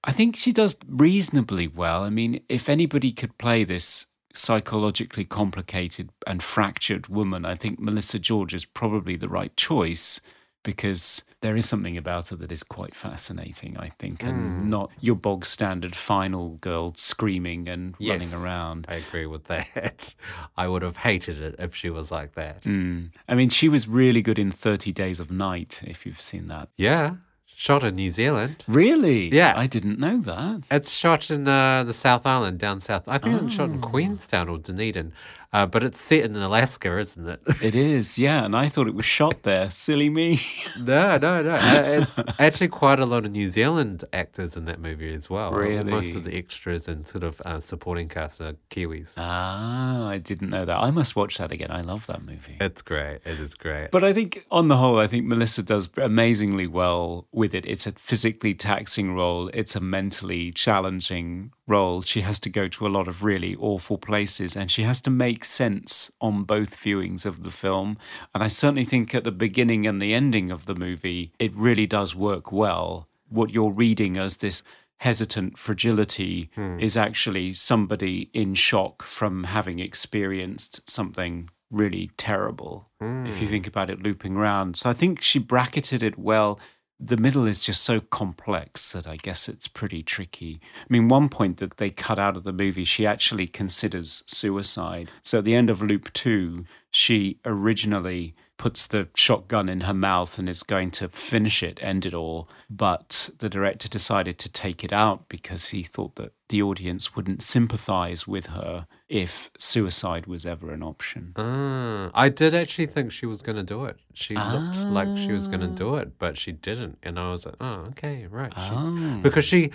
I 0.04 0.12
think 0.12 0.36
she 0.36 0.52
does 0.52 0.76
reasonably 0.88 1.68
well. 1.68 2.04
I 2.04 2.10
mean, 2.10 2.42
if 2.50 2.68
anybody 2.68 3.12
could 3.12 3.38
play 3.38 3.64
this 3.64 4.08
psychologically 4.34 5.24
complicated 5.24 6.10
and 6.28 6.44
fractured 6.44 7.08
woman, 7.08 7.46
I 7.46 7.56
think 7.56 7.80
Melissa 7.80 8.20
George 8.20 8.54
is 8.54 8.66
probably 8.66 9.16
the 9.16 9.30
right 9.30 9.56
choice 9.56 10.20
because 10.64 11.24
there 11.42 11.56
is 11.58 11.68
something 11.68 11.98
about 11.98 12.30
her 12.30 12.36
that 12.38 12.52
is 12.52 12.64
quite 12.64 12.96
fascinating, 12.96 13.78
I 13.78 13.90
think, 14.00 14.24
and 14.24 14.70
not 14.70 14.90
your 15.02 15.16
bog 15.16 15.46
standard 15.46 15.96
final 15.96 16.52
girl 16.62 16.94
screaming 16.96 17.68
and 17.68 17.96
Yes. 18.00 18.34
running 18.34 18.46
around. 18.46 18.86
I 18.90 18.96
agree 18.96 19.26
with 19.26 19.44
that. 19.46 20.16
I 20.58 20.68
would 20.68 20.82
have 20.82 20.98
hated 20.98 21.42
it 21.42 21.56
if 21.60 21.76
she 21.76 21.90
was 21.90 22.12
like 22.12 22.34
that. 22.36 22.64
Mm. 22.64 23.12
I 23.28 23.36
mean, 23.36 23.50
she 23.50 23.68
was 23.68 23.88
really 23.88 24.22
good 24.22 24.40
in 24.40 24.52
30 24.52 24.92
Days 24.94 25.20
of 25.20 25.30
Night, 25.30 25.82
if 25.86 26.06
you've 26.06 26.22
seen 26.22 26.48
that. 26.48 26.70
Yeah. 26.78 27.16
Shot 27.64 27.86
in 27.86 27.96
New 27.96 28.10
Zealand. 28.10 28.66
Really? 28.68 29.34
Yeah. 29.34 29.54
I 29.56 29.68
didn't 29.68 29.98
know 29.98 30.18
that. 30.20 30.64
It's 30.70 30.98
shot 30.98 31.32
in 31.32 31.48
uh, 31.48 31.86
the 31.86 31.94
South 31.94 32.26
Island, 32.26 32.60
down 32.60 32.82
south. 32.82 33.08
I 33.08 33.18
think 33.18 33.42
it's 33.42 33.56
shot 33.56 33.70
Oh. 33.70 33.74
in 33.76 33.80
Queenstown 33.80 34.50
or 34.50 34.58
Dunedin, 34.58 35.14
uh, 35.54 35.66
but 35.66 35.82
it's 35.82 36.02
set 36.02 36.26
in 36.26 36.36
Alaska, 36.36 36.98
isn't 37.00 37.26
it? 37.30 37.40
It 37.64 37.74
is, 37.74 38.20
yeah. 38.20 38.44
And 38.44 38.54
I 38.54 38.68
thought 38.68 38.88
it 38.90 38.94
was 38.96 39.06
shot 39.06 39.44
there. 39.44 39.70
Silly 39.70 40.10
me. 40.10 40.42
no, 40.78 41.18
no, 41.18 41.42
no. 41.42 41.52
Uh, 41.56 42.06
it's 42.06 42.20
actually 42.38 42.68
quite 42.68 43.00
a 43.00 43.06
lot 43.06 43.24
of 43.24 43.32
New 43.32 43.48
Zealand 43.48 44.04
actors 44.12 44.58
in 44.58 44.66
that 44.66 44.82
movie 44.82 45.14
as 45.14 45.30
well. 45.30 45.56
Uh, 45.56 45.84
Most 45.86 46.16
of 46.16 46.26
the 46.26 46.36
extras 46.36 46.90
and 46.90 47.08
sort 47.08 47.24
of 47.24 47.42
uh, 47.46 47.62
supporting 47.62 48.10
cast 48.10 48.42
are 48.42 48.56
Kiwis. 48.72 49.14
Ah, 49.18 50.06
I 50.10 50.18
didn't 50.18 50.50
know 50.50 50.66
that. 50.66 50.78
I 50.78 50.92
must 50.92 51.16
watch 51.16 51.38
that 51.38 51.54
again. 51.54 51.72
I 51.72 51.80
love 51.82 52.08
that 52.08 52.24
movie. 52.26 52.58
it's 52.60 52.82
great. 52.82 53.20
It 53.24 53.40
is 53.40 53.56
great. 53.56 53.92
But 53.92 54.04
I 54.04 54.12
think, 54.12 54.46
on 54.52 54.68
the 54.68 54.76
whole, 54.76 55.00
I 55.00 55.08
think 55.08 55.26
Melissa 55.28 55.64
does 55.64 55.88
amazingly 55.96 56.68
well 56.68 57.26
with 57.32 57.53
it. 57.54 57.66
It's 57.66 57.88
a 57.88 57.92
physically 57.92 58.54
taxing 58.54 59.14
role, 59.14 59.50
it's 59.54 59.76
a 59.76 59.80
mentally 59.80 60.52
challenging 60.52 61.52
role. 61.68 62.02
She 62.02 62.22
has 62.22 62.40
to 62.42 62.50
go 62.50 62.68
to 62.68 62.88
a 62.88 62.90
lot 62.90 63.08
of 63.08 63.24
really 63.24 63.56
awful 63.56 63.98
places 63.98 64.56
and 64.56 64.72
she 64.72 64.84
has 64.84 65.02
to 65.02 65.10
make 65.10 65.46
sense 65.46 66.12
on 66.20 66.44
both 66.44 66.80
viewings 66.80 67.26
of 67.26 67.44
the 67.44 67.52
film. 67.52 67.98
And 68.34 68.44
I 68.44 68.48
certainly 68.48 68.86
think 68.86 69.14
at 69.14 69.24
the 69.24 69.32
beginning 69.32 69.88
and 69.88 70.02
the 70.02 70.14
ending 70.14 70.52
of 70.52 70.66
the 70.66 70.76
movie, 70.76 71.32
it 71.40 71.56
really 71.56 71.88
does 71.88 72.16
work 72.16 72.52
well. 72.52 73.08
What 73.30 73.50
you're 73.52 73.72
reading 73.72 74.18
as 74.18 74.38
this 74.38 74.62
hesitant 74.98 75.58
fragility 75.58 76.50
hmm. 76.56 76.80
is 76.80 76.96
actually 76.96 77.52
somebody 77.52 78.30
in 78.34 78.54
shock 78.54 79.04
from 79.04 79.44
having 79.46 79.80
experienced 79.80 80.90
something 80.90 81.50
really 81.70 82.12
terrible 82.16 82.88
if 83.02 83.42
you 83.42 83.48
hmm. 83.48 83.52
think 83.52 83.68
about 83.68 83.90
it 83.90 84.02
looping 84.02 84.38
around. 84.38 84.78
So 84.78 84.90
I 84.90 84.94
think 84.94 85.22
she 85.22 85.40
bracketed 85.40 86.02
it 86.04 86.18
well. 86.18 86.60
The 87.06 87.18
middle 87.18 87.46
is 87.46 87.60
just 87.60 87.84
so 87.84 88.00
complex 88.00 88.94
that 88.94 89.06
I 89.06 89.18
guess 89.18 89.50
it's 89.50 89.68
pretty 89.68 90.04
tricky. 90.04 90.62
I 90.78 90.86
mean, 90.88 91.10
one 91.10 91.28
point 91.28 91.58
that 91.58 91.76
they 91.76 91.90
cut 91.90 92.18
out 92.18 92.38
of 92.38 92.44
the 92.44 92.54
movie, 92.54 92.86
she 92.86 93.06
actually 93.06 93.46
considers 93.46 94.24
suicide. 94.26 95.12
So 95.22 95.40
at 95.40 95.44
the 95.44 95.54
end 95.54 95.70
of 95.70 95.82
loop 95.82 96.14
two, 96.14 96.64
she 96.92 97.40
originally 97.44 98.36
puts 98.58 98.88
the 98.88 99.10
shotgun 99.16 99.68
in 99.68 99.82
her 99.82 99.94
mouth 99.94 100.40
and 100.40 100.48
is 100.48 100.64
going 100.64 100.92
to 100.92 101.10
finish 101.10 101.62
it, 101.62 101.78
end 101.82 102.06
it 102.06 102.14
all. 102.14 102.48
But 102.70 103.32
the 103.38 103.50
director 103.50 103.90
decided 103.90 104.40
to 104.40 104.50
take 104.50 104.82
it 104.82 104.94
out 104.94 105.28
because 105.28 105.70
he 105.70 105.84
thought 105.84 106.16
that 106.16 106.32
the 106.48 106.62
audience 106.62 107.18
wouldn't 107.18 107.44
sympathize 107.44 108.26
with 108.26 108.46
her 108.46 108.88
if 109.14 109.52
suicide 109.60 110.26
was 110.26 110.44
ever 110.44 110.72
an 110.74 110.82
option. 110.82 111.34
Ah, 111.36 112.10
I 112.16 112.30
did 112.30 112.56
actually 112.56 112.88
think 112.88 113.12
she 113.12 113.28
was 113.28 113.44
going 113.44 113.58
to 113.58 113.64
do 113.76 113.86
it. 113.86 113.98
She 114.14 114.36
looked 114.36 114.78
like 114.98 115.16
she 115.18 115.32
was 115.32 115.48
going 115.48 115.60
to 115.62 115.68
do 115.68 115.96
it, 115.98 116.18
but 116.18 116.36
she 116.36 116.52
didn't. 116.52 116.98
And 117.04 117.20
I 117.20 117.30
was 117.30 117.46
like, 117.46 117.56
oh, 117.62 117.86
okay, 117.92 118.26
right. 118.26 118.52
She- 118.56 118.72
Oh. 118.74 119.20
Because 119.22 119.46
she 119.46 119.70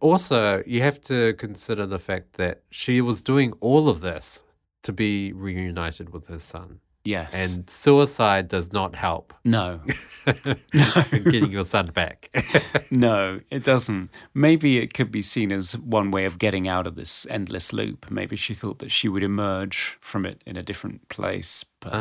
also, 0.00 0.62
you 0.66 0.82
have 0.82 1.00
to 1.12 1.32
consider 1.34 1.86
the 1.86 1.98
fact 1.98 2.34
that 2.34 2.60
she 2.70 3.00
was 3.00 3.22
doing 3.22 3.52
all 3.60 3.88
of 3.88 4.00
this 4.02 4.42
to 4.82 4.92
be 4.92 5.32
reunited 5.32 6.10
with 6.12 6.26
her 6.26 6.38
son. 6.38 6.80
Yes. 7.04 7.32
And 7.34 7.68
suicide 7.68 8.48
does 8.48 8.72
not 8.72 8.94
help 8.94 9.34
no, 9.44 9.80
in 11.12 11.24
getting 11.24 11.50
your 11.50 11.64
son 11.64 11.90
back. 11.92 12.30
no, 12.92 13.40
it 13.50 13.64
doesn't. 13.64 14.10
Maybe 14.34 14.78
it 14.78 14.94
could 14.94 15.10
be 15.10 15.22
seen 15.22 15.50
as 15.50 15.76
one 15.76 16.12
way 16.12 16.24
of 16.24 16.38
getting 16.38 16.68
out 16.68 16.86
of 16.86 16.94
this 16.94 17.26
endless 17.28 17.72
loop. 17.72 18.10
Maybe 18.10 18.36
she 18.36 18.54
thought 18.54 18.78
that 18.78 18.92
she 18.92 19.08
would 19.08 19.24
emerge 19.24 19.98
from 20.00 20.24
it 20.24 20.42
in 20.46 20.56
a 20.56 20.62
different 20.62 21.08
place. 21.08 21.64
But 21.80 21.92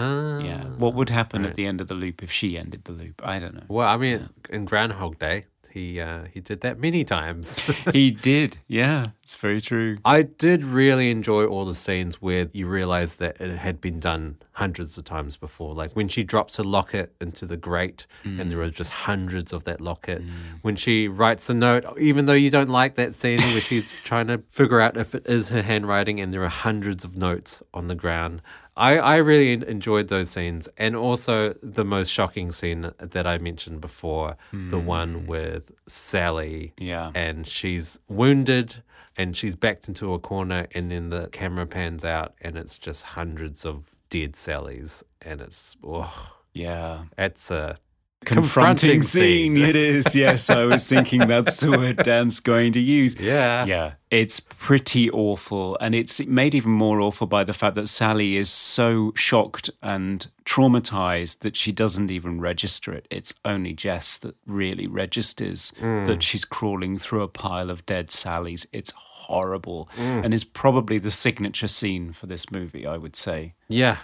yeah, 0.44 0.66
what 0.78 0.94
would 0.94 1.10
happen 1.10 1.46
at 1.46 1.52
ah. 1.52 1.56
the 1.56 1.66
end 1.66 1.82
of 1.82 1.88
the 1.88 1.96
loop 1.96 2.22
if 2.22 2.32
she 2.32 2.58
ended 2.58 2.84
the 2.84 2.92
loop? 2.92 3.22
I 3.26 3.40
don't 3.40 3.56
know. 3.56 3.64
well, 3.68 3.88
I 3.88 3.98
mean, 3.98 4.30
in 4.50 4.66
Groundhog 4.66 5.18
Day, 5.18 5.46
he 5.72 6.00
uh, 6.00 6.26
he 6.32 6.40
did 6.40 6.62
that 6.62 6.80
many 6.80 7.04
times. 7.04 7.60
he 7.94 8.12
did. 8.12 8.58
Yeah, 8.68 9.08
it's 9.24 9.36
very 9.36 9.62
true. 9.62 9.98
I 10.04 10.24
did 10.24 10.64
really 10.64 11.10
enjoy 11.12 11.46
all 11.46 11.66
the 11.66 11.76
scenes 11.76 12.22
where 12.22 12.48
you 12.52 12.68
realize 12.68 13.16
that 13.16 13.40
it 13.40 13.52
had 13.58 13.80
been 13.82 14.00
done 14.00 14.38
hundreds 14.54 14.98
of 14.98 15.06
times 15.06 15.38
before. 15.38 15.74
Like 15.74 15.92
when 15.96 16.08
she 16.08 16.24
drops 16.24 16.60
a 16.60 16.64
locket 16.64 17.14
into 17.22 17.46
the 17.46 17.58
grate 17.58 18.06
and 18.24 18.52
there 18.52 18.62
are 18.62 18.70
just 18.70 18.92
hundreds 18.92 19.54
of 19.54 19.64
that 19.64 19.82
locket. 19.82 20.22
When 20.62 20.76
she 20.76 21.08
writes 21.08 21.50
a 21.50 21.54
note, 21.54 21.86
even 21.98 22.26
though 22.26 22.34
you 22.34 22.50
don't 22.50 22.70
like 22.70 22.96
that 22.96 23.16
scene 23.16 23.40
where 23.40 23.62
she's 23.62 23.96
trying 24.02 24.28
to 24.28 24.44
figure 24.50 24.80
out 24.80 24.98
if 24.98 25.16
it 25.16 25.26
is 25.26 25.50
her 25.50 25.62
handwriting 25.62 26.20
and 26.20 26.32
there 26.32 26.44
are 26.44 26.50
hundreds 26.50 27.04
of 27.04 27.16
notes 27.16 27.64
on 27.74 27.88
the 27.88 27.96
ground. 27.96 28.42
I, 28.82 28.98
I 28.98 29.18
really 29.18 29.54
enjoyed 29.54 30.08
those 30.08 30.32
scenes. 30.32 30.68
And 30.76 30.96
also 30.96 31.54
the 31.62 31.86
most 31.86 32.10
shocking 32.10 32.52
scene 32.52 32.92
that 32.98 33.28
I 33.28 33.38
mentioned 33.38 33.80
before, 33.80 34.38
the 34.52 34.80
one 34.80 35.14
hmm. 35.14 35.28
with 35.28 35.72
Sally 35.88 36.74
Yeah. 36.80 37.12
and 37.14 37.46
she's 37.46 38.00
wounded 38.10 38.82
and 39.16 39.38
she's 39.38 39.56
backed 39.56 39.88
into 39.88 40.14
a 40.14 40.20
corner 40.20 40.66
and 40.74 40.90
then 40.90 41.10
the 41.12 41.28
camera 41.32 41.68
pans 41.68 42.04
out 42.04 42.34
and 42.42 42.58
it's 42.58 42.78
just 42.78 43.04
hundreds 43.04 43.66
of 43.66 43.92
dead 44.10 44.34
Sallys 44.34 45.04
and 45.22 45.42
it's 45.42 45.78
oh, 45.84 46.38
Yeah. 46.54 47.04
it's 47.18 47.52
a 47.52 47.78
Confronting, 48.24 49.02
scene. 49.02 49.58
It 49.58 49.76
is. 49.76 50.16
Yes, 50.16 50.50
I 50.50 50.64
was 50.66 50.88
thinking 50.88 51.28
that's 51.28 51.60
the 51.60 51.72
word 51.72 51.98
Dan's 51.98 52.40
going 52.40 52.72
to 52.74 52.80
use. 52.80 53.20
yeah 53.20 53.66
Yeah, 53.66 53.94
it's 54.12 54.40
pretty 54.40 55.10
awful. 55.10 55.76
And 55.82 55.96
it's 55.96 56.24
made 56.28 56.54
even 56.54 56.72
more 56.72 57.02
awful 57.02 57.26
by 57.26 57.44
the 57.44 57.54
fact 57.54 57.76
that 57.76 57.88
Sally 57.88 58.38
is 58.38 58.50
so 58.50 59.12
shocked 59.16 59.72
and 59.82 60.28
traumatized 60.46 61.40
that 61.40 61.56
she 61.56 61.72
doesn't 61.72 62.12
even 62.12 62.40
register 62.40 62.94
it. 62.94 63.08
It's 63.10 63.34
only 63.44 63.74
Jess 63.74 64.18
that 64.18 64.36
really 64.46 64.86
registers 64.86 65.74
mm. 65.80 66.06
that 66.06 66.22
she's 66.22 66.46
crawling 66.46 67.00
through 67.00 67.24
a 67.24 67.28
pile 67.28 67.72
of 67.72 67.86
dead 67.88 68.10
Sallys. 68.10 68.68
It's 68.72 68.92
horrible 68.92 69.90
mm. 69.98 70.24
and 70.24 70.32
is 70.32 70.44
probably 70.44 71.00
the 71.00 71.12
signature 71.12 71.68
scene 71.68 72.14
for 72.14 72.28
this 72.28 72.52
movie, 72.52 72.86
I 72.86 72.98
would 72.98 73.16
say. 73.16 73.56
yeah 73.68 73.98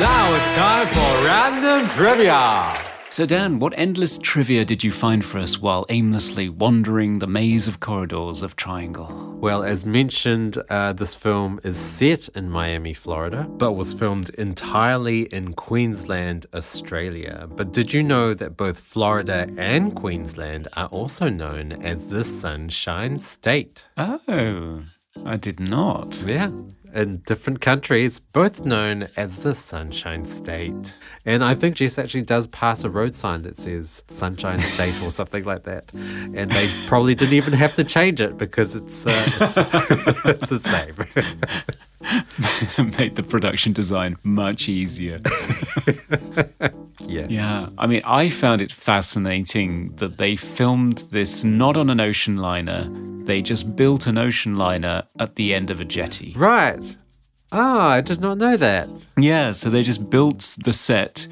now 0.00 0.34
it's 0.36 0.54
time 0.56 0.86
for 0.88 1.24
random 1.24 1.88
trivia 1.88 2.76
So, 3.10 3.26
Dan, 3.26 3.58
what 3.58 3.74
endless 3.76 4.18
trivia 4.18 4.64
did 4.64 4.84
you 4.84 4.92
find 4.92 5.24
for 5.24 5.38
us 5.38 5.58
while 5.58 5.84
aimlessly 5.88 6.48
wandering 6.48 7.18
the 7.18 7.26
maze 7.26 7.66
of 7.66 7.80
corridors 7.80 8.40
of 8.42 8.54
Triangle? 8.54 9.08
Well, 9.40 9.64
as 9.64 9.84
mentioned, 9.84 10.58
uh, 10.70 10.92
this 10.92 11.14
film 11.16 11.58
is 11.64 11.76
set 11.76 12.28
in 12.36 12.48
Miami, 12.50 12.94
Florida, 12.94 13.48
but 13.58 13.72
was 13.72 13.94
filmed 13.94 14.30
entirely 14.38 15.22
in 15.34 15.54
Queensland, 15.54 16.46
Australia. 16.54 17.48
But 17.50 17.72
did 17.72 17.92
you 17.92 18.02
know 18.04 18.32
that 18.34 18.56
both 18.56 18.78
Florida 18.78 19.48
and 19.56 19.92
Queensland 19.96 20.68
are 20.76 20.86
also 20.88 21.28
known 21.28 21.72
as 21.82 22.10
the 22.10 22.22
Sunshine 22.22 23.18
State? 23.18 23.88
Oh, 23.96 24.82
I 25.26 25.36
did 25.36 25.58
not. 25.58 26.16
Yeah, 26.28 26.50
in 26.94 27.18
different 27.18 27.60
countries, 27.60 28.20
both 28.20 28.64
known 28.64 29.08
as 29.16 29.42
the 29.42 29.54
Sunshine 29.54 30.24
State. 30.24 30.98
And 31.24 31.44
I 31.44 31.54
think 31.54 31.76
Jess 31.76 31.98
actually 31.98 32.22
does 32.22 32.46
pass 32.48 32.84
a 32.84 32.90
road 32.90 33.14
sign 33.14 33.42
that 33.42 33.56
says 33.56 34.04
Sunshine 34.08 34.60
State 34.60 35.00
or 35.02 35.10
something 35.10 35.44
like 35.44 35.64
that. 35.64 35.92
And 35.94 36.50
they 36.50 36.68
probably 36.86 37.14
didn't 37.14 37.34
even 37.34 37.52
have 37.54 37.74
to 37.76 37.84
change 37.84 38.20
it 38.20 38.36
because 38.38 38.74
it's, 38.74 39.06
uh, 39.06 39.30
it's, 39.40 40.24
it's 40.24 40.48
the 40.50 40.60
same. 40.60 41.24
Made 42.98 43.16
the 43.16 43.22
production 43.22 43.72
design 43.72 44.16
much 44.22 44.68
easier. 44.68 45.20
yes. 47.00 47.30
Yeah, 47.30 47.68
I 47.76 47.86
mean, 47.86 48.02
I 48.04 48.30
found 48.30 48.60
it 48.60 48.72
fascinating 48.72 49.94
that 49.96 50.16
they 50.16 50.36
filmed 50.36 51.04
this 51.10 51.44
not 51.44 51.76
on 51.76 51.90
an 51.90 52.00
ocean 52.00 52.36
liner. 52.36 52.88
They 53.24 53.42
just 53.42 53.76
built 53.76 54.06
an 54.06 54.16
ocean 54.18 54.56
liner 54.56 55.04
at 55.18 55.36
the 55.36 55.52
end 55.52 55.70
of 55.70 55.80
a 55.80 55.84
jetty. 55.84 56.32
Right. 56.36 56.96
Oh, 57.52 57.80
I 57.80 58.00
did 58.00 58.20
not 58.20 58.38
know 58.38 58.56
that. 58.56 58.88
Yeah, 59.18 59.52
so 59.52 59.68
they 59.68 59.82
just 59.82 60.08
built 60.08 60.56
the 60.64 60.72
set 60.72 61.26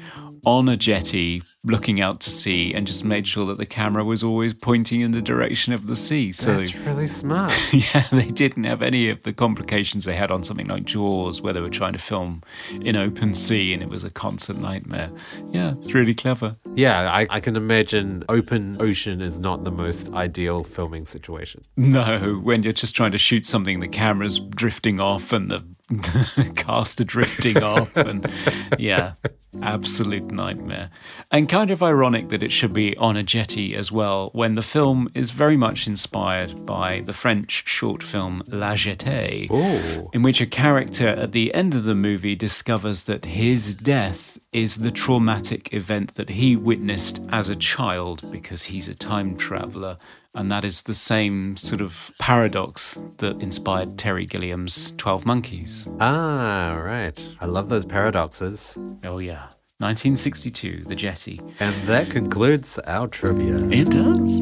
on 0.45 0.69
a 0.69 0.77
jetty 0.77 1.41
looking 1.69 2.01
out 2.01 2.19
to 2.21 2.29
sea 2.29 2.73
and 2.73 2.85
just 2.87 3.03
made 3.03 3.27
sure 3.27 3.45
that 3.45 3.57
the 3.57 3.65
camera 3.65 4.03
was 4.03 4.23
always 4.23 4.53
pointing 4.53 5.01
in 5.01 5.11
the 5.11 5.21
direction 5.21 5.73
of 5.73 5.87
the 5.87 5.95
sea. 5.95 6.31
So 6.31 6.55
That's 6.55 6.75
really 6.75 7.07
smart. 7.07 7.53
yeah, 7.73 8.07
they 8.11 8.25
didn't 8.25 8.65
have 8.65 8.81
any 8.81 9.09
of 9.09 9.23
the 9.23 9.33
complications 9.33 10.05
they 10.05 10.15
had 10.15 10.31
on 10.31 10.43
something 10.43 10.67
like 10.67 10.85
Jaws, 10.85 11.41
where 11.41 11.53
they 11.53 11.61
were 11.61 11.69
trying 11.69 11.93
to 11.93 11.99
film 11.99 12.43
in 12.81 12.95
open 12.95 13.33
sea 13.33 13.73
and 13.73 13.81
it 13.81 13.89
was 13.89 14.03
a 14.03 14.09
constant 14.09 14.59
nightmare. 14.59 15.11
Yeah, 15.51 15.73
it's 15.77 15.93
really 15.93 16.15
clever. 16.15 16.55
Yeah, 16.75 17.11
I, 17.11 17.27
I 17.29 17.39
can 17.39 17.55
imagine 17.55 18.23
open 18.29 18.77
ocean 18.79 19.21
is 19.21 19.39
not 19.39 19.63
the 19.63 19.71
most 19.71 20.11
ideal 20.13 20.63
filming 20.63 21.05
situation. 21.05 21.63
No, 21.77 22.39
when 22.43 22.63
you're 22.63 22.73
just 22.73 22.95
trying 22.95 23.11
to 23.11 23.17
shoot 23.17 23.45
something, 23.45 23.79
the 23.79 23.87
camera's 23.87 24.39
drifting 24.39 24.99
off 24.99 25.31
and 25.33 25.51
the 25.51 25.63
cast 26.55 27.01
are 27.01 27.05
drifting 27.05 27.63
off, 27.63 27.95
and 27.97 28.31
yeah, 28.77 29.13
absolute 29.61 30.31
nightmare. 30.31 30.91
And 31.31 31.49
kind 31.59 31.71
of 31.71 31.83
ironic 31.83 32.29
that 32.29 32.41
it 32.41 32.53
should 32.53 32.71
be 32.71 32.95
on 32.95 33.17
a 33.17 33.21
jetty 33.21 33.75
as 33.75 33.91
well, 33.91 34.29
when 34.31 34.55
the 34.55 34.61
film 34.61 35.09
is 35.13 35.31
very 35.31 35.57
much 35.57 35.87
inspired 35.87 36.65
by 36.65 37.01
the 37.01 37.11
French 37.11 37.67
short 37.67 38.01
film 38.01 38.41
La 38.47 38.75
Jetée, 38.75 39.51
Ooh. 39.51 40.09
in 40.13 40.23
which 40.23 40.39
a 40.39 40.45
character 40.45 41.09
at 41.09 41.33
the 41.33 41.53
end 41.53 41.75
of 41.75 41.83
the 41.83 41.95
movie 41.95 42.33
discovers 42.33 43.03
that 43.03 43.25
his 43.25 43.75
death 43.75 44.37
is 44.53 44.77
the 44.77 44.89
traumatic 44.89 45.73
event 45.73 46.15
that 46.15 46.29
he 46.29 46.55
witnessed 46.55 47.21
as 47.29 47.49
a 47.49 47.57
child 47.57 48.31
because 48.31 48.63
he's 48.63 48.87
a 48.87 48.95
time 48.95 49.35
traveler. 49.35 49.97
And 50.33 50.49
that 50.49 50.63
is 50.63 50.83
the 50.83 50.93
same 50.93 51.57
sort 51.57 51.81
of 51.81 52.11
paradox 52.19 52.97
that 53.17 53.41
inspired 53.41 53.97
Terry 53.97 54.25
Gilliam's 54.25 54.93
12 54.93 55.25
Monkeys. 55.25 55.89
Ah, 55.99 56.79
right. 56.81 57.19
I 57.41 57.47
love 57.47 57.67
those 57.67 57.85
paradoxes. 57.85 58.77
Oh, 59.03 59.17
yeah. 59.17 59.47
1962, 59.81 60.83
The 60.87 60.95
Jetty. 60.95 61.39
And 61.61 61.73
that 61.87 62.09
concludes 62.09 62.77
our 62.79 63.07
trivia. 63.07 63.55
It 63.69 63.89
does. 63.89 64.41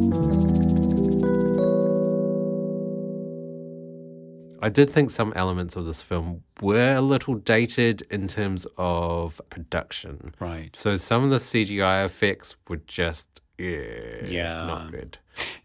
I 4.59 4.69
did 4.69 4.89
think 4.89 5.11
some 5.11 5.33
elements 5.35 5.75
of 5.75 5.85
this 5.85 6.01
film 6.01 6.41
were 6.59 6.95
a 6.95 7.01
little 7.01 7.35
dated 7.35 8.01
in 8.09 8.27
terms 8.27 8.65
of 8.79 9.39
production. 9.51 10.33
Right. 10.39 10.75
So 10.75 10.95
some 10.95 11.23
of 11.23 11.29
the 11.29 11.37
CGI 11.37 12.03
effects 12.03 12.55
were 12.67 12.77
just 12.87 13.41
yeah, 13.57 14.25
Yeah. 14.25 14.65
not 14.65 14.91
good. 14.91 15.17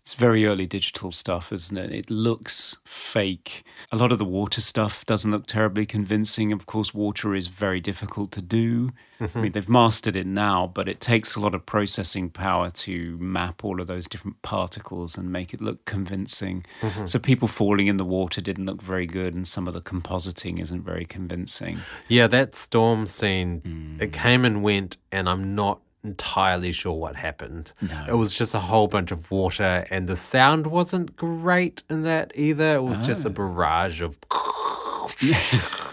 It's 0.03 0.15
very 0.15 0.45
early 0.45 0.67
digital 0.67 1.13
stuff, 1.13 1.51
isn't 1.53 1.77
it? 1.79 1.93
It 1.93 2.11
looks 2.11 2.77
fake. 2.85 3.63
A 3.91 3.97
lot 3.97 4.13
of 4.13 4.19
the 4.19 4.25
water 4.25 4.61
stuff 4.61 5.07
doesn't 5.07 5.31
look 5.31 5.47
terribly 5.47 5.87
convincing. 5.87 6.53
Of 6.53 6.67
course, 6.67 6.93
water 6.93 7.35
is 7.35 7.47
very 7.47 7.81
difficult 7.81 8.33
to 8.33 8.43
do. 8.43 8.91
I 9.21 9.39
mean, 9.39 9.53
they've 9.53 9.69
mastered 9.69 10.17
it 10.17 10.27
now, 10.27 10.67
but 10.75 10.89
it 10.89 11.01
takes 11.01 11.37
a 11.37 11.41
lot 11.41 11.55
of 11.55 11.65
processing 11.65 12.29
power 12.29 12.71
to 12.71 13.17
map 13.19 13.65
all 13.65 13.81
of 13.81 13.87
those 13.87 14.09
different 14.09 14.43
particles 14.43 15.17
and 15.17 15.31
make 15.33 15.55
it 15.55 15.61
look 15.63 15.85
convincing. 15.85 16.67
So, 17.07 17.19
people 17.21 17.47
falling 17.49 17.87
in 17.87 17.97
the 17.99 18.05
water 18.05 18.41
didn't 18.41 18.67
look 18.67 18.83
very 18.83 19.07
good, 19.07 19.33
and 19.35 19.47
some 19.47 19.69
of 19.69 19.73
the 19.75 19.81
compositing 19.81 20.61
isn't 20.61 20.83
very 20.85 21.05
convincing. 21.07 21.79
Yeah, 22.09 22.27
that 22.27 22.55
storm 22.57 23.07
scene, 23.07 23.61
Hmm. 23.65 24.03
it 24.03 24.13
came 24.13 24.45
and 24.45 24.63
went, 24.63 24.97
and 25.13 25.29
I'm 25.29 25.55
not 25.55 25.81
entirely 26.05 26.73
sure 26.73 26.93
what 26.95 27.17
happened. 27.17 27.73
It 28.09 28.15
was 28.15 28.35
just 28.35 28.55
a 28.55 28.59
whole 28.59 28.89
bunch 28.89 29.11
of 29.13 29.31
water, 29.31 29.85
and 29.91 30.09
the 30.09 30.17
sound 30.17 30.67
wasn't 30.67 31.15
great 31.17 31.83
in 31.89 32.03
that 32.03 32.33
either. 32.35 32.75
It 32.77 32.83
was 32.83 32.99
just 32.99 33.25
a 33.25 33.29
Ah. 33.29 33.33
barrage 33.33 34.01
of 34.03 34.19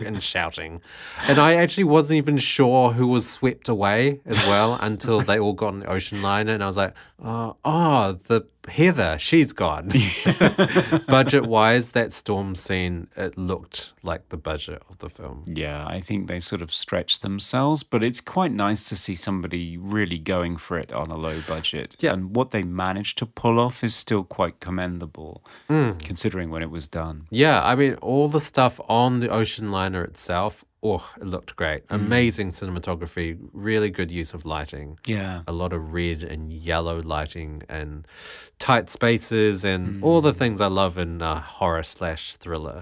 and 0.05 0.21
shouting. 0.23 0.81
And 1.27 1.39
I 1.39 1.55
actually 1.55 1.85
wasn't 1.85 2.17
even 2.17 2.37
sure 2.37 2.91
who 2.91 3.07
was 3.07 3.29
swept 3.29 3.69
away 3.69 4.21
as 4.25 4.37
well 4.47 4.77
until 4.81 5.21
they 5.21 5.39
all 5.39 5.53
got 5.53 5.67
on 5.69 5.79
the 5.79 5.87
ocean 5.87 6.21
liner, 6.21 6.53
and 6.53 6.63
I 6.63 6.67
was 6.67 6.77
like, 6.77 6.93
oh, 7.23 7.55
oh 7.65 8.19
the 8.27 8.45
Heather, 8.67 9.17
she's 9.19 9.51
gone. 9.51 9.89
budget 11.07 11.45
wise, 11.45 11.91
that 11.93 12.13
storm 12.13 12.53
scene, 12.55 13.07
it 13.15 13.37
looked 13.37 13.93
like 14.03 14.29
the 14.29 14.37
budget 14.37 14.83
of 14.89 14.99
the 14.99 15.09
film. 15.09 15.45
Yeah, 15.47 15.87
I 15.87 15.99
think 16.01 16.27
they 16.27 16.39
sort 16.39 16.61
of 16.61 16.71
stretch 16.71 17.19
themselves, 17.19 17.81
but 17.83 18.03
it's 18.03 18.21
quite 18.21 18.51
nice 18.51 18.87
to 18.89 18.95
see 18.95 19.15
somebody 19.15 19.77
really 19.77 20.19
going 20.19 20.57
for 20.57 20.77
it 20.77 20.91
on 20.91 21.09
a 21.09 21.15
low 21.17 21.39
budget. 21.47 21.95
Yeah. 21.99 22.13
And 22.13 22.35
what 22.35 22.51
they 22.51 22.61
managed 22.61 23.17
to 23.19 23.25
pull 23.25 23.59
off 23.59 23.83
is 23.83 23.95
still 23.95 24.23
quite 24.23 24.59
commendable, 24.59 25.43
Hmm. 25.67 25.93
considering 25.93 26.51
when 26.51 26.61
it 26.61 26.69
was 26.69 26.87
done. 26.87 27.25
Yeah, 27.31 27.63
I 27.63 27.75
mean, 27.75 27.95
all 27.95 28.27
the 28.27 28.39
stuff 28.41 28.79
on 28.87 29.19
the 29.19 29.29
ocean 29.29 29.71
liner 29.71 29.88
itself, 29.95 30.63
oh, 30.81 31.07
it 31.17 31.25
looked 31.25 31.55
great. 31.55 31.83
Hmm. 31.89 31.95
Amazing 31.95 32.51
cinematography, 32.51 33.37
really 33.53 33.89
good 33.89 34.11
use 34.11 34.33
of 34.33 34.45
lighting. 34.45 34.99
Yeah. 35.05 35.41
A 35.47 35.51
lot 35.53 35.73
of 35.73 35.93
red 35.93 36.23
and 36.23 36.51
yellow 36.51 37.01
lighting 37.01 37.63
and 37.69 38.07
tight 38.57 38.89
spaces 38.89 39.65
and 39.65 40.03
all 40.03 40.21
the 40.21 40.31
hmm. 40.31 40.39
things 40.39 40.61
I 40.61 40.67
love 40.67 40.97
in 40.97 41.21
a 41.21 41.35
horror 41.35 41.83
slash 41.83 42.33
thriller. 42.37 42.81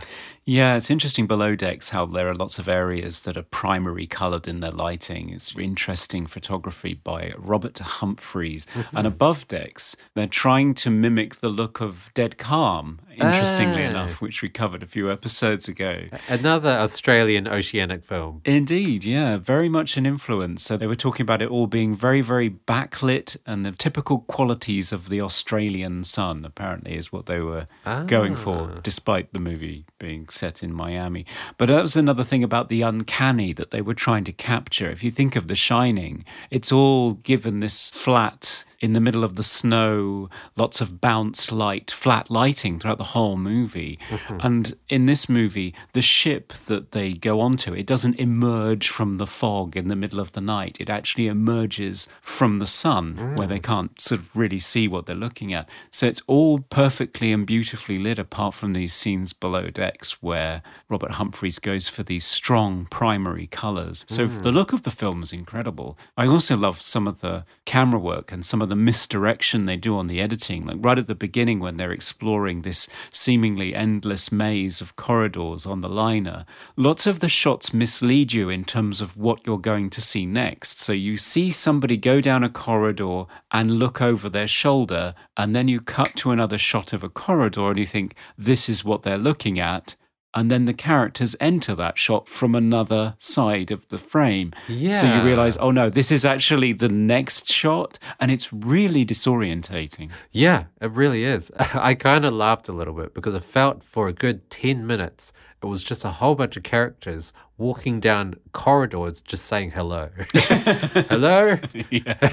Yeah, 0.50 0.78
it's 0.78 0.90
interesting 0.90 1.28
below 1.28 1.58
decks 1.58 1.90
how 1.90 2.06
there 2.06 2.30
are 2.30 2.34
lots 2.34 2.58
of 2.58 2.70
areas 2.70 3.20
that 3.22 3.36
are 3.36 3.44
primary 3.44 4.08
coloured 4.08 4.48
in 4.48 4.62
their 4.62 4.72
lighting. 4.72 5.30
It's 5.30 5.54
interesting 5.58 6.26
photography 6.26 6.94
by 6.94 7.34
Robert 7.38 7.78
Humphreys. 7.80 8.66
And 8.96 9.06
above 9.06 9.46
decks, 9.50 9.98
they're 10.16 10.26
trying 10.26 10.74
to 10.76 10.90
mimic 10.90 11.36
the 11.42 11.50
look 11.50 11.82
of 11.82 12.10
Dead 12.14 12.38
Calm, 12.38 13.00
interestingly 13.12 13.84
Ah. 13.84 13.90
enough, 13.90 14.22
which 14.22 14.42
we 14.42 14.48
covered 14.48 14.82
a 14.84 14.86
few 14.86 15.12
episodes 15.12 15.68
ago. 15.68 16.04
Another 16.30 16.70
Australian 16.70 17.46
oceanic 17.46 18.06
film. 18.06 18.40
Indeed, 18.46 19.04
yeah, 19.04 19.36
very 19.36 19.68
much 19.68 19.98
an 19.98 20.06
influence. 20.06 20.64
So 20.64 20.78
they 20.78 20.88
were 20.88 20.96
talking 20.96 21.26
about 21.26 21.42
it 21.42 21.50
all 21.50 21.68
being 21.68 21.94
very, 21.94 22.22
very 22.22 22.50
backlit 22.50 23.36
and 23.46 23.66
the 23.66 23.74
typical 23.74 24.20
qualities 24.20 24.94
of 24.94 25.10
the 25.10 25.20
Australian 25.20 26.06
sun, 26.06 26.46
apparently, 26.46 26.96
is 26.96 27.12
what 27.12 27.26
they 27.26 27.42
were 27.42 27.68
going 28.06 28.38
for, 28.38 28.80
despite 28.82 29.34
the 29.34 29.40
movie 29.40 29.84
being 30.00 30.30
set 30.38 30.64
in 30.64 30.74
Miami. 30.74 31.26
But 31.58 31.68
that 31.68 31.82
was 31.82 31.98
another 31.98 32.24
thing 32.24 32.44
about 32.44 32.70
the 32.70 32.82
uncanny 32.82 33.54
that 33.54 33.72
they 33.72 33.82
were 33.82 33.94
trying 33.94 34.24
to 34.26 34.32
capture. 34.32 34.90
If 34.90 35.04
you 35.04 35.12
think 35.12 35.36
of 35.36 35.48
The 35.48 35.56
Shining, 35.56 36.24
it's 36.52 36.72
all 36.72 37.14
given 37.14 37.60
this 37.60 37.90
flat 37.90 38.64
in 38.80 38.94
the 38.94 39.00
middle 39.00 39.24
of 39.24 39.36
the 39.36 39.44
snow, 39.44 40.30
lots 40.56 40.82
of 40.82 41.02
bounce 41.02 41.52
light, 41.52 41.90
flat 41.90 42.30
lighting 42.30 42.80
throughout 42.80 42.98
the 42.98 43.04
whole 43.06 43.38
movie. 43.38 43.98
Mm-hmm. 44.10 44.38
And 44.42 44.76
in 44.88 45.06
this 45.08 45.28
movie, 45.28 45.74
the 45.94 46.02
ship 46.02 46.54
that 46.68 46.92
they 46.92 47.14
go 47.14 47.40
onto, 47.40 47.74
it 47.74 47.86
doesn't 47.86 48.20
emerge 48.20 48.90
from 48.90 49.18
the 49.18 49.28
fog 49.28 49.76
in 49.76 49.88
the 49.88 49.96
middle 49.96 50.20
of 50.20 50.34
the 50.34 50.42
night. 50.42 50.80
It 50.80 50.90
actually 50.90 51.28
emerges 51.28 52.08
from 52.22 52.60
the 52.60 52.66
sun, 52.66 53.36
where 53.36 53.48
they 53.48 53.60
mm. 53.60 53.64
can't 53.64 54.00
sort 54.00 54.22
of 54.22 54.36
really 54.36 54.60
see 54.60 54.88
what 54.88 55.06
they're 55.06 55.16
looking 55.16 55.54
at. 55.54 55.68
So 55.92 56.06
it's 56.06 56.22
all 56.28 56.60
perfectly 56.60 57.32
and 57.32 57.46
beautifully 57.46 57.98
lit, 57.98 58.20
apart 58.20 58.54
from 58.54 58.74
these 58.74 58.94
scenes 58.94 59.34
below 59.34 59.70
decks 59.70 60.22
where 60.22 60.62
Robert 60.90 61.12
Humphreys 61.12 61.60
goes 61.60 61.88
for 61.88 62.04
these 62.04 62.26
strong 62.26 62.88
primary 62.90 63.48
colours. 63.48 64.06
So 64.08 64.28
the 64.28 64.52
mm. 64.52 64.54
look 64.54 64.74
of 64.74 64.84
the 64.84 64.92
film 64.92 65.24
is 65.24 65.34
incredible. 65.34 65.98
I 66.16 66.28
also 66.28 66.56
love 66.56 66.82
some 66.82 67.08
of 67.08 67.22
the 67.22 67.46
camera 67.66 68.00
work 68.00 68.32
and 68.32 68.46
some 68.46 68.62
of 68.62 68.67
the 68.68 68.76
misdirection 68.76 69.66
they 69.66 69.76
do 69.76 69.98
on 69.98 70.08
the 70.08 70.22
editing. 70.22 70.66
Like 70.66 70.78
right 70.80 70.98
at 70.98 71.08
the 71.08 71.16
beginning, 71.16 71.60
when 71.60 71.78
they're 71.78 71.92
exploring 71.92 72.62
this 72.62 72.88
seemingly 73.12 73.74
endless 73.74 74.32
maze 74.32 74.82
of 74.82 74.96
corridors 74.96 75.66
on 75.66 75.82
the 75.82 75.90
liner, 75.90 76.46
lots 76.76 77.08
of 77.08 77.20
the 77.20 77.30
shots 77.30 77.74
mislead 77.74 78.34
you 78.34 78.50
in 78.50 78.64
terms 78.64 79.02
of 79.02 79.18
what 79.18 79.46
you're 79.46 79.58
going 79.58 79.90
to 79.92 80.02
see 80.02 80.26
next. 80.26 80.80
So 80.80 80.94
you 80.94 81.18
see 81.18 81.52
somebody 81.52 81.98
go 81.98 82.22
down 82.22 82.44
a 82.44 82.50
corridor 82.50 83.26
and 83.52 83.80
look 83.80 84.02
over 84.02 84.30
their 84.30 84.48
shoulder, 84.48 85.16
and 85.36 85.56
then 85.56 85.68
you 85.68 85.82
cut 85.82 86.16
to 86.18 86.32
another 86.32 86.58
shot 86.58 86.94
of 86.94 87.04
a 87.04 87.10
corridor 87.10 87.70
and 87.70 87.80
you 87.80 87.86
think, 87.86 88.16
this 88.38 88.70
is 88.70 88.84
what 88.84 89.02
they're 89.02 89.18
looking 89.18 89.60
at 89.60 89.96
and 90.34 90.52
then 90.52 90.66
the 90.66 90.74
characters 90.74 91.36
enter 91.40 91.74
that 91.76 91.98
shot 91.98 92.28
from 92.28 92.54
another 92.54 93.16
side 93.18 93.72
of 93.72 93.88
the 93.90 93.98
frame. 93.98 94.54
Yeah. 94.68 94.92
So 94.92 95.14
you 95.14 95.22
realize, 95.24 95.58
oh 95.58 95.72
no, 95.72 95.90
this 95.90 96.12
is 96.12 96.26
actually 96.26 96.74
the 96.74 96.90
next 96.90 97.50
shot, 97.50 97.98
and 98.20 98.30
it's 98.32 98.52
really 98.52 99.06
disorientating. 99.06 100.12
Yeah, 100.32 100.66
it 100.82 100.92
really 100.92 101.24
is. 101.24 101.52
I 101.74 101.96
kind 101.96 102.26
of 102.26 102.34
laughed 102.34 102.68
a 102.68 102.74
little 102.74 102.94
bit 102.94 103.14
because 103.14 103.34
it 103.34 103.44
felt 103.44 103.84
for 103.84 104.08
a 104.08 104.14
good 104.14 104.50
10 104.50 104.86
minutes, 104.86 105.32
it 105.62 105.66
was 105.66 105.84
just 105.84 106.06
a 106.06 106.10
whole 106.10 106.36
bunch 106.36 106.56
of 106.56 106.64
characters 106.64 107.34
walking 107.58 108.00
down 108.00 108.36
corridors 108.52 109.22
just 109.22 109.46
saying 109.46 109.72
hello. 109.72 110.10
hello? 110.34 111.58
yeah. 111.90 112.30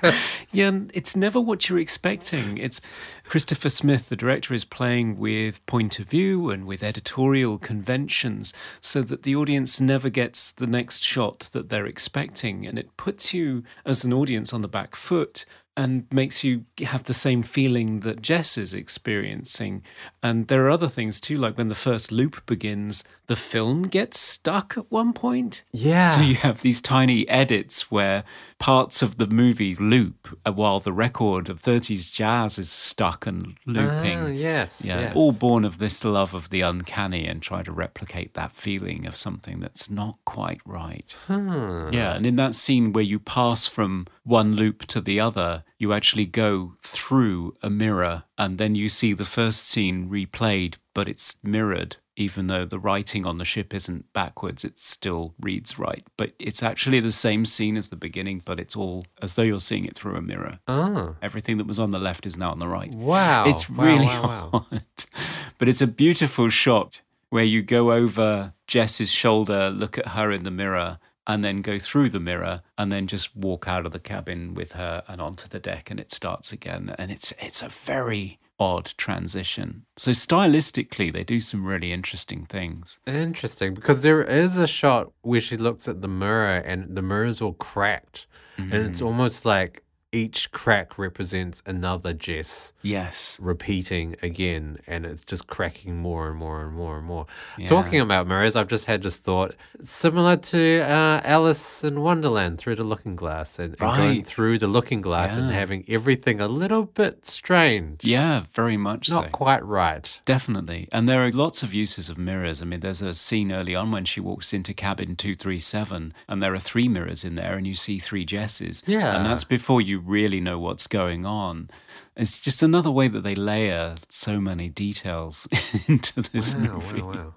yeah, 0.50 0.68
and 0.68 0.90
it's 0.94 1.14
never 1.14 1.38
what 1.38 1.68
you're 1.68 1.78
expecting. 1.78 2.56
It's 2.56 2.80
Christopher 3.24 3.68
Smith, 3.68 4.08
the 4.08 4.16
director, 4.16 4.54
is 4.54 4.64
playing 4.64 5.18
with 5.18 5.64
point 5.66 5.98
of 5.98 6.06
view 6.06 6.48
and 6.48 6.66
with 6.66 6.82
editorial 6.82 7.58
conventions 7.58 8.54
so 8.80 9.02
that 9.02 9.24
the 9.24 9.36
audience 9.36 9.80
never 9.80 10.08
gets 10.08 10.50
the 10.50 10.66
next 10.66 11.04
shot 11.04 11.40
that 11.52 11.68
they're 11.68 11.86
expecting. 11.86 12.66
And 12.66 12.78
it 12.78 12.96
puts 12.96 13.34
you, 13.34 13.62
as 13.84 14.04
an 14.04 14.14
audience, 14.14 14.54
on 14.54 14.62
the 14.62 14.68
back 14.68 14.96
foot 14.96 15.44
and 15.76 16.06
makes 16.12 16.44
you 16.44 16.64
have 16.84 17.04
the 17.04 17.14
same 17.14 17.42
feeling 17.42 18.00
that 18.00 18.22
Jess 18.22 18.56
is 18.56 18.72
experiencing. 18.72 19.82
And 20.22 20.46
there 20.46 20.64
are 20.66 20.70
other 20.70 20.88
things 20.88 21.20
too, 21.20 21.36
like 21.36 21.58
when 21.58 21.68
the 21.68 21.74
first 21.74 22.12
loop 22.12 22.46
begins, 22.46 23.02
the 23.26 23.36
film 23.36 23.84
gets 23.84 24.18
stuck 24.18 24.76
at 24.76 24.90
one 24.90 25.12
point. 25.12 25.62
Yeah. 25.72 26.16
So 26.16 26.22
you 26.22 26.34
have 26.36 26.62
these 26.62 26.80
tiny 26.80 27.26
edits 27.28 27.90
where 27.90 28.24
parts 28.58 29.02
of 29.02 29.16
the 29.16 29.26
movie 29.26 29.74
loop 29.74 30.38
uh, 30.46 30.52
while 30.52 30.80
the 30.80 30.92
record 30.92 31.48
of 31.48 31.62
30s 31.62 32.12
jazz 32.12 32.58
is 32.58 32.70
stuck 32.70 33.26
and 33.26 33.56
looping. 33.66 34.18
Ah, 34.18 34.26
yes. 34.26 34.82
Yeah, 34.84 35.00
yes. 35.00 35.16
all 35.16 35.32
born 35.32 35.64
of 35.64 35.78
this 35.78 36.04
love 36.04 36.34
of 36.34 36.50
the 36.50 36.60
uncanny 36.60 37.26
and 37.26 37.40
try 37.42 37.62
to 37.62 37.72
replicate 37.72 38.34
that 38.34 38.54
feeling 38.54 39.06
of 39.06 39.16
something 39.16 39.60
that's 39.60 39.90
not 39.90 40.18
quite 40.24 40.60
right. 40.64 41.16
Hmm. 41.26 41.88
Yeah, 41.92 42.14
and 42.14 42.26
in 42.26 42.36
that 42.36 42.54
scene 42.54 42.92
where 42.92 43.04
you 43.04 43.18
pass 43.18 43.66
from 43.66 44.06
one 44.22 44.54
loop 44.54 44.86
to 44.86 45.00
the 45.00 45.20
other, 45.20 45.64
you 45.78 45.92
actually 45.92 46.26
go 46.26 46.74
through 46.80 47.54
a 47.62 47.70
mirror 47.70 48.24
and 48.38 48.58
then 48.58 48.74
you 48.74 48.88
see 48.88 49.12
the 49.12 49.24
first 49.24 49.66
scene 49.66 50.08
replayed, 50.08 50.76
but 50.92 51.08
it's 51.08 51.36
mirrored. 51.42 51.96
Even 52.16 52.46
though 52.46 52.64
the 52.64 52.78
writing 52.78 53.26
on 53.26 53.38
the 53.38 53.44
ship 53.44 53.74
isn't 53.74 54.12
backwards, 54.12 54.64
it 54.64 54.78
still 54.78 55.34
reads 55.40 55.78
right. 55.78 56.02
But 56.16 56.32
it's 56.38 56.62
actually 56.62 57.00
the 57.00 57.10
same 57.12 57.44
scene 57.44 57.76
as 57.76 57.88
the 57.88 57.96
beginning, 57.96 58.42
but 58.44 58.60
it's 58.60 58.76
all 58.76 59.06
as 59.20 59.34
though 59.34 59.42
you're 59.42 59.58
seeing 59.58 59.84
it 59.84 59.96
through 59.96 60.14
a 60.16 60.22
mirror. 60.22 60.60
Oh. 60.68 61.16
Everything 61.20 61.58
that 61.58 61.66
was 61.66 61.78
on 61.78 61.90
the 61.90 61.98
left 61.98 62.24
is 62.26 62.36
now 62.36 62.50
on 62.52 62.60
the 62.60 62.68
right. 62.68 62.92
Wow. 62.94 63.46
It's 63.48 63.68
Wow, 63.68 63.84
really 63.84 64.06
wow, 64.06 64.22
wow. 64.52 64.66
odd. 64.70 64.82
But 65.58 65.68
it's 65.68 65.80
a 65.80 65.86
beautiful 65.86 66.50
shot 66.50 67.00
where 67.30 67.44
you 67.44 67.62
go 67.62 67.92
over 67.92 68.52
Jess's 68.66 69.10
shoulder, 69.10 69.70
look 69.70 69.98
at 69.98 70.08
her 70.08 70.30
in 70.30 70.42
the 70.44 70.50
mirror, 70.50 70.98
and 71.26 71.42
then 71.42 71.62
go 71.62 71.78
through 71.78 72.10
the 72.10 72.20
mirror 72.20 72.62
and 72.76 72.92
then 72.92 73.06
just 73.06 73.34
walk 73.34 73.66
out 73.66 73.86
of 73.86 73.92
the 73.92 73.98
cabin 73.98 74.52
with 74.54 74.72
her 74.72 75.02
and 75.08 75.20
onto 75.20 75.48
the 75.48 75.58
deck 75.58 75.90
and 75.90 75.98
it 75.98 76.12
starts 76.12 76.52
again. 76.52 76.94
And 76.98 77.10
it's 77.10 77.32
it's 77.40 77.62
a 77.62 77.68
very 77.70 78.38
odd 78.58 78.92
transition. 78.96 79.84
So 79.96 80.10
stylistically 80.12 81.12
they 81.12 81.24
do 81.24 81.40
some 81.40 81.64
really 81.64 81.92
interesting 81.92 82.46
things. 82.46 82.98
Interesting, 83.06 83.74
because 83.74 84.02
there 84.02 84.22
is 84.22 84.58
a 84.58 84.66
shot 84.66 85.12
where 85.22 85.40
she 85.40 85.56
looks 85.56 85.88
at 85.88 86.02
the 86.02 86.08
mirror 86.08 86.56
and 86.64 86.88
the 86.96 87.02
mirror's 87.02 87.40
all 87.40 87.54
cracked. 87.54 88.26
And 88.56 88.72
it's 88.74 89.00
Mm. 89.00 89.06
almost 89.06 89.44
like 89.44 89.82
each 90.14 90.52
crack 90.52 90.96
represents 90.98 91.62
another 91.66 92.12
Jess 92.12 92.72
Yes. 92.82 93.36
repeating 93.40 94.16
again, 94.22 94.78
and 94.86 95.04
it's 95.04 95.24
just 95.24 95.46
cracking 95.46 95.96
more 95.96 96.28
and 96.28 96.36
more 96.38 96.62
and 96.62 96.72
more 96.74 96.98
and 96.98 97.06
more. 97.06 97.26
Yeah. 97.58 97.66
Talking 97.66 98.00
about 98.00 98.26
mirrors, 98.26 98.54
I've 98.56 98.68
just 98.68 98.86
had 98.86 99.02
this 99.02 99.16
thought 99.16 99.54
similar 99.82 100.36
to 100.36 100.80
uh, 100.82 101.20
Alice 101.24 101.82
in 101.82 102.00
Wonderland 102.00 102.58
through 102.58 102.76
the 102.76 102.84
looking 102.84 103.16
glass 103.16 103.58
and, 103.58 103.70
and 103.72 103.78
going 103.78 104.24
through 104.24 104.58
the 104.58 104.66
looking 104.66 105.00
glass 105.00 105.36
and 105.36 105.50
having 105.50 105.84
everything 105.88 106.40
a 106.40 106.48
little 106.48 106.84
bit 106.84 107.26
strange. 107.26 108.04
Yeah, 108.04 108.44
very 108.54 108.76
much 108.76 109.10
Not 109.10 109.24
so. 109.26 109.30
quite 109.30 109.64
right. 109.64 110.20
Definitely. 110.24 110.88
And 110.92 111.08
there 111.08 111.24
are 111.24 111.32
lots 111.32 111.62
of 111.62 111.74
uses 111.74 112.08
of 112.08 112.16
mirrors. 112.18 112.62
I 112.62 112.64
mean, 112.66 112.80
there's 112.80 113.02
a 113.02 113.14
scene 113.14 113.50
early 113.50 113.74
on 113.74 113.90
when 113.90 114.04
she 114.04 114.20
walks 114.20 114.52
into 114.52 114.72
cabin 114.74 115.16
237, 115.16 116.12
and 116.28 116.42
there 116.42 116.54
are 116.54 116.58
three 116.58 116.88
mirrors 116.88 117.24
in 117.24 117.34
there, 117.34 117.54
and 117.56 117.66
you 117.66 117.74
see 117.74 117.98
three 117.98 118.24
Jesses. 118.24 118.82
Yeah. 118.86 119.16
And 119.16 119.26
that's 119.26 119.44
before 119.44 119.80
you 119.80 120.00
really 120.04 120.40
know 120.40 120.58
what's 120.58 120.86
going 120.86 121.24
on. 121.26 121.70
It's 122.16 122.40
just 122.40 122.62
another 122.62 122.90
way 122.90 123.08
that 123.08 123.22
they 123.22 123.34
layer 123.34 123.96
so 124.08 124.40
many 124.40 124.68
details 124.68 125.48
into 125.88 126.20
this 126.22 126.54
Wow, 126.54 126.60
movie. 126.60 127.02
wow, 127.02 127.12
wow. 127.12 127.34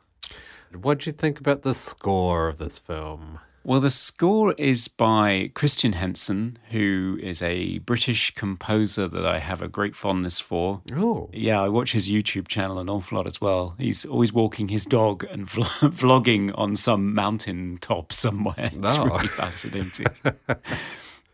What 0.82 1.00
do 1.00 1.10
you 1.10 1.14
think 1.14 1.40
about 1.40 1.62
the 1.64 1.74
score 1.74 2.48
of 2.48 2.58
this 2.58 2.78
film? 2.78 3.40
Well, 3.64 3.82
the 3.82 3.90
score 3.90 4.54
is 4.54 4.88
by 4.88 5.52
Christian 5.54 5.92
Henson, 5.94 6.58
who 6.72 7.20
is 7.22 7.42
a 7.42 7.80
British 7.80 8.34
composer 8.34 9.10
that 9.10 9.26
I 9.26 9.40
have 9.40 9.62
a 9.62 9.68
great 9.68 9.94
fondness 9.94 10.40
for. 10.40 10.82
Oh, 10.96 11.30
Yeah, 11.34 11.62
I 11.62 11.68
watch 11.68 11.92
his 11.92 12.10
YouTube 12.10 12.48
channel 12.48 12.80
an 12.80 12.88
awful 12.90 13.18
lot 13.18 13.28
as 13.28 13.42
well. 13.42 13.76
He's 13.78 14.06
always 14.06 14.32
walking 14.32 14.70
his 14.70 14.86
dog 14.86 15.26
and 15.30 15.48
vlog- 15.50 15.92
vlogging 15.92 16.54
on 16.58 16.78
some 16.78 17.14
mountain 17.14 17.78
top 17.82 18.14
somewhere. 18.14 18.72
It's 18.74 18.96
Oh. 18.98 19.06
really 19.06 19.28
fascinating. 19.28 20.08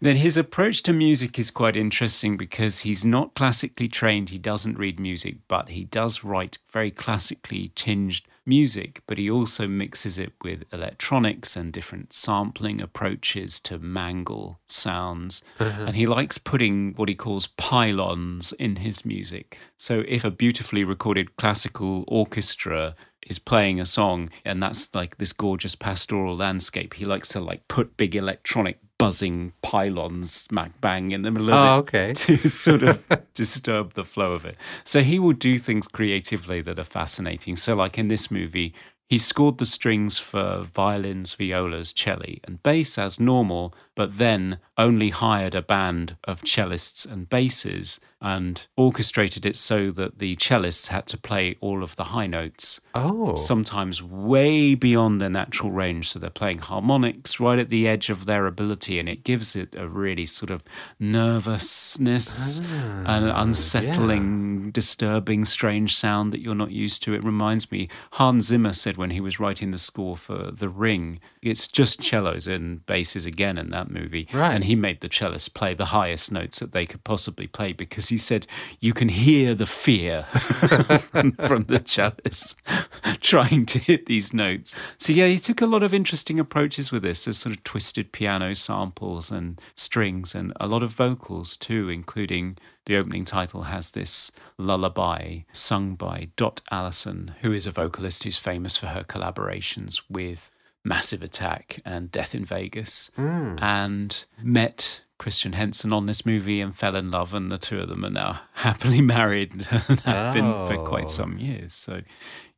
then 0.03 0.17
his 0.17 0.37
approach 0.37 0.83
to 0.83 0.93
music 0.93 1.39
is 1.39 1.51
quite 1.51 1.75
interesting 1.75 2.35
because 2.35 2.81
he's 2.81 3.05
not 3.05 3.35
classically 3.35 3.87
trained. 3.87 4.29
He 4.29 4.37
doesn't 4.37 4.77
read 4.77 4.99
music, 4.99 5.37
but 5.47 5.69
he 5.69 5.85
does 5.85 6.23
write 6.23 6.57
very 6.71 6.91
classically 6.91 7.71
tinged 7.75 8.21
music, 8.45 9.01
but 9.07 9.17
he 9.17 9.29
also 9.29 9.67
mixes 9.67 10.17
it 10.17 10.33
with 10.43 10.63
electronics 10.73 11.55
and 11.55 11.71
different 11.71 12.11
sampling 12.11 12.81
approaches 12.81 13.59
to 13.61 13.79
mangle 13.79 14.59
sounds. 14.67 15.41
Uh-huh. 15.59 15.83
And 15.87 15.95
he 15.95 16.05
likes 16.05 16.37
putting 16.37 16.93
what 16.95 17.09
he 17.09 17.15
calls 17.15 17.47
pylons 17.47 18.51
in 18.53 18.77
his 18.77 19.05
music. 19.05 19.57
So 19.77 20.03
if 20.07 20.23
a 20.23 20.31
beautifully 20.31 20.83
recorded 20.83 21.37
classical 21.37 22.03
orchestra 22.07 22.95
is 23.25 23.39
playing 23.39 23.79
a 23.79 23.85
song 23.85 24.29
and 24.43 24.61
that's 24.61 24.93
like 24.93 25.17
this 25.17 25.31
gorgeous 25.33 25.75
pastoral 25.75 26.35
landscape, 26.35 26.95
he 26.95 27.05
likes 27.05 27.29
to 27.29 27.39
like 27.39 27.67
put 27.67 27.97
big 27.97 28.15
electronic 28.15 28.79
buzzing 29.03 29.53
pylons 29.61 30.31
smack 30.31 30.79
bang 30.81 31.11
in 31.11 31.21
the 31.23 31.31
middle 31.31 31.49
of 31.49 31.55
Oh, 31.55 31.77
it 31.77 31.79
okay. 31.79 32.13
to 32.25 32.37
sort 32.49 32.83
of 32.83 33.05
disturb 33.33 33.93
the 33.93 34.05
flow 34.05 34.33
of 34.33 34.45
it. 34.45 34.55
So 34.83 35.01
he 35.01 35.19
will 35.19 35.33
do 35.33 35.57
things 35.59 35.87
creatively 35.87 36.61
that 36.61 36.79
are 36.79 36.83
fascinating. 36.83 37.55
So, 37.55 37.75
like 37.75 37.97
in 37.97 38.07
this 38.07 38.29
movie, 38.31 38.73
he 39.09 39.17
scored 39.19 39.57
the 39.57 39.65
strings 39.65 40.17
for 40.17 40.67
violins, 40.73 41.33
violas, 41.33 41.93
cello, 41.93 42.25
and 42.45 42.63
bass 42.63 42.97
as 42.97 43.19
normal, 43.19 43.75
but 43.95 44.17
then 44.17 44.59
only 44.77 45.09
hired 45.09 45.53
a 45.53 45.61
band 45.61 46.15
of 46.23 46.41
cellists 46.41 47.09
and 47.09 47.29
basses 47.29 47.99
and 48.19 48.67
orchestrated 48.77 49.45
it 49.45 49.55
so 49.55 49.91
that 49.91 50.19
the 50.19 50.35
cellists 50.37 50.87
had 50.87 51.05
to 51.05 51.17
play 51.17 51.55
all 51.59 51.83
of 51.83 51.95
the 51.97 52.05
high 52.05 52.25
notes 52.25 52.79
Oh, 52.95 53.35
sometimes 53.35 54.01
way 54.01 54.75
beyond 54.75 55.19
their 55.19 55.29
natural 55.29 55.71
range. 55.71 56.09
So 56.09 56.19
they're 56.19 56.29
playing 56.29 56.59
harmonics 56.59 57.39
right 57.39 57.59
at 57.59 57.69
the 57.69 57.87
edge 57.87 58.09
of 58.09 58.25
their 58.25 58.47
ability, 58.47 58.97
and 58.97 59.09
it 59.09 59.23
gives 59.25 59.55
it 59.55 59.75
a 59.75 59.87
really 59.87 60.25
sort 60.25 60.51
of 60.51 60.63
nervousness 60.99 62.61
ah, 62.63 63.03
and 63.05 63.25
an 63.25 63.31
unsettling, 63.31 64.71
disturbing, 64.71 65.43
strange 65.45 65.95
sound 65.95 66.31
that 66.31 66.39
you're 66.41 66.55
not 66.55 66.71
used 66.71 67.03
to. 67.03 67.13
It 67.13 67.23
reminds 67.23 67.71
me, 67.71 67.89
Hans 68.13 68.45
Zimmer 68.45 68.73
said 68.73 68.97
when 68.97 69.11
he 69.11 69.19
was 69.21 69.39
writing 69.39 69.71
the 69.71 69.77
score 69.77 70.15
for 70.15 70.51
The 70.51 70.69
Ring, 70.69 71.19
it's 71.43 71.67
just 71.67 72.03
cellos 72.03 72.47
and 72.47 72.85
basses 72.85 73.25
again 73.25 73.57
in 73.57 73.69
that 73.71 73.91
movie. 73.91 74.27
Right. 74.33 74.53
And 74.53 74.63
he 74.63 74.75
made 74.75 75.01
the 75.01 75.09
cellists 75.09 75.53
play 75.53 75.73
the 75.73 75.85
highest 75.85 76.31
notes 76.31 76.59
that 76.59 76.71
they 76.71 76.85
could 76.85 77.03
possibly 77.03 77.47
play 77.47 77.73
because 77.73 78.09
he 78.09 78.17
said, 78.17 78.47
you 78.79 78.93
can 78.93 79.09
hear 79.09 79.53
the 79.53 79.65
fear 79.65 80.23
from, 80.31 81.65
the 81.65 81.81
cellists 81.83 82.55
trying 83.21 83.65
to 83.67 83.79
hit 83.79 84.05
these 84.05 84.33
notes. 84.33 84.73
So, 84.97 85.13
yeah, 85.13 85.27
he 85.27 85.39
took 85.39 85.61
a 85.61 85.65
lot 85.65 85.83
of 85.83 85.93
interesting 85.93 86.39
approaches 86.39 86.91
with 86.91 87.03
this. 87.03 87.25
There's 87.25 87.37
sort 87.37 87.55
of 87.55 87.63
twisted 87.63 88.11
piano 88.11 88.55
samples 88.55 89.31
and 89.31 89.59
strings 89.75 90.33
and 90.35 90.53
a 90.59 90.67
lot 90.67 90.83
of 90.83 90.93
vocals 90.93 91.57
too, 91.57 91.89
including 91.89 92.57
the 92.85 92.97
opening 92.97 93.23
title 93.23 93.63
has 93.63 93.91
this 93.91 94.31
lullaby 94.57 95.39
sung 95.53 95.95
by 95.95 96.29
Dot 96.35 96.61
Allison, 96.69 97.35
who 97.41 97.53
is 97.53 97.65
a 97.65 97.71
vocalist 97.71 98.23
who's 98.23 98.37
famous 98.37 98.75
for 98.75 98.87
her 98.87 99.03
collaborations 99.03 100.01
with 100.09 100.51
Massive 100.83 101.23
Attack 101.23 101.79
and 101.85 102.11
Death 102.11 102.35
in 102.35 102.43
Vegas, 102.45 103.09
hmm. 103.15 103.55
and 103.59 104.25
met 104.41 105.01
Christian 105.17 105.53
Henson 105.53 105.93
on 105.93 106.05
this 106.05 106.25
movie 106.25 106.59
and 106.59 106.75
fell 106.75 106.95
in 106.95 107.09
love, 107.11 107.33
and 107.33 107.51
the 107.51 107.57
two 107.57 107.79
of 107.79 107.87
them 107.89 108.03
are 108.03 108.09
now 108.09 108.41
happily 108.53 109.01
married 109.01 109.53
and 109.87 109.99
have 110.01 110.33
been 110.33 110.51
for 110.51 110.79
Oh. 110.79 110.85
quite 110.85 111.09
some 111.09 111.37
years. 111.37 111.73
So, 111.73 112.01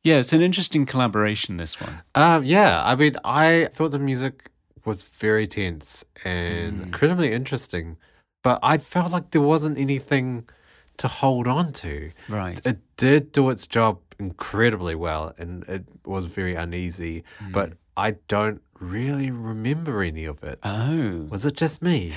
yeah, 0.02 0.16
it's 0.18 0.32
an 0.32 0.42
interesting 0.42 0.86
collaboration. 0.86 1.56
This 1.56 1.80
one. 1.80 2.02
Um, 2.14 2.44
yeah, 2.44 2.82
I 2.84 2.96
mean, 2.96 3.16
I 3.24 3.68
thought 3.72 3.90
the 3.90 3.98
music 3.98 4.50
was 4.84 5.02
very 5.02 5.46
tense 5.46 6.04
and 6.24 6.76
hmm. 6.78 6.82
incredibly 6.84 7.32
interesting, 7.32 7.96
but 8.42 8.58
I 8.62 8.78
felt 8.78 9.12
like 9.12 9.30
there 9.30 9.40
wasn't 9.40 9.78
anything 9.78 10.48
to 10.98 11.08
hold 11.08 11.46
on 11.46 11.72
to. 11.72 12.10
Right. 12.28 12.60
It 12.64 12.78
did 12.96 13.30
do 13.32 13.50
its 13.50 13.66
job 13.66 13.98
incredibly 14.18 14.94
well, 14.94 15.34
and 15.38 15.62
it 15.68 15.84
was 16.04 16.26
very 16.26 16.54
uneasy, 16.54 17.22
but 17.52 17.68
hmm. 17.70 17.74
I 17.96 18.12
don't 18.28 18.60
really 18.80 19.30
remember 19.30 20.02
any 20.02 20.24
of 20.24 20.42
it. 20.44 20.58
Oh. 20.62 21.26
Was 21.30 21.46
it 21.46 21.56
just 21.56 21.82
me? 21.82 22.12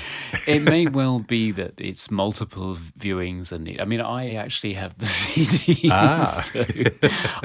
it 0.48 0.64
may 0.64 0.88
well 1.00 1.20
be 1.20 1.52
that 1.52 1.74
it's 1.78 2.12
multiple 2.12 2.78
viewings 2.98 3.52
and 3.52 3.66
the, 3.66 3.80
I 3.80 3.86
mean 3.86 4.02
I 4.02 4.34
actually 4.34 4.74
have 4.74 4.98
the 4.98 5.06
CD 5.20 5.90
Ah. 5.92 6.26
so 6.26 6.64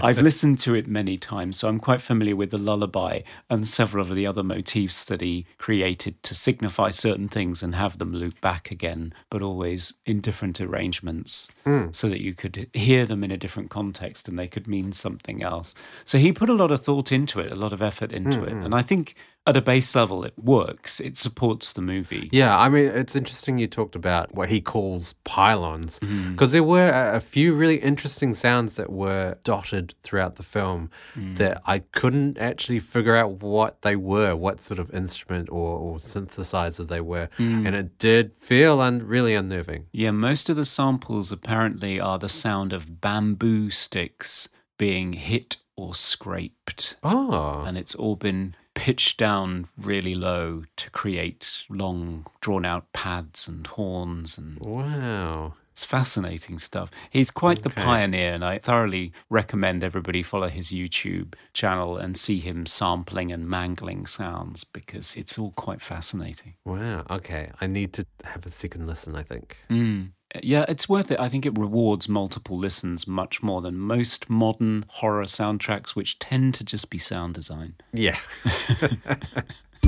I've 0.02 0.18
listened 0.18 0.58
to 0.60 0.74
it 0.74 0.86
many 0.86 1.16
times 1.16 1.58
so 1.58 1.68
I'm 1.68 1.80
quite 1.80 2.00
familiar 2.00 2.36
with 2.36 2.50
the 2.50 2.58
lullaby 2.58 3.20
and 3.50 3.66
several 3.66 4.04
of 4.04 4.14
the 4.14 4.26
other 4.26 4.42
motifs 4.42 5.04
that 5.06 5.20
he 5.20 5.46
created 5.58 6.22
to 6.24 6.34
signify 6.34 6.90
certain 6.90 7.28
things 7.28 7.62
and 7.62 7.74
have 7.74 7.98
them 7.98 8.12
loop 8.12 8.40
back 8.40 8.70
again 8.70 9.12
but 9.30 9.42
always 9.42 9.94
in 10.06 10.20
different 10.20 10.60
arrangements 10.60 11.50
hmm. 11.64 11.86
so 11.90 12.08
that 12.08 12.20
you 12.20 12.34
could 12.34 12.68
hear 12.72 13.06
them 13.06 13.22
in 13.24 13.30
a 13.30 13.36
different 13.36 13.70
context 13.70 14.28
and 14.28 14.38
they 14.38 14.48
could 14.48 14.66
mean 14.66 14.92
something 14.92 15.42
else 15.42 15.74
so 16.04 16.18
he 16.18 16.32
put 16.32 16.48
a 16.48 16.54
lot 16.54 16.70
of 16.70 16.80
thought 16.80 17.12
into 17.12 17.40
it 17.40 17.52
a 17.52 17.56
lot 17.56 17.72
of 17.72 17.82
effort 17.82 18.12
into 18.12 18.42
it 18.42 18.50
hmm, 18.50 18.58
hmm. 18.58 18.64
and 18.64 18.74
I 18.74 18.82
think 18.82 19.03
at 19.46 19.56
a 19.58 19.60
base 19.60 19.94
level 19.94 20.24
it 20.24 20.32
works 20.38 21.00
it 21.00 21.18
supports 21.18 21.74
the 21.74 21.82
movie 21.82 22.30
Yeah, 22.32 22.58
I 22.58 22.70
mean, 22.70 22.86
it's 22.86 23.14
interesting 23.14 23.58
you 23.58 23.66
talked 23.66 23.94
about 23.94 24.34
what 24.34 24.48
he 24.48 24.60
calls 24.62 25.12
pylons, 25.24 25.98
Mm-hmm. 26.00 26.30
because 26.32 26.52
there 26.52 26.62
were 26.76 26.88
a, 26.88 27.16
a 27.16 27.20
few 27.20 27.52
really 27.54 27.76
interesting 27.90 28.32
sounds 28.34 28.76
that 28.76 28.90
were 28.90 29.36
dotted 29.44 29.94
throughout 30.02 30.36
the 30.36 30.42
film 30.42 30.88
Mm. 31.14 31.36
that 31.36 31.60
I 31.66 31.80
couldn't 32.00 32.38
actually 32.38 32.80
figure 32.80 33.16
out 33.20 33.42
what 33.42 33.82
they 33.82 33.96
were, 33.96 34.34
what 34.34 34.60
sort 34.60 34.80
of 34.80 34.88
instrument 34.94 35.48
or, 35.50 35.70
or 35.84 35.92
synthesizer 35.98 36.86
they 36.88 37.02
were. 37.02 37.28
Mm. 37.38 37.66
And 37.66 37.76
it 37.76 37.98
did 37.98 38.32
feel 38.34 38.80
un- 38.80 39.06
really 39.06 39.34
unnerving. 39.34 39.86
Yeah, 39.92 40.12
most 40.12 40.48
of 40.50 40.56
the 40.56 40.64
samples 40.64 41.30
apparently 41.32 42.00
are 42.00 42.18
the 42.18 42.30
sound 42.44 42.72
of 42.72 43.00
bamboo 43.02 43.68
sticks 43.70 44.48
being 44.78 45.12
hit 45.12 45.58
or 45.76 45.94
scraped. 45.94 46.96
Oh, 47.02 47.64
And 47.66 47.76
it's 47.76 47.94
all 47.94 48.16
been 48.16 48.54
pitched 48.74 49.18
down 49.18 49.68
really 49.78 50.14
low 50.14 50.64
to 50.76 50.90
create 50.90 51.64
long, 51.68 52.26
drawn 52.40 52.64
out 52.64 52.92
pads 52.92 53.48
and 53.48 53.66
horns. 53.66 54.36
And 54.36 54.58
wow. 54.60 55.54
it's 55.70 55.84
fascinating 55.84 56.58
stuff. 56.58 56.90
He's 57.10 57.30
quite 57.30 57.62
the 57.62 57.70
pioneer, 57.70 58.32
and 58.32 58.44
I 58.44 58.58
thoroughly 58.58 59.12
recommend 59.30 59.82
everybody 59.82 60.22
follow 60.22 60.48
his 60.48 60.70
YouTube 60.70 61.34
channel 61.52 61.96
and 61.96 62.16
see 62.16 62.40
him 62.40 62.66
sampling 62.66 63.32
and 63.32 63.48
mangling 63.48 64.06
sounds 64.06 64.64
because 64.64 65.16
it's 65.16 65.38
all 65.38 65.52
quite 65.52 65.80
fascinating. 65.80 66.54
Wow. 66.64 67.04
Okay. 67.10 67.50
I 67.60 67.66
need 67.66 67.92
to 67.94 68.06
have 68.24 68.44
a 68.44 68.50
second 68.50 68.86
listen, 68.86 69.16
I 69.16 69.22
think. 69.22 69.56
Mm. 69.70 70.10
Yeah, 70.42 70.64
it's 70.68 70.88
worth 70.88 71.10
it. 71.10 71.20
I 71.20 71.28
think 71.28 71.46
it 71.46 71.56
rewards 71.56 72.08
multiple 72.08 72.58
listens 72.58 73.06
much 73.06 73.42
more 73.42 73.60
than 73.60 73.78
most 73.78 74.28
modern 74.28 74.84
horror 74.88 75.24
soundtracks, 75.24 75.90
which 75.90 76.18
tend 76.18 76.54
to 76.54 76.64
just 76.64 76.90
be 76.90 76.98
sound 76.98 77.34
design. 77.34 77.74
Yeah. 77.92 78.18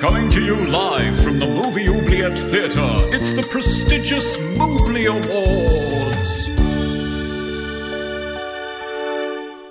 Coming 0.00 0.30
to 0.30 0.42
you 0.42 0.54
live 0.70 1.18
from 1.22 1.38
the 1.40 1.46
Movie 1.46 1.88
Oubliette 1.88 2.38
Theatre, 2.38 2.96
it's 3.14 3.32
the 3.32 3.42
prestigious 3.42 4.38
Mobley 4.56 5.06
Awards. 5.06 6.48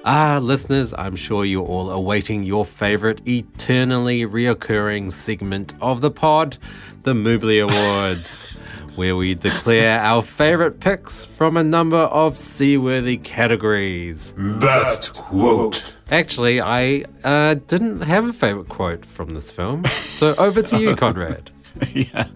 Ah, 0.03 0.39
listeners, 0.41 0.93
I'm 0.97 1.15
sure 1.15 1.45
you're 1.45 1.65
all 1.65 1.91
awaiting 1.91 2.43
your 2.43 2.65
favorite 2.65 3.21
eternally 3.27 4.25
reoccurring 4.25 5.11
segment 5.11 5.73
of 5.79 6.01
the 6.01 6.09
pod, 6.11 6.57
the 7.03 7.13
Moobly 7.13 7.63
Awards, 7.63 8.49
where 9.01 9.15
we 9.15 9.33
declare 9.33 9.99
our 9.99 10.21
favorite 10.21 10.79
picks 10.79 11.25
from 11.25 11.57
a 11.57 11.63
number 11.63 11.97
of 11.97 12.37
seaworthy 12.37 13.17
categories. 13.17 14.31
Best 14.37 15.15
quote. 15.15 15.97
Actually, 16.11 16.61
I 16.61 17.05
uh, 17.23 17.55
didn't 17.65 18.01
have 18.01 18.29
a 18.29 18.31
favorite 18.31 18.69
quote 18.69 19.03
from 19.03 19.33
this 19.33 19.51
film, 19.51 19.85
so 20.13 20.35
over 20.35 20.61
to 20.61 20.79
you, 20.79 20.95
Conrad. 21.03 21.49
yeah, 21.95 22.27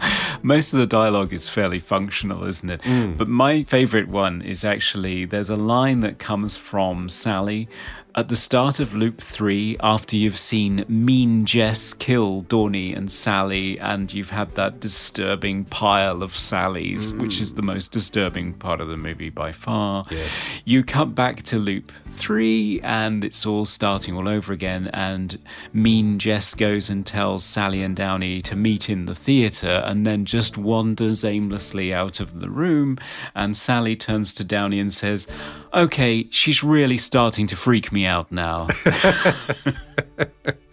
most 0.42 0.74
of 0.74 0.80
the 0.80 0.88
dialogue 0.88 1.32
is 1.34 1.48
fairly 1.48 1.78
functional, 1.78 2.44
isn't 2.46 2.72
it? 2.72 2.82
But 3.16 3.28
my 3.28 3.62
favorite 3.62 4.08
one 4.08 4.42
is 4.42 4.66
actually 4.66 5.26
there's 5.26 5.52
a 5.52 5.56
line 5.56 6.00
that 6.00 6.18
comes 6.18 6.58
from 6.58 7.10
Sally 7.10 7.70
at 8.16 8.30
the 8.30 8.36
start 8.36 8.80
of 8.80 8.96
loop 8.96 9.20
three, 9.20 9.76
after 9.82 10.16
you've 10.16 10.38
seen 10.38 10.86
Mean 10.88 11.46
Jess 11.46 11.94
kill 11.94 12.42
Downey 12.42 12.94
and 12.94 13.12
Sally, 13.12 13.78
and 13.78 14.14
you've 14.14 14.30
had 14.30 14.56
that 14.56 14.80
disturbing 14.80 15.66
pile 15.66 16.24
of 16.24 16.32
Sallys, 16.32 17.18
which 17.20 17.36
mm. 17.36 17.42
is 17.42 17.56
the 17.56 17.62
most 17.62 17.92
disturbing 17.92 18.54
part 18.54 18.80
of 18.80 18.88
the 18.88 18.96
movie 18.96 19.30
by 19.30 19.52
far. 19.52 20.06
Yes. 20.10 20.48
You 20.64 20.84
cut 20.84 21.14
back 21.14 21.44
to 21.44 21.58
loop 21.58 21.92
three, 22.16 22.80
and 22.82 23.24
it's 23.24 23.46
all 23.46 23.66
starting 23.66 24.16
all 24.16 24.28
over 24.28 24.54
again. 24.54 24.90
And 24.94 25.40
Mean 25.74 26.20
Jess 26.20 26.54
goes 26.54 26.90
and 26.90 27.06
tells 27.06 27.44
Sally 27.44 27.84
and 27.84 27.96
Downey 27.96 28.42
to 28.44 28.56
meet 28.56 28.90
in 28.90 29.06
the 29.06 29.16
theatre, 29.16 29.84
and 29.86 30.06
then 30.06 30.26
just 30.26 30.58
wanders 30.58 31.24
aimlessly 31.24 31.94
out 31.94 32.20
of 32.20 32.40
the 32.40 32.50
room. 32.50 32.98
And 33.36 33.56
Sally 33.56 33.96
turns 33.96 34.34
to 34.36 34.44
Downey 34.44 34.80
and 34.80 34.92
says, 34.92 35.28
Okay, 35.74 36.28
she's 36.32 36.64
really 36.64 36.98
starting 36.98 37.48
to 37.48 37.56
freak 37.56 37.92
me 37.92 38.06
out 38.06 38.32
now. 38.32 38.68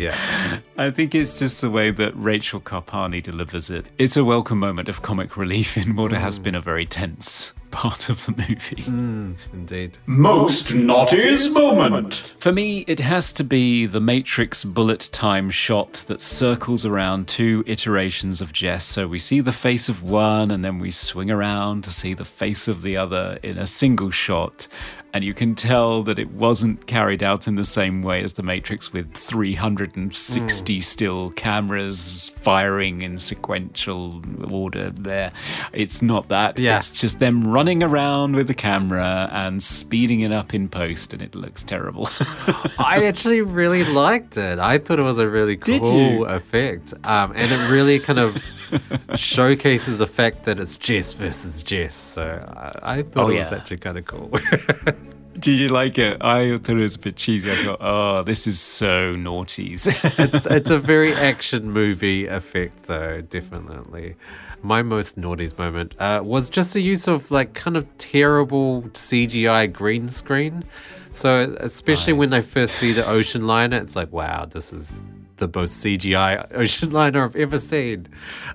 Yeah. 0.00 0.60
I 0.78 0.90
think 0.90 1.14
it's 1.14 1.38
just 1.38 1.60
the 1.60 1.68
way 1.68 1.90
that 1.90 2.16
Rachel 2.16 2.58
Carpani 2.58 3.22
delivers 3.22 3.68
it. 3.68 3.90
It's 3.98 4.16
a 4.16 4.24
welcome 4.24 4.58
moment 4.58 4.88
of 4.88 5.02
comic 5.02 5.36
relief 5.36 5.76
in 5.76 5.94
what 5.94 6.12
has 6.12 6.38
mm. 6.38 6.44
been 6.44 6.54
a 6.54 6.60
very 6.60 6.86
tense 6.86 7.52
part 7.80 8.08
of 8.08 8.26
the 8.26 8.32
movie. 8.32 8.82
Hmm, 8.82 9.32
indeed. 9.52 9.98
Most 10.06 10.66
noughties 10.66 11.52
moment. 11.52 12.34
For 12.38 12.52
me, 12.52 12.84
it 12.86 13.00
has 13.00 13.32
to 13.34 13.44
be 13.44 13.86
the 13.86 14.00
Matrix 14.00 14.64
bullet 14.64 15.08
time 15.12 15.50
shot 15.50 16.04
that 16.06 16.20
circles 16.20 16.84
around 16.84 17.28
two 17.28 17.62
iterations 17.66 18.40
of 18.40 18.52
Jess. 18.52 18.84
So 18.84 19.06
we 19.06 19.18
see 19.18 19.40
the 19.40 19.52
face 19.52 19.88
of 19.88 20.02
one, 20.02 20.50
and 20.50 20.64
then 20.64 20.78
we 20.78 20.90
swing 20.90 21.30
around 21.30 21.84
to 21.84 21.90
see 21.90 22.14
the 22.14 22.24
face 22.24 22.66
of 22.66 22.82
the 22.82 22.96
other 22.96 23.38
in 23.42 23.56
a 23.56 23.66
single 23.66 24.10
shot. 24.10 24.66
And 25.12 25.24
you 25.24 25.34
can 25.34 25.54
tell 25.56 26.02
that 26.04 26.18
it 26.20 26.30
wasn't 26.30 26.86
carried 26.86 27.22
out 27.22 27.48
in 27.48 27.56
the 27.56 27.64
same 27.64 28.00
way 28.00 28.22
as 28.22 28.34
The 28.34 28.42
Matrix 28.44 28.92
with 28.92 29.12
360 29.14 30.80
still 30.80 31.30
cameras 31.30 32.28
firing 32.36 33.02
in 33.02 33.18
sequential 33.18 34.22
order 34.50 34.90
there. 34.90 35.32
It's 35.72 36.00
not 36.00 36.28
that. 36.28 36.58
Yeah. 36.58 36.76
It's 36.76 36.90
just 37.00 37.18
them 37.18 37.40
running 37.40 37.82
around 37.82 38.36
with 38.36 38.46
the 38.46 38.54
camera 38.54 39.28
and 39.32 39.62
speeding 39.62 40.20
it 40.20 40.30
up 40.32 40.54
in 40.54 40.68
post, 40.68 41.12
and 41.12 41.20
it 41.22 41.34
looks 41.34 41.64
terrible. 41.64 42.08
I 42.78 43.04
actually 43.06 43.42
really 43.42 43.84
liked 43.84 44.36
it. 44.36 44.58
I 44.60 44.78
thought 44.78 45.00
it 45.00 45.04
was 45.04 45.18
a 45.18 45.28
really 45.28 45.56
cool 45.56 46.24
effect. 46.26 46.94
Um, 47.04 47.32
and 47.34 47.50
it 47.50 47.70
really 47.70 47.98
kind 47.98 48.18
of 48.20 48.44
showcases 49.16 49.98
the 49.98 50.06
fact 50.06 50.44
that 50.44 50.60
it's 50.60 50.78
Jess 50.78 51.12
versus 51.14 51.62
Jess. 51.62 51.94
So 51.94 52.38
I, 52.54 52.98
I 52.98 53.02
thought 53.02 53.24
Oh, 53.24 53.28
it 53.30 53.38
was 53.38 53.50
yeah. 53.50 53.56
actually 53.58 53.78
kind 53.78 53.98
of 53.98 54.04
cool. 54.06 54.30
Did 55.38 55.58
you 55.58 55.68
like 55.68 55.96
it? 55.98 56.18
I 56.20 56.58
thought 56.58 56.76
it 56.76 56.80
was 56.80 56.96
a 56.96 56.98
bit 56.98 57.16
cheesy. 57.16 57.50
I 57.50 57.64
thought, 57.64 57.78
oh, 57.80 58.22
this 58.24 58.46
is 58.46 58.58
so 58.60 59.14
naughties. 59.14 59.86
it's, 60.18 60.46
it's 60.46 60.70
a 60.70 60.78
very 60.78 61.14
action 61.14 61.70
movie 61.70 62.26
effect, 62.26 62.84
though, 62.84 63.20
definitely. 63.20 64.16
My 64.62 64.82
most 64.82 65.18
naughties 65.18 65.56
moment 65.56 65.94
uh, 65.98 66.20
was 66.22 66.50
just 66.50 66.74
the 66.74 66.80
use 66.80 67.08
of 67.08 67.30
like 67.30 67.54
kind 67.54 67.76
of 67.76 67.86
terrible 67.96 68.82
CGI 68.82 69.72
green 69.72 70.08
screen. 70.08 70.64
So, 71.12 71.56
especially 71.60 72.12
when 72.12 72.30
they 72.30 72.42
first 72.42 72.74
see 72.74 72.92
the 72.92 73.06
ocean 73.06 73.46
liner, 73.46 73.78
it's 73.78 73.96
like, 73.96 74.12
wow, 74.12 74.44
this 74.44 74.72
is 74.72 75.02
the 75.36 75.50
most 75.54 75.82
CGI 75.82 76.46
ocean 76.54 76.90
liner 76.90 77.24
I've 77.24 77.36
ever 77.36 77.58
seen. 77.58 78.08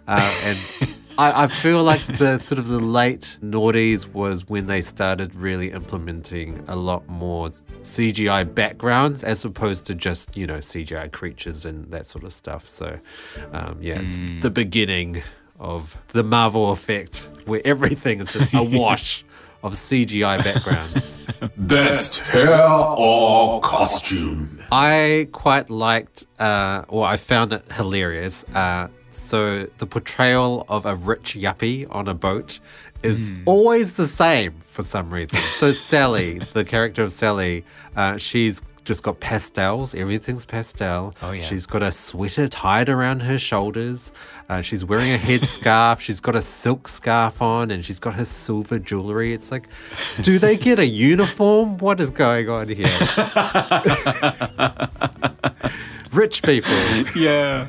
Uh, 0.07 0.33
and 0.43 0.95
I, 1.17 1.43
I 1.43 1.47
feel 1.47 1.81
like 1.83 2.05
the 2.17 2.39
sort 2.39 2.59
of 2.59 2.67
the 2.67 2.79
late 2.79 3.37
noughties 3.41 4.07
was 4.11 4.47
when 4.49 4.67
they 4.67 4.81
started 4.81 5.33
really 5.33 5.71
implementing 5.71 6.63
a 6.67 6.75
lot 6.75 7.07
more 7.07 7.49
CGI 7.49 8.53
backgrounds 8.53 9.23
as 9.23 9.45
opposed 9.45 9.85
to 9.85 9.95
just, 9.95 10.35
you 10.35 10.45
know, 10.45 10.57
CGI 10.57 11.11
creatures 11.11 11.65
and 11.65 11.89
that 11.91 12.05
sort 12.05 12.25
of 12.25 12.33
stuff. 12.33 12.67
So, 12.67 12.99
um, 13.53 13.77
yeah, 13.81 14.01
it's 14.01 14.17
the 14.41 14.49
beginning 14.49 15.23
of 15.59 15.95
the 16.09 16.23
Marvel 16.23 16.71
effect 16.71 17.29
where 17.45 17.61
everything 17.63 18.19
is 18.19 18.33
just 18.33 18.53
a 18.53 18.63
wash 18.77 19.23
of 19.63 19.73
CGI 19.73 20.43
backgrounds. 20.43 21.17
Best 21.57 22.19
hair 22.19 22.61
or 22.61 23.61
costume. 23.61 24.61
I 24.71 25.29
quite 25.31 25.69
liked, 25.69 26.27
uh, 26.39 26.83
or 26.87 27.05
I 27.05 27.17
found 27.17 27.53
it 27.53 27.71
hilarious. 27.71 28.43
Uh, 28.53 28.89
So 29.15 29.67
the 29.77 29.85
portrayal 29.85 30.65
of 30.69 30.85
a 30.85 30.95
rich 30.95 31.35
yuppie 31.35 31.87
on 31.89 32.07
a 32.07 32.13
boat 32.13 32.59
is 33.03 33.33
always 33.45 33.95
the 33.95 34.07
same 34.07 34.53
for 34.61 34.83
some 34.83 35.13
reason. 35.13 35.39
So 35.39 35.71
Sally, 35.71 36.39
the 36.53 36.63
character 36.63 37.03
of 37.03 37.13
Sally, 37.13 37.63
uh, 37.95 38.17
she's 38.17 38.61
just 38.83 39.03
got 39.03 39.19
pastels. 39.19 39.95
Everything's 39.95 40.45
pastel. 40.45 41.13
Oh, 41.21 41.31
yeah. 41.31 41.41
She's 41.41 41.65
got 41.65 41.83
a 41.83 41.91
sweater 41.91 42.47
tied 42.47 42.87
around 42.87 43.21
her 43.21 43.37
shoulders. 43.37 44.11
Uh, 44.47 44.61
she's 44.61 44.85
wearing 44.85 45.13
a 45.13 45.17
headscarf. 45.17 45.99
she's 46.05 46.21
got 46.21 46.35
a 46.35 46.41
silk 46.41 46.87
scarf 46.87 47.41
on, 47.41 47.71
and 47.71 47.83
she's 47.83 47.99
got 47.99 48.13
her 48.13 48.25
silver 48.25 48.79
jewelry. 48.79 49.33
It's 49.33 49.51
like, 49.51 49.67
do 50.21 50.39
they 50.39 50.55
get 50.55 50.79
a 50.79 50.85
uniform? 50.85 51.79
What 51.79 51.99
is 51.99 52.11
going 52.11 52.47
on 52.47 52.69
here? 52.69 52.87
Rich 56.11 56.43
people. 56.43 56.71
yeah. 57.15 57.67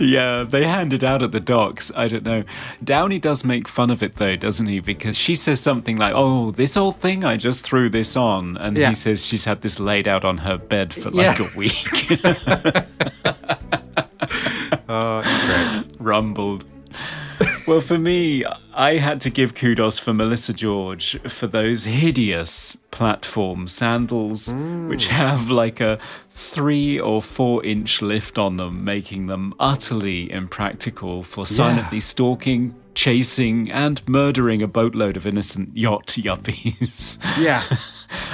Yeah, 0.00 0.44
they 0.48 0.64
hand 0.66 0.92
it 0.92 1.02
out 1.02 1.22
at 1.22 1.32
the 1.32 1.40
docks. 1.40 1.90
I 1.96 2.08
don't 2.08 2.24
know. 2.24 2.44
Downey 2.82 3.18
does 3.18 3.44
make 3.44 3.68
fun 3.68 3.90
of 3.90 4.02
it 4.02 4.16
though, 4.16 4.36
doesn't 4.36 4.66
he? 4.66 4.80
Because 4.80 5.16
she 5.16 5.34
says 5.36 5.60
something 5.60 5.96
like, 5.96 6.12
Oh, 6.14 6.50
this 6.50 6.76
old 6.76 6.96
thing, 6.96 7.24
I 7.24 7.36
just 7.36 7.64
threw 7.64 7.88
this 7.88 8.16
on. 8.16 8.56
And 8.56 8.76
Yeah. 8.76 8.90
he 8.90 8.94
says 8.94 9.24
she's 9.24 9.44
had 9.44 9.62
this 9.62 9.78
laid 9.80 10.06
out 10.06 10.24
on 10.24 10.38
her 10.38 10.56
bed 10.58 10.92
for 10.94 11.10
like 11.10 11.38
Yeah. 11.38 11.46
a 11.52 11.56
week. 11.56 12.86
Oh, 14.88 15.22
it's 15.24 15.46
great. 15.86 15.96
rumbled. 16.00 16.64
well, 17.66 17.80
for 17.80 17.98
me, 17.98 18.44
I 18.74 18.96
had 18.96 19.20
to 19.22 19.30
give 19.30 19.54
kudos 19.54 19.98
for 19.98 20.12
Melissa 20.12 20.52
George 20.52 21.18
for 21.22 21.46
those 21.46 21.84
hideous 21.84 22.76
platform 22.90 23.68
sandals, 23.68 24.48
which 24.52 25.06
mm. 25.06 25.12
have 25.12 25.50
like 25.50 25.80
a 25.80 25.98
three 26.42 26.98
or 26.98 27.22
four 27.22 27.64
inch 27.64 28.02
lift 28.02 28.38
on 28.38 28.56
them, 28.56 28.84
making 28.84 29.26
them 29.26 29.54
utterly 29.58 30.30
impractical 30.30 31.22
for 31.22 31.46
silently 31.46 32.00
stalking, 32.00 32.74
chasing, 32.94 33.70
and 33.70 34.06
murdering 34.08 34.60
a 34.60 34.66
boatload 34.66 35.16
of 35.16 35.26
innocent 35.26 35.74
yacht 35.76 36.08
yuppies. 36.08 37.18
Yeah. 37.38 37.62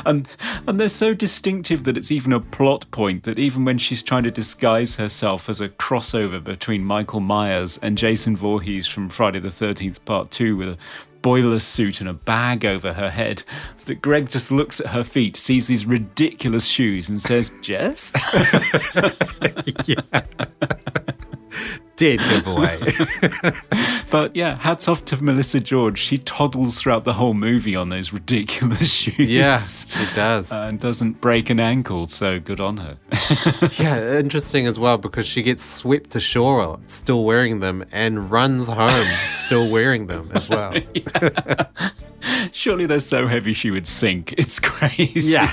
and 0.05 0.27
and 0.67 0.81
they're 0.81 0.89
so 0.89 1.15
distinctive 1.15 1.85
that 1.85 1.97
it's 1.97 2.11
even 2.11 2.33
a 2.33 2.41
plot 2.41 2.91
point 2.91 3.23
that 3.23 3.39
even 3.39 3.65
when 3.65 3.79
she's 3.79 4.03
trying 4.03 4.25
to 4.25 4.31
disguise 4.31 4.97
herself 4.97 5.49
as 5.49 5.61
a 5.61 5.69
crossover 5.69 6.43
between 6.43 6.85
Michael 6.85 7.21
Myers 7.21 7.79
and 7.81 7.97
Jason 7.97 8.37
Voorhees 8.37 8.87
from 8.87 9.09
Friday 9.09 9.39
the 9.39 9.49
13th 9.49 10.05
part 10.05 10.31
2 10.33 10.57
with 10.57 10.69
a 10.71 10.79
boiler 11.29 11.59
suit 11.59 12.01
and 12.01 12.09
a 12.09 12.14
bag 12.14 12.64
over 12.64 12.95
her 12.95 13.11
head 13.11 13.43
that 13.85 14.01
Greg 14.01 14.31
just 14.31 14.51
looks 14.51 14.81
at 14.81 14.87
her 14.87 15.05
feet 15.05 15.37
sees 15.37 15.66
these 15.66 15.85
ridiculous 15.85 16.64
shoes 16.64 17.11
and 17.11 17.20
says 17.20 17.51
Jess 17.61 18.14
Dead 21.99 22.21
giveaway. 22.21 22.81
but 24.11 24.35
yeah 24.35 24.57
hats 24.57 24.87
off 24.89 25.05
to 25.05 25.23
Melissa 25.23 25.61
George 25.61 25.99
she 25.99 26.19
toddles 26.19 26.81
throughout 26.81 27.05
the 27.05 27.15
whole 27.15 27.35
movie 27.35 27.75
on 27.75 27.89
those 27.89 28.13
ridiculous 28.13 28.91
shoes 28.93 29.19
yeah, 29.19 29.59
it 30.03 30.15
does. 30.15 30.53
Uh, 30.53 30.63
and 30.63 30.79
doesn't 30.79 31.21
break 31.21 31.51
an 31.51 31.61
ankle 31.61 32.07
so 32.07 32.39
good 32.39 32.61
on 32.61 32.77
her 32.77 32.99
yeah, 33.83 34.19
interesting 34.19 34.67
as 34.67 34.79
well 34.79 34.97
because 34.97 35.27
she 35.27 35.43
gets 35.43 35.65
swept 35.65 36.15
ashore 36.15 36.79
still 36.87 37.25
wearing 37.25 37.59
them 37.59 37.85
and 37.93 38.31
runs 38.31 38.69
home 38.69 39.09
still 39.45 39.69
wearing 39.71 40.07
them 40.07 40.31
as 40.35 40.49
well. 40.49 40.75
Surely 42.53 42.87
they're 42.87 43.01
so 43.01 43.27
heavy 43.27 43.53
she 43.53 43.71
would 43.71 43.87
sink. 43.87 44.35
It's 44.39 44.59
crazy. 44.59 45.31
Yeah. 45.33 45.53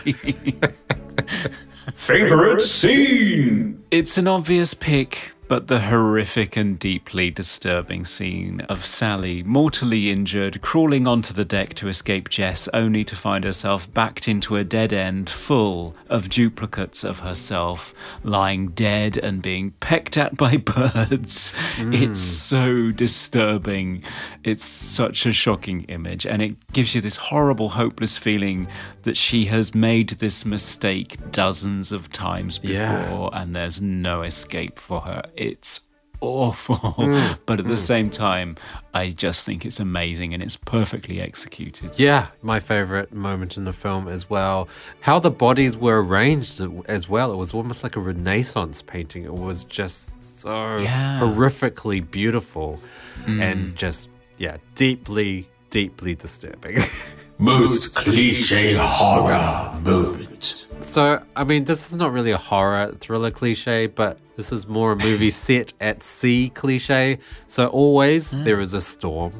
Favorite 1.93 2.62
scene? 2.62 3.84
it's 3.91 4.18
an 4.18 4.28
obvious 4.28 4.74
pick, 4.74 5.32
but 5.48 5.68
the 5.68 5.80
horrific 5.82 6.56
and 6.58 6.80
deeply 6.80 7.30
disturbing 7.30 8.06
scene 8.06 8.62
of 8.62 8.86
Sally, 8.86 9.43
mortally 9.43 10.10
injured, 10.10 10.62
crawling 10.62 11.08
onto 11.08 11.34
the 11.34 11.46
deck 11.46 11.74
to 11.76 11.88
escape 11.88 12.30
Jess, 12.30 12.68
only 12.74 13.04
to 13.04 13.16
find 13.16 13.43
herself 13.43 13.91
backed 13.93 14.28
into 14.28 14.56
a 14.56 14.64
dead 14.64 14.91
end 14.91 15.30
full 15.30 15.96
of 16.10 16.30
duplicates 16.30 17.04
of 17.04 17.20
herself, 17.20 17.93
lying 18.24 18.70
dead 18.70 19.18
and 19.18 19.41
being 19.41 19.72
pecked 19.80 20.18
at 20.18 20.36
by 20.36 20.58
birds. 20.66 21.54
It's 21.78 21.80
mm. 21.80 22.16
so 22.16 22.91
disturbing. 22.91 24.04
It's 24.43 24.66
such 24.66 25.26
a 25.26 25.34
shocking 25.34 25.84
image, 25.84 26.26
and 26.26 26.41
it 26.41 26.56
gives 26.74 26.96
you 26.96 27.02
this 27.02 27.18
horrible, 27.18 27.70
hopeless 27.70 28.18
feeling 28.18 28.68
that 29.04 29.18
she 29.18 29.46
has 29.46 29.76
made 29.76 30.10
this 30.10 30.46
mistake 30.46 31.18
dozens 31.32 31.91
of 31.91 32.12
times 32.12 32.58
before 32.58 32.74
Yeah. 32.74 33.30
and 33.34 33.56
there's 33.56 33.82
no 33.82 34.24
escape 34.24 34.80
for 34.80 35.02
her. 35.02 35.22
It's 35.38 35.81
awful. 36.21 36.75
Mm, 36.97 37.38
but 37.45 37.59
at 37.59 37.65
the 37.65 37.77
same 37.77 38.09
time, 38.09 38.55
I 38.93 39.09
just 39.09 39.45
think 39.45 39.65
it's 39.65 39.79
amazing 39.79 40.33
and 40.33 40.41
it's 40.41 40.55
perfectly 40.55 41.19
executed. 41.21 41.99
Yeah, 41.99 42.27
my 42.41 42.59
favorite 42.59 43.13
moment 43.13 43.57
in 43.57 43.65
the 43.65 43.73
film 43.73 44.07
as 44.07 44.29
well. 44.29 44.67
How 45.01 45.19
the 45.19 45.29
bodies 45.29 45.77
were 45.77 46.03
arranged 46.03 46.61
as 46.88 47.07
well. 47.09 47.31
It 47.33 47.36
was 47.36 47.53
almost 47.53 47.83
like 47.83 47.95
a 47.95 47.99
Renaissance 47.99 48.81
painting. 48.81 49.23
It 49.25 49.33
was 49.33 49.65
just 49.65 50.11
so 50.39 50.77
Yeah. 50.77 51.19
horrifically 51.19 51.99
beautiful 52.09 52.79
and 53.27 53.75
just, 53.75 54.09
yeah, 54.38 54.57
deeply, 54.75 55.47
deeply 55.69 56.15
disturbing. 56.15 56.77
Most 57.38 57.93
cliche 57.95 58.75
horror 58.79 59.77
moment. 59.81 60.67
so, 60.79 61.21
I 61.36 61.43
mean, 61.43 61.65
this 61.65 61.91
is 61.91 61.97
not 61.97 62.13
really 62.13 62.31
a 62.31 62.38
horror 62.38 62.93
thriller 62.99 63.31
cliche, 63.31 63.88
but 63.88 64.17
this 64.38 64.51
is 64.51 64.67
more 64.67 64.93
a 64.93 64.95
movie 64.95 65.29
set 65.31 65.73
at 65.81 66.01
sea 66.01 66.49
cliche. 66.49 67.19
So, 67.47 67.67
always 67.67 68.31
hmm. 68.31 68.43
there 68.43 68.59
is 68.61 68.73
a 68.73 68.81
storm. 68.81 69.33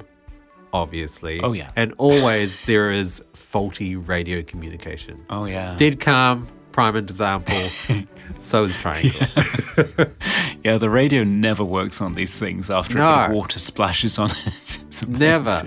Obviously. 0.74 1.40
Oh, 1.40 1.54
yeah. 1.54 1.72
And 1.78 1.94
always 1.98 2.66
there 2.66 2.92
is 2.92 3.24
faulty 3.34 3.96
radio 3.96 4.44
communication. 4.44 5.26
Oh, 5.30 5.46
yeah. 5.46 5.76
Dead 5.78 6.02
calm, 6.02 6.50
prime 6.74 6.98
example. 6.98 7.70
so 8.40 8.66
is 8.66 8.76
triangle. 8.76 9.26
yeah, 10.66 10.78
the 10.78 10.90
radio 10.90 11.24
never 11.24 11.64
works 11.64 12.02
on 12.02 12.16
these 12.16 12.38
things 12.38 12.70
after 12.70 12.98
a 12.98 13.02
No. 13.02 13.16
bit 13.16 13.30
of 13.30 13.36
water 13.36 13.60
splashes 13.60 14.20
on 14.20 14.32
it. 14.32 15.08
Never. 15.08 15.62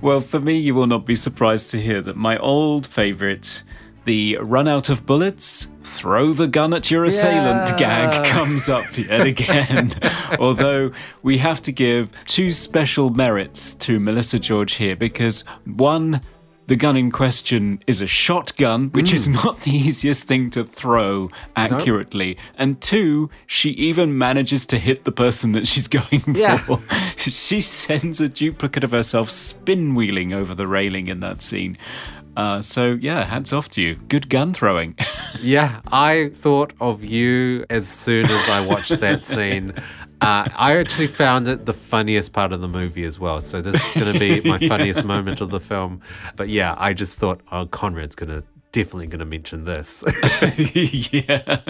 Well, 0.00 0.20
for 0.20 0.40
me, 0.40 0.56
you 0.58 0.74
will 0.74 0.86
not 0.86 1.04
be 1.06 1.16
surprised 1.16 1.70
to 1.72 1.80
hear 1.80 2.00
that 2.02 2.16
my 2.16 2.36
old 2.38 2.86
favourite, 2.86 3.62
the 4.04 4.38
run 4.40 4.66
out 4.68 4.88
of 4.88 5.04
bullets, 5.06 5.66
throw 5.84 6.32
the 6.32 6.46
gun 6.48 6.72
at 6.72 6.90
your 6.90 7.04
assailant 7.04 7.70
Yeah. 7.70 7.76
gag 7.78 8.26
comes 8.26 8.68
up 8.68 8.84
yet 8.96 9.26
again. 9.26 9.92
Although 10.38 10.92
we 11.22 11.38
have 11.38 11.60
to 11.62 11.72
give 11.72 12.10
two 12.26 12.50
special 12.50 13.10
merits 13.10 13.74
to 13.74 13.98
Melissa 14.00 14.38
George 14.38 14.74
here 14.74 14.96
because 14.96 15.44
one, 15.66 16.20
the 16.70 16.76
gun 16.76 16.96
in 16.96 17.10
question 17.10 17.82
is 17.88 18.00
a 18.00 18.06
shotgun, 18.06 18.90
which 18.90 19.12
is 19.12 19.26
not 19.28 19.62
the 19.62 19.72
easiest 19.72 20.28
thing 20.28 20.50
to 20.50 20.62
throw 20.62 21.28
accurately. 21.56 22.36
And 22.56 22.80
two, 22.80 23.28
she 23.48 23.70
even 23.70 24.16
manages 24.16 24.66
to 24.66 24.78
hit 24.78 25.02
the 25.04 25.10
person 25.10 25.50
that 25.50 25.66
she's 25.66 25.88
going 25.98 26.22
Yeah. 26.32 26.58
for. 26.58 26.80
she 27.16 27.60
sends 27.60 28.20
a 28.20 28.28
duplicate 28.28 28.84
of 28.84 28.92
herself 28.92 29.30
spin 29.30 29.96
wheeling 29.96 30.32
over 30.32 30.54
the 30.54 30.68
railing 30.68 31.08
in 31.08 31.18
that 31.20 31.42
scene. 31.42 31.76
Uh, 32.36 32.62
so, 32.62 32.92
yeah, 33.00 33.24
hats 33.24 33.52
off 33.52 33.68
to 33.70 33.82
you. 33.82 33.96
Good 34.08 34.28
gun 34.28 34.54
throwing. 34.54 34.94
yeah, 35.42 35.80
I 35.90 36.30
thought 36.32 36.72
of 36.80 37.04
you 37.04 37.66
as 37.68 37.88
soon 37.88 38.26
as 38.26 38.48
I 38.48 38.64
watched 38.64 39.00
that 39.00 39.24
scene. 39.34 39.74
Uh, 40.20 40.48
I 40.54 40.76
actually 40.76 41.06
found 41.06 41.48
it 41.48 41.64
the 41.64 41.72
funniest 41.72 42.32
part 42.32 42.52
of 42.52 42.60
the 42.60 42.68
movie 42.68 43.04
as 43.04 43.18
well. 43.18 43.40
So 43.40 43.62
this 43.62 43.74
is 43.74 44.02
going 44.02 44.12
to 44.12 44.18
be 44.18 44.40
my 44.48 44.58
funniest 44.58 45.04
moment 45.04 45.40
of 45.40 45.50
the 45.50 45.60
film. 45.60 46.00
But 46.36 46.48
yeah, 46.48 46.74
I 46.78 46.92
just 46.92 47.14
thought, 47.14 47.40
oh, 47.50 47.66
Conrad's 47.66 48.14
going 48.14 48.30
to 48.30 48.44
definitely 48.72 49.06
going 49.06 49.20
to 49.20 49.24
mention 49.24 49.64
this. 49.64 50.04
yeah. 51.12 51.60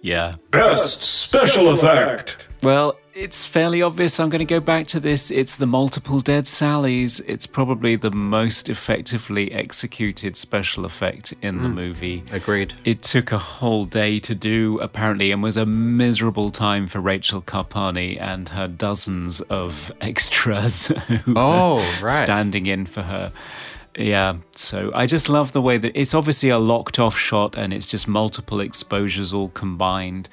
Yeah. 0.00 0.36
Best 0.50 1.02
special 1.02 1.70
effect. 1.70 2.48
Well, 2.62 2.96
it's 3.18 3.44
fairly 3.44 3.82
obvious. 3.82 4.20
I'm 4.20 4.30
going 4.30 4.38
to 4.38 4.44
go 4.44 4.60
back 4.60 4.86
to 4.88 5.00
this. 5.00 5.32
It's 5.32 5.56
the 5.56 5.66
multiple 5.66 6.20
dead 6.20 6.44
Sallys. 6.44 7.20
It's 7.26 7.46
probably 7.46 7.96
the 7.96 8.12
most 8.12 8.68
effectively 8.68 9.50
executed 9.50 10.36
special 10.36 10.84
effect 10.84 11.34
in 11.42 11.62
the 11.62 11.68
hmm. 11.68 11.74
movie. 11.74 12.22
Agreed. 12.30 12.74
It 12.84 13.02
took 13.02 13.32
a 13.32 13.38
whole 13.38 13.86
day 13.86 14.20
to 14.20 14.34
do, 14.36 14.78
apparently, 14.78 15.32
and 15.32 15.42
was 15.42 15.56
a 15.56 15.66
miserable 15.66 16.52
time 16.52 16.86
for 16.86 17.00
Rachel 17.00 17.42
Carpani 17.42 18.20
and 18.20 18.48
her 18.50 18.68
dozens 18.68 19.40
of 19.42 19.90
extras 20.00 20.86
who 21.08 21.34
Oh, 21.36 21.76
were 22.00 22.06
right. 22.06 22.24
standing 22.24 22.66
in 22.66 22.86
for 22.86 23.02
her. 23.02 23.32
Yeah, 23.98 24.36
so 24.52 24.92
I 24.94 25.06
just 25.06 25.28
love 25.28 25.50
the 25.50 25.60
way 25.60 25.76
that 25.76 25.98
it's 25.98 26.14
obviously 26.14 26.50
a 26.50 26.58
locked 26.58 27.00
off 27.00 27.18
shot 27.18 27.56
and 27.56 27.74
it's 27.74 27.86
just 27.86 28.06
multiple 28.06 28.60
exposures 28.60 29.32
all 29.32 29.48
combined, 29.48 30.28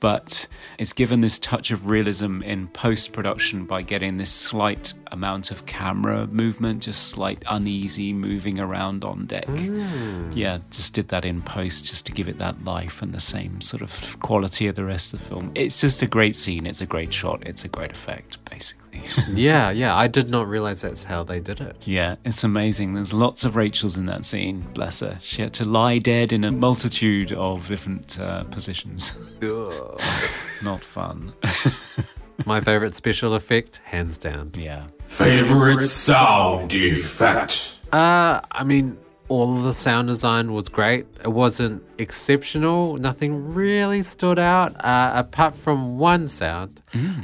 but 0.00 0.46
it's 0.78 0.92
given 0.92 1.20
this 1.20 1.38
touch 1.38 1.70
of 1.70 1.86
realism 1.86 2.42
in 2.42 2.68
post 2.68 3.12
production 3.12 3.64
by 3.64 3.82
getting 3.82 4.16
this 4.16 4.30
slight 4.32 4.94
amount 5.08 5.50
of 5.50 5.66
camera 5.66 6.26
movement, 6.26 6.82
just 6.82 7.08
slight 7.08 7.42
uneasy 7.48 8.12
moving 8.12 8.58
around 8.60 9.04
on 9.04 9.26
deck. 9.26 9.48
Yeah, 10.32 10.58
just 10.70 10.94
did 10.94 11.08
that 11.08 11.24
in 11.24 11.42
post 11.42 11.86
just 11.86 12.06
to 12.06 12.12
give 12.12 12.28
it 12.28 12.38
that 12.38 12.64
life 12.64 13.02
and 13.02 13.12
the 13.12 13.20
same 13.20 13.60
sort 13.60 13.82
of 13.82 14.18
quality 14.20 14.66
of 14.66 14.74
the 14.74 14.84
rest 14.84 15.12
of 15.14 15.20
the 15.20 15.26
film. 15.26 15.52
It's 15.54 15.80
just 15.80 16.02
a 16.02 16.06
great 16.06 16.36
scene, 16.36 16.66
it's 16.66 16.80
a 16.80 16.86
great 16.86 17.12
shot, 17.12 17.42
it's 17.46 17.64
a 17.64 17.68
great 17.68 17.90
effect, 17.90 18.44
basically. 18.50 18.84
Yeah, 19.34 19.70
yeah. 19.70 19.94
I 19.96 20.08
did 20.08 20.28
not 20.28 20.48
realize 20.48 20.80
that's 20.80 21.04
how 21.04 21.22
they 21.22 21.38
did 21.38 21.60
it. 21.60 21.76
Yeah, 21.84 22.16
it's 22.24 22.42
amazing. 22.42 22.94
There's 22.94 23.12
lots 23.12 23.44
of 23.44 23.54
Rachels 23.54 23.96
in 23.96 24.06
that 24.06 24.24
scene. 24.24 24.66
Bless 24.74 25.00
her. 25.00 25.18
She 25.22 25.42
had 25.42 25.52
to 25.54 25.64
lie 25.64 25.98
dead 25.98 26.32
in 26.32 26.42
a 26.44 26.50
multitude 26.50 27.32
of 27.32 27.68
different 27.68 28.18
uh, 28.18 28.44
positions. 28.44 29.12
Not 30.62 30.80
fun. 30.82 31.32
My 32.46 32.60
favorite 32.60 32.94
special 32.94 33.34
effect, 33.34 33.80
hands 33.84 34.16
down. 34.18 34.52
yeah. 34.56 34.86
Favorite 35.04 35.88
sound 35.88 36.72
effect. 36.74 37.78
Uh, 37.92 38.40
I 38.52 38.64
mean, 38.64 38.96
all 39.28 39.56
of 39.56 39.64
the 39.64 39.74
sound 39.74 40.08
design 40.08 40.52
was 40.52 40.68
great. 40.68 41.06
It 41.24 41.28
wasn't 41.32 41.82
exceptional. 41.98 42.96
Nothing 42.96 43.52
really 43.54 44.02
stood 44.02 44.38
out, 44.38 44.74
uh, 44.84 45.12
apart 45.14 45.54
from 45.54 45.98
one 45.98 46.28
sound 46.28 46.80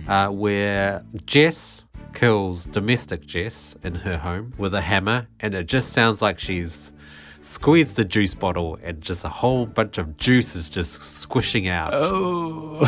uh, 0.09 0.29
where 0.29 1.05
Jess 1.27 1.85
kills 2.13 2.65
domestic 2.67 3.25
Jess 3.27 3.75
in 3.83 3.95
her 3.97 4.19
home 4.19 4.53
with 4.59 4.75
a 4.75 4.81
hammer, 4.81 5.27
and 5.41 5.55
it 5.55 5.67
just 5.67 5.93
sounds 5.93 6.21
like 6.23 6.39
she's 6.39 6.93
squeezed 7.41 7.97
the 7.97 8.05
juice 8.05 8.35
bottle 8.35 8.79
and 8.83 9.03
just 9.03 9.23
a 9.25 9.29
whole 9.29 9.67
bunch 9.67 9.99
of 9.99 10.17
juice 10.17 10.57
is 10.57 10.71
just 10.71 11.03
squishing 11.35 11.69
out. 11.69 11.91
Oh, 11.93 12.79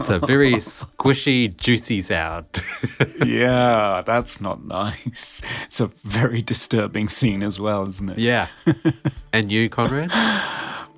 It's 0.00 0.10
a 0.10 0.18
very 0.18 0.54
squishy, 0.54 1.56
juicy 1.56 2.02
sound. 2.02 2.46
yeah, 3.24 4.02
that's 4.04 4.40
not 4.40 4.64
nice. 4.64 5.42
It's 5.66 5.78
a 5.78 5.86
very 6.02 6.42
disturbing 6.42 7.08
scene 7.08 7.40
as 7.40 7.60
well, 7.60 7.88
isn't 7.88 8.10
it? 8.10 8.18
yeah. 8.18 8.48
and 9.32 9.52
you, 9.52 9.68
Conrad? 9.68 10.10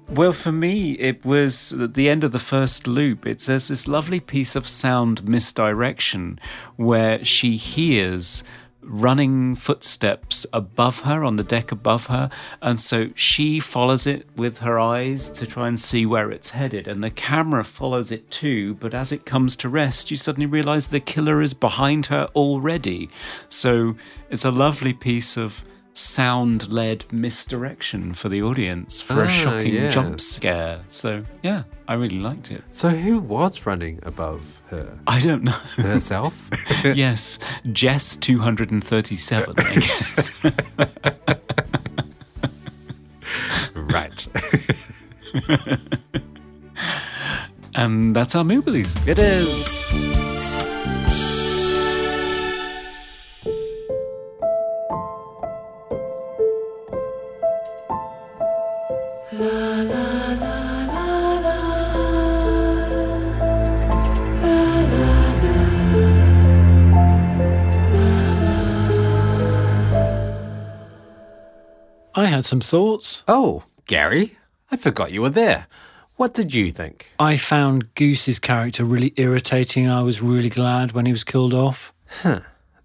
Well, 0.08 0.32
for 0.32 0.52
me, 0.52 0.92
it 0.92 1.22
was 1.22 1.74
at 1.74 1.92
the 1.92 2.08
end 2.08 2.24
of 2.24 2.32
the 2.32 2.38
first 2.38 2.86
loop. 2.86 3.26
It 3.26 3.42
says 3.42 3.68
this 3.68 3.86
lovely 3.86 4.18
piece 4.18 4.56
of 4.56 4.66
sound 4.66 5.28
misdirection 5.28 6.40
where 6.76 7.22
she 7.26 7.56
hears 7.58 8.42
running 8.90 9.54
footsteps 9.54 10.44
above 10.52 11.00
her 11.00 11.24
on 11.24 11.36
the 11.36 11.44
deck 11.44 11.72
above 11.72 12.06
her 12.06 12.28
and 12.60 12.78
so 12.80 13.10
she 13.14 13.60
follows 13.60 14.06
it 14.06 14.26
with 14.36 14.58
her 14.58 14.78
eyes 14.78 15.30
to 15.30 15.46
try 15.46 15.68
and 15.68 15.78
see 15.78 16.04
where 16.04 16.30
it's 16.30 16.50
headed 16.50 16.88
and 16.88 17.02
the 17.02 17.10
camera 17.10 17.64
follows 17.64 18.10
it 18.10 18.30
too 18.30 18.74
but 18.74 18.92
as 18.92 19.12
it 19.12 19.24
comes 19.24 19.56
to 19.56 19.68
rest 19.68 20.10
you 20.10 20.16
suddenly 20.16 20.46
realize 20.46 20.88
the 20.88 21.00
killer 21.00 21.40
is 21.40 21.54
behind 21.54 22.06
her 22.06 22.28
already. 22.34 23.08
So 23.48 23.96
it's 24.30 24.44
a 24.44 24.50
lovely 24.50 24.92
piece 24.92 25.36
of 25.36 25.64
sound 26.00 26.68
led 26.72 27.04
misdirection 27.12 28.12
for 28.14 28.28
the 28.28 28.42
audience 28.42 29.00
for 29.02 29.14
Ah, 29.22 29.26
a 29.26 29.28
shocking 29.28 29.74
yeah. 29.74 29.90
jump 29.90 30.20
scare. 30.20 30.80
So, 30.86 31.24
yeah, 31.42 31.64
I 31.88 31.94
really 31.94 32.18
liked 32.18 32.50
it. 32.50 32.62
So 32.70 32.88
who 32.90 33.18
was 33.20 33.66
running 33.66 33.98
above 34.02 34.60
her? 34.68 34.98
I 35.06 35.20
don't 35.20 35.42
know. 35.44 35.52
Herself? 35.76 36.48
yes, 36.84 37.38
Jess 37.72 38.16
237, 38.16 39.54
I 39.58 39.62
guess. 39.74 40.30
right. 43.74 44.26
and 47.74 48.14
that's 48.16 48.34
our 48.34 48.44
movies. 48.44 48.96
It 49.06 49.18
is. 49.18 50.09
I 59.42 59.46
had 72.26 72.44
some 72.44 72.60
thoughts. 72.60 73.22
Oh, 73.26 73.64
Gary, 73.86 74.36
I 74.70 74.76
forgot 74.76 75.10
you 75.10 75.22
were 75.22 75.30
there. 75.30 75.68
What 76.16 76.34
did 76.34 76.52
you 76.52 76.70
think? 76.70 77.10
I 77.18 77.38
found 77.38 77.94
Goose's 77.94 78.38
character 78.38 78.84
really 78.84 79.14
irritating. 79.16 79.88
I 79.88 80.02
was 80.02 80.20
really 80.20 80.50
glad 80.50 80.92
when 80.92 81.06
he 81.06 81.12
was 81.12 81.24
killed 81.24 81.54
off. 81.54 81.94
Huh. 82.20 82.40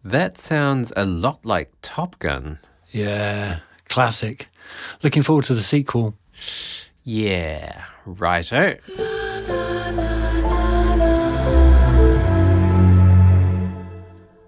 That 0.06 0.38
sounds 0.38 0.94
a 0.96 1.04
lot 1.04 1.46
like 1.46 1.74
Top 1.82 2.18
Gun. 2.20 2.60
Yeah, 2.92 3.60
classic. 3.90 4.48
Looking 5.04 5.22
forward 5.22 5.44
to 5.46 5.54
the 5.54 5.62
sequel. 5.62 6.16
Yeah, 7.04 7.86
righto. 8.06 8.78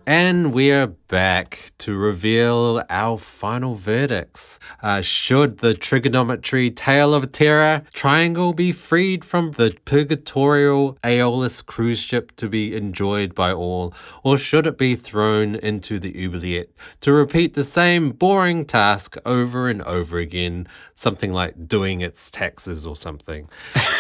And 0.10 0.54
we're 0.54 0.88
back 0.88 1.72
to 1.80 1.98
reveal 1.98 2.82
our 2.90 3.18
final 3.18 3.76
verdicts. 3.76 4.58
Uh, 4.82 5.02
should 5.02 5.58
the 5.58 5.74
trigonometry 5.74 6.72
tale 6.72 7.14
of 7.14 7.34
terror 7.34 7.84
triangle 7.94 8.54
be 8.54 8.72
freed 8.72 9.26
from 9.26 9.52
the 9.52 9.78
purgatorial 9.84 10.98
Aeolus 11.04 11.62
cruise 11.62 12.00
ship 12.00 12.34
to 12.38 12.48
be 12.48 12.74
enjoyed 12.74 13.36
by 13.36 13.52
all, 13.52 13.94
or 14.24 14.38
should 14.38 14.66
it 14.66 14.78
be 14.78 14.96
thrown 14.96 15.56
into 15.56 16.00
the 16.00 16.24
oubliette 16.26 16.70
to 17.02 17.12
repeat 17.12 17.54
the 17.54 17.66
same 17.66 18.12
boring 18.12 18.64
task 18.64 19.18
over 19.26 19.68
and 19.68 19.82
over 19.84 20.20
again, 20.20 20.68
something 20.96 21.34
like 21.34 21.68
doing 21.68 22.00
its 22.00 22.32
taxes 22.32 22.88
or 22.88 22.96
something? 22.96 23.50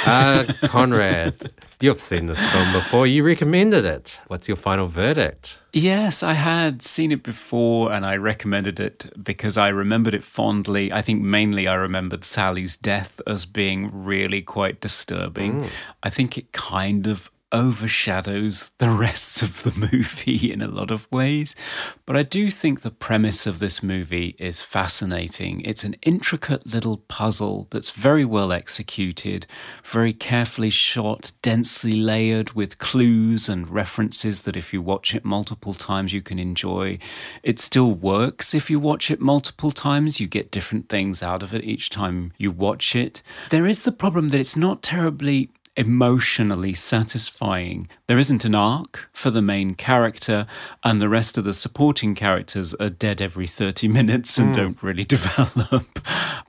Uh, 0.05 0.45
Conrad, 0.63 1.51
you've 1.81 1.99
seen 1.99 2.27
this 2.27 2.39
film 2.53 2.71
before. 2.71 3.07
You 3.07 3.25
recommended 3.25 3.83
it. 3.83 4.21
What's 4.27 4.47
your 4.47 4.57
final 4.57 4.87
verdict? 4.87 5.61
Yes, 5.97 6.21
I 6.21 6.33
had 6.33 6.83
seen 6.83 7.11
it 7.11 7.23
before 7.23 7.91
and 7.91 8.05
I 8.05 8.17
recommended 8.17 8.79
it 8.79 9.11
because 9.21 9.57
I 9.57 9.69
remembered 9.69 10.13
it 10.13 10.23
fondly. 10.23 10.93
I 10.93 11.01
think 11.01 11.23
mainly 11.23 11.67
I 11.67 11.73
remembered 11.73 12.23
Sally's 12.23 12.77
death 12.77 13.19
as 13.25 13.47
being 13.47 13.89
really 13.91 14.43
quite 14.43 14.79
disturbing. 14.79 15.63
Mm. 15.63 15.69
I 16.03 16.11
think 16.11 16.37
it 16.37 16.51
kind 16.51 17.07
of 17.07 17.31
overshadows 17.51 18.71
the 18.77 18.89
rest 18.89 19.41
of 19.41 19.63
the 19.63 19.89
movie 19.91 20.51
in 20.53 20.61
a 20.61 20.67
lot 20.67 20.91
of 20.91 21.09
ways. 21.11 21.55
But 22.05 22.17
I 22.17 22.23
do 22.23 22.51
think 22.51 22.81
the 22.81 22.91
premise 22.91 23.47
of 23.47 23.59
this 23.59 23.81
movie 23.81 24.35
is 24.37 24.61
fascinating. 24.61 25.61
It's 25.61 25.83
an 25.83 25.95
intricate 26.01 26.65
little 26.65 26.97
puzzle 27.07 27.67
that's 27.69 27.91
very 27.91 28.25
well 28.25 28.51
executed, 28.51 29.45
very 29.83 30.13
carefully 30.13 30.69
shot, 30.69 31.31
densely 31.41 31.93
layered 31.93 32.51
with 32.51 32.79
clues 32.79 33.47
and 33.49 33.69
references 33.69 34.43
that 34.43 34.57
if 34.57 34.73
you 34.73 34.81
watch 34.81 35.15
it 35.15 35.23
multiple 35.23 35.73
times 35.73 36.13
you 36.13 36.21
can 36.21 36.39
enjoy. 36.39 36.99
It 37.43 37.59
still 37.59 37.93
works 37.93 38.53
if 38.53 38.69
you 38.69 38.79
watch 38.79 39.09
it 39.09 39.21
multiple 39.21 39.71
times. 39.71 40.19
You 40.19 40.27
get 40.27 40.51
different 40.51 40.89
things 40.89 41.23
out 41.23 41.43
of 41.43 41.53
it 41.53 41.63
each 41.63 41.89
time 41.89 42.33
you 42.37 42.51
watch 42.51 42.95
it. 42.95 43.21
There 43.49 43.67
is 43.67 43.83
the 43.83 43.91
problem 43.91 44.29
that 44.29 44.39
it's 44.39 44.57
not 44.57 44.81
terribly 44.81 45.49
emotionally 45.77 46.73
satisfying. 46.73 47.87
There 48.07 48.17
isn't 48.17 48.43
an 48.43 48.55
arc 48.55 49.07
for 49.13 49.29
the 49.29 49.43
main 49.43 49.75
character, 49.75 50.47
and 50.83 50.99
the 50.99 51.07
rest 51.07 51.37
of 51.37 51.43
the 51.43 51.53
supporting 51.53 52.15
characters 52.15 52.73
are 52.75 52.89
dead 52.89 53.21
every 53.21 53.47
30 53.47 53.87
minutes 53.99 54.37
and 54.37 54.49
hmm. 54.49 54.55
don't 54.55 54.83
really 54.83 55.03
develop. 55.17 55.99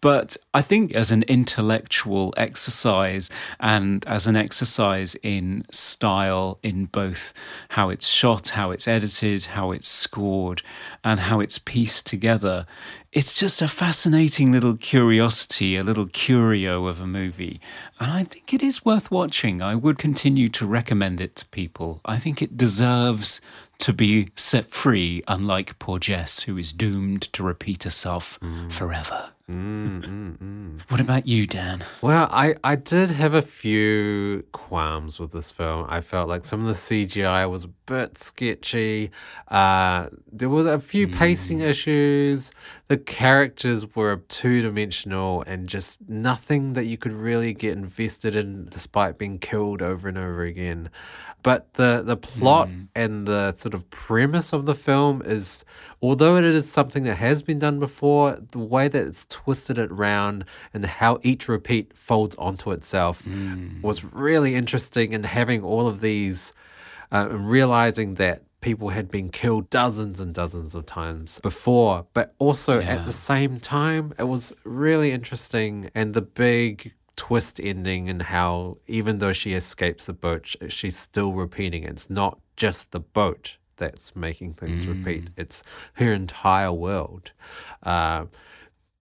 But 0.01 0.37
I 0.55 0.63
think 0.63 0.93
as 0.93 1.11
an 1.11 1.25
intellectual 1.25 2.33
exercise 2.37 3.29
and 3.61 4.07
as 4.07 4.27
an 4.27 4.37
exercise 4.37 5.15
in 5.23 5.65
style, 5.71 6.59
in 6.63 6.87
both 6.87 7.35
how 7.71 7.91
it's 7.91 8.07
shot, 8.07 8.49
how 8.51 8.71
it's 8.71 8.89
edited, 8.89 9.45
how 9.47 9.73
it's 9.73 9.89
scored, 9.89 10.63
and 11.05 11.21
how 11.21 11.41
it's 11.41 11.59
pieced 11.59 12.07
together, 12.07 12.67
it's 13.13 13.39
just 13.39 13.63
a 13.63 13.69
fascinating 13.69 14.53
little 14.53 14.77
curiosity, 14.77 15.77
a 15.77 15.85
little 15.85 16.07
curio 16.07 16.87
of 16.87 17.01
a 17.01 17.07
movie. 17.07 17.61
And 17.99 18.11
I 18.11 18.25
think 18.25 18.53
it 18.53 18.63
is 18.63 18.85
worth 18.85 19.11
watching. 19.11 19.63
I 19.63 19.75
would 19.75 19.99
continue 19.99 20.49
to 20.51 20.67
recommend 20.67 21.21
it 21.21 21.35
to 21.37 21.47
people. 21.47 22.01
I 22.05 22.19
think 22.19 22.43
it 22.43 22.57
deserves 22.57 23.41
to 23.79 23.93
be 23.93 24.31
set 24.35 24.71
free, 24.71 25.23
unlike 25.27 25.79
poor 25.79 25.99
Jess, 25.99 26.43
who 26.43 26.59
is 26.59 26.73
doomed 26.73 27.23
to 27.33 27.43
repeat 27.43 27.85
herself 27.85 28.39
mm. 28.43 28.71
forever. 28.73 29.31
Mm, 29.51 30.37
mm, 30.37 30.81
what 30.89 31.01
about 31.01 31.27
you, 31.27 31.47
Dan? 31.47 31.83
Well, 32.03 32.29
I, 32.31 32.57
I 32.63 32.77
did 32.77 33.11
have 33.13 33.33
a 33.33 33.41
few 33.41 34.45
qualms 34.53 35.19
with 35.19 35.33
this 35.33 35.51
film. 35.51 35.87
I 35.89 36.03
felt 36.03 36.29
like 36.29 36.45
some 36.45 36.61
of 36.61 36.67
the 36.67 36.75
CGI 36.75 37.49
was 37.49 37.65
a 37.65 37.69
bit 37.87 38.19
sketchy. 38.19 39.11
Uh, 39.47 40.09
there 40.31 40.51
was 40.51 40.67
a 40.67 40.79
few 40.79 41.09
pacing 41.09 41.61
issues. 41.61 42.51
The 42.89 42.97
characters 42.97 43.95
were 43.95 44.17
two 44.29 44.63
dimensional 44.63 45.43
and 45.43 45.69
just 45.69 46.09
nothing 46.09 46.73
that 46.73 46.87
you 46.87 46.97
could 46.97 47.13
really 47.13 47.53
get 47.53 47.77
invested 47.77 48.35
in 48.35 48.67
despite 48.71 49.19
being 49.19 49.39
killed 49.39 49.83
over 49.83 50.09
and 50.09 50.17
over 50.17 50.43
again. 50.43 50.89
But 51.43 51.75
the, 51.75 52.03
the 52.03 52.17
plot 52.17 52.69
and 52.95 53.27
the 53.27 53.53
sort 53.53 53.75
of 53.75 53.89
premise 53.91 54.55
of 54.55 54.65
the 54.65 54.75
film 54.75 55.21
is, 55.23 55.67
although 56.01 56.37
it 56.37 56.45
is 56.45 56.71
something 56.71 57.05
that 57.05 57.17
has 57.17 57.43
been 57.43 57.59
done 57.59 57.79
before, 57.79 58.39
the 58.53 58.59
way 58.59 58.89
that 58.89 59.07
it's 59.07 59.27
twisted 59.29 59.77
it 59.77 59.93
round 59.93 60.47
and 60.73 60.85
how 60.87 61.19
each 61.23 61.47
repeat 61.47 61.95
folds 61.95 62.37
onto 62.37 62.71
itself 62.73 63.27
was 63.83 64.03
really 64.03 64.55
interesting. 64.55 65.13
And 65.13 65.27
having 65.27 65.63
all 65.63 65.87
of 65.87 66.01
these, 66.01 66.53
uh, 67.13 67.29
realizing 67.31 68.15
that 68.15 68.43
people 68.61 68.89
had 68.91 69.09
been 69.11 69.29
killed 69.29 69.71
dozens 69.71 70.21
and 70.21 70.35
dozens 70.35 70.75
of 70.75 70.85
times 70.87 71.39
before, 71.41 72.07
but 72.13 72.35
also 72.39 72.81
Yeah. 72.81 72.97
at 72.97 73.05
the 73.05 73.13
same 73.13 73.61
time, 73.61 74.13
it 74.19 74.25
was 74.25 74.53
really 74.65 75.13
interesting. 75.13 75.91
And 75.95 76.13
the 76.15 76.23
big 76.23 76.95
twist 77.17 77.61
ending 77.61 78.09
and 78.09 78.23
how 78.23 78.79
even 78.87 79.19
though 79.19 79.33
she 79.33 79.53
escapes 79.55 80.07
the 80.07 80.13
boat, 80.13 80.55
she's 80.69 80.97
still 80.97 81.33
repeating. 81.33 81.85
It's 81.85 82.09
not 82.11 82.39
just 82.57 82.91
the 82.93 83.01
boat 83.01 83.57
that's 83.77 84.17
making 84.17 84.55
things 84.55 84.87
repeat, 84.89 85.31
it's 85.37 85.63
her 85.95 86.13
entire 86.13 86.73
world. 86.73 87.31
Uh, 87.83 88.25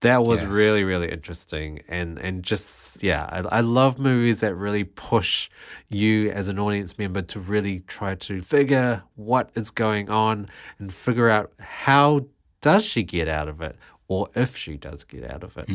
that 0.00 0.24
was 0.24 0.44
really 0.44 0.84
really 0.84 1.10
interesting. 1.10 1.82
And 1.88 2.18
and 2.20 2.42
just 2.42 3.02
yeah 3.02 3.28
I, 3.30 3.58
I 3.58 3.60
love 3.60 3.98
movies 3.98 4.40
that 4.40 4.54
really 4.54 4.84
push 4.84 5.50
you 5.88 6.30
as 6.30 6.48
an 6.48 6.58
audience 6.58 6.98
member 6.98 7.22
to 7.22 7.40
really 7.40 7.80
try 7.80 8.14
to 8.14 8.42
figure 8.42 9.02
what 9.16 9.50
is 9.54 9.70
going 9.70 10.08
on 10.08 10.48
and 10.78 10.92
figure 10.92 11.28
out 11.28 11.52
how 11.58 12.26
does 12.60 12.84
she 12.84 13.02
get 13.02 13.28
out 13.28 13.48
of 13.48 13.60
it 13.60 13.76
or 14.08 14.26
if 14.34 14.56
she 14.56 14.76
does 14.78 15.04
get 15.04 15.22
out 15.30 15.44
of 15.44 15.58
it. 15.58 15.66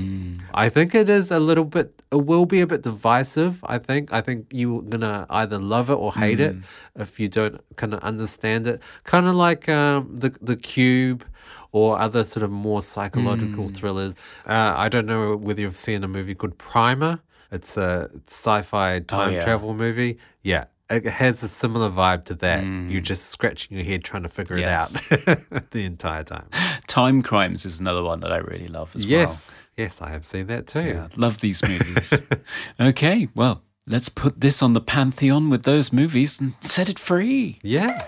I 0.55 0.67
think 0.67 0.95
it 0.95 1.07
is 1.07 1.29
a 1.29 1.39
little 1.39 1.65
bit 1.65 2.01
it 2.11 2.25
will 2.25 2.45
be 2.45 2.61
a 2.61 2.67
bit 2.67 2.81
divisive 2.81 3.63
i 3.67 3.77
think. 3.77 4.11
I 4.13 4.21
think 4.21 4.47
you're 4.51 4.81
gonna 4.81 5.25
either 5.29 5.59
love 5.59 5.89
it 5.89 5.95
or 5.95 6.13
hate 6.13 6.39
it 6.39 6.55
if 6.95 7.19
you 7.19 7.27
don't 7.27 7.61
kind 7.75 7.93
of 7.93 7.99
understand 7.99 8.67
it. 8.67 8.81
Kind 9.03 9.27
of 9.27 9.35
like 9.35 9.67
um, 9.69 10.15
the 10.15 10.29
the 10.41 10.55
cube 10.55 11.25
or 11.73 11.99
other 11.99 12.23
sort 12.23 12.43
of 12.43 12.51
more 12.51 12.81
psychological 12.81 13.67
thrillers. 13.67 14.15
Uh, 14.45 14.73
I 14.77 14.87
don't 14.87 15.05
know 15.05 15.35
whether 15.35 15.59
you've 15.59 15.75
seen 15.75 16.03
a 16.03 16.07
movie 16.07 16.35
called 16.35 16.57
Primer. 16.57 17.19
It's 17.51 17.75
a 17.77 18.09
sci-fi 18.25 18.99
time 19.01 19.33
yeah. 19.33 19.39
travel 19.43 19.73
movie. 19.73 20.17
Yeah, 20.43 20.65
it 20.89 21.03
has 21.05 21.43
a 21.43 21.47
similar 21.47 21.89
vibe 21.89 22.25
to 22.25 22.35
that. 22.35 22.63
You're 22.63 23.01
just 23.01 23.29
scratching 23.29 23.75
your 23.77 23.85
head 23.85 24.03
trying 24.03 24.23
to 24.23 24.29
figure 24.29 24.57
Yes. 24.57 25.11
it 25.11 25.27
out 25.27 25.69
the 25.71 25.83
entire 25.85 26.23
time. 26.23 26.47
Time 26.87 27.23
Crimes 27.23 27.65
is 27.65 27.79
another 27.79 28.03
one 28.03 28.19
that 28.19 28.31
I 28.31 28.37
really 28.37 28.67
love 28.67 28.95
as 28.95 29.03
well. 29.03 29.11
Yes, 29.11 29.65
yes, 29.75 30.01
I 30.01 30.09
have 30.11 30.25
seen 30.25 30.45
that 30.47 30.67
too. 30.67 30.81
Yeah, 30.83 31.07
love 31.15 31.39
these 31.39 31.63
movies. 31.63 32.21
okay, 32.79 33.27
well, 33.33 33.63
let's 33.87 34.09
put 34.09 34.41
this 34.41 34.61
on 34.61 34.73
the 34.73 34.81
pantheon 34.81 35.49
with 35.49 35.63
those 35.63 35.91
movies 35.91 36.39
and 36.39 36.53
set 36.59 36.87
it 36.89 36.99
free. 36.99 37.59
Yeah. 37.63 38.05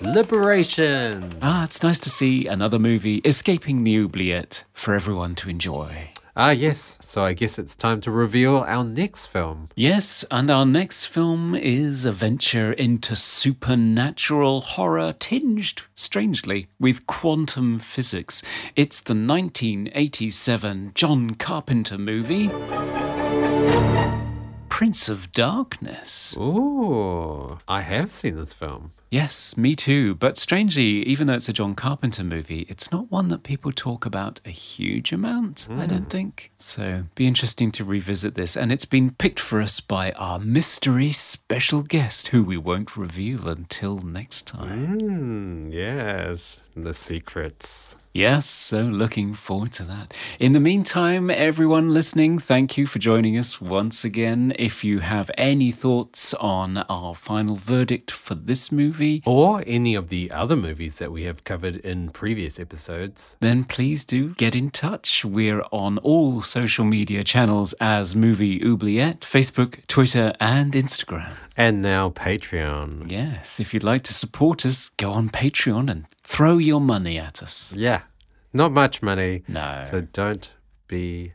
Liberation. 0.00 1.38
Ah, 1.40 1.64
it's 1.64 1.82
nice 1.82 1.98
to 2.00 2.10
see 2.10 2.46
another 2.46 2.78
movie 2.78 3.18
escaping 3.24 3.84
the 3.84 3.96
oubliette 3.98 4.64
for 4.72 4.94
everyone 4.94 5.34
to 5.36 5.48
enjoy. 5.48 6.10
Ah, 6.36 6.50
yes. 6.50 6.98
So 7.00 7.22
I 7.22 7.32
guess 7.32 7.60
it's 7.60 7.76
time 7.76 8.00
to 8.00 8.10
reveal 8.10 8.56
our 8.66 8.82
next 8.82 9.26
film. 9.26 9.68
Yes, 9.76 10.24
and 10.32 10.50
our 10.50 10.66
next 10.66 11.06
film 11.06 11.54
is 11.54 12.04
a 12.04 12.10
venture 12.10 12.72
into 12.72 13.14
supernatural 13.14 14.60
horror 14.60 15.14
tinged, 15.16 15.82
strangely, 15.94 16.66
with 16.80 17.06
quantum 17.06 17.78
physics. 17.78 18.42
It's 18.74 19.00
the 19.00 19.14
1987 19.14 20.90
John 20.96 21.36
Carpenter 21.36 21.98
movie, 21.98 22.50
Prince 24.74 25.08
of 25.08 25.30
Darkness. 25.30 26.34
Oh, 26.36 27.58
I 27.68 27.82
have 27.82 28.10
seen 28.10 28.34
this 28.34 28.52
film. 28.52 28.90
Yes, 29.08 29.56
me 29.56 29.76
too. 29.76 30.16
But 30.16 30.36
strangely, 30.36 31.04
even 31.04 31.28
though 31.28 31.34
it's 31.34 31.48
a 31.48 31.52
John 31.52 31.76
Carpenter 31.76 32.24
movie, 32.24 32.66
it's 32.68 32.90
not 32.90 33.08
one 33.08 33.28
that 33.28 33.44
people 33.44 33.70
talk 33.70 34.04
about 34.04 34.40
a 34.44 34.50
huge 34.50 35.12
amount, 35.12 35.68
I 35.70 35.86
don't 35.86 36.10
think. 36.10 36.50
So, 36.56 37.04
be 37.14 37.28
interesting 37.28 37.70
to 37.70 37.84
revisit 37.84 38.34
this. 38.34 38.56
And 38.56 38.72
it's 38.72 38.84
been 38.84 39.12
picked 39.12 39.38
for 39.38 39.62
us 39.62 39.78
by 39.78 40.10
our 40.12 40.40
mystery 40.40 41.12
special 41.12 41.84
guest, 41.84 42.28
who 42.28 42.42
we 42.42 42.56
won't 42.56 42.96
reveal 42.96 43.46
until 43.48 43.98
next 43.98 44.48
time. 44.48 44.98
Hmm, 44.98 45.70
yes. 45.70 46.62
The 46.74 46.94
secrets. 46.94 47.94
Yes, 48.16 48.48
so 48.48 48.82
looking 48.82 49.34
forward 49.34 49.72
to 49.72 49.82
that. 49.82 50.14
In 50.38 50.52
the 50.52 50.60
meantime, 50.60 51.30
everyone 51.30 51.92
listening, 51.92 52.38
thank 52.38 52.78
you 52.78 52.86
for 52.86 53.00
joining 53.00 53.36
us 53.36 53.60
once 53.60 54.04
again. 54.04 54.52
If 54.56 54.84
you 54.84 55.00
have 55.00 55.32
any 55.36 55.72
thoughts 55.72 56.32
on 56.34 56.78
our 56.88 57.16
final 57.16 57.56
verdict 57.56 58.12
for 58.12 58.36
this 58.36 58.70
movie, 58.70 59.20
Or 59.26 59.64
any 59.66 59.96
of 59.96 60.10
the 60.10 60.30
other 60.30 60.54
movies 60.54 60.98
that 60.98 61.10
we 61.10 61.24
have 61.24 61.42
covered 61.42 61.78
in 61.78 62.10
previous 62.10 62.60
episodes. 62.60 63.36
then 63.40 63.64
please 63.64 64.04
do 64.04 64.34
get 64.34 64.54
in 64.54 64.70
touch. 64.70 65.24
We're 65.24 65.64
on 65.72 65.98
all 65.98 66.40
social 66.40 66.84
media 66.84 67.24
channels 67.24 67.74
as 67.80 68.14
Movie 68.14 68.62
Oubliette 68.64 69.22
Facebook, 69.22 69.84
Twitter, 69.88 70.32
and 70.38 70.74
Instagram. 70.74 71.32
And 71.56 71.82
now 71.82 72.10
Patreon. 72.10 73.10
Yes, 73.10 73.60
if 73.60 73.72
you'd 73.72 73.84
like 73.84 74.02
to 74.04 74.14
support 74.14 74.66
us, 74.66 74.88
go 74.88 75.12
on 75.12 75.30
Patreon 75.30 75.90
and 75.90 76.06
throw 76.22 76.58
your 76.58 76.80
money 76.80 77.18
at 77.18 77.42
us. 77.42 77.74
Yeah. 77.76 78.02
Not 78.52 78.72
much 78.72 79.02
money. 79.02 79.42
No. 79.48 79.84
So 79.86 80.00
don't 80.00 80.50
be 80.88 81.32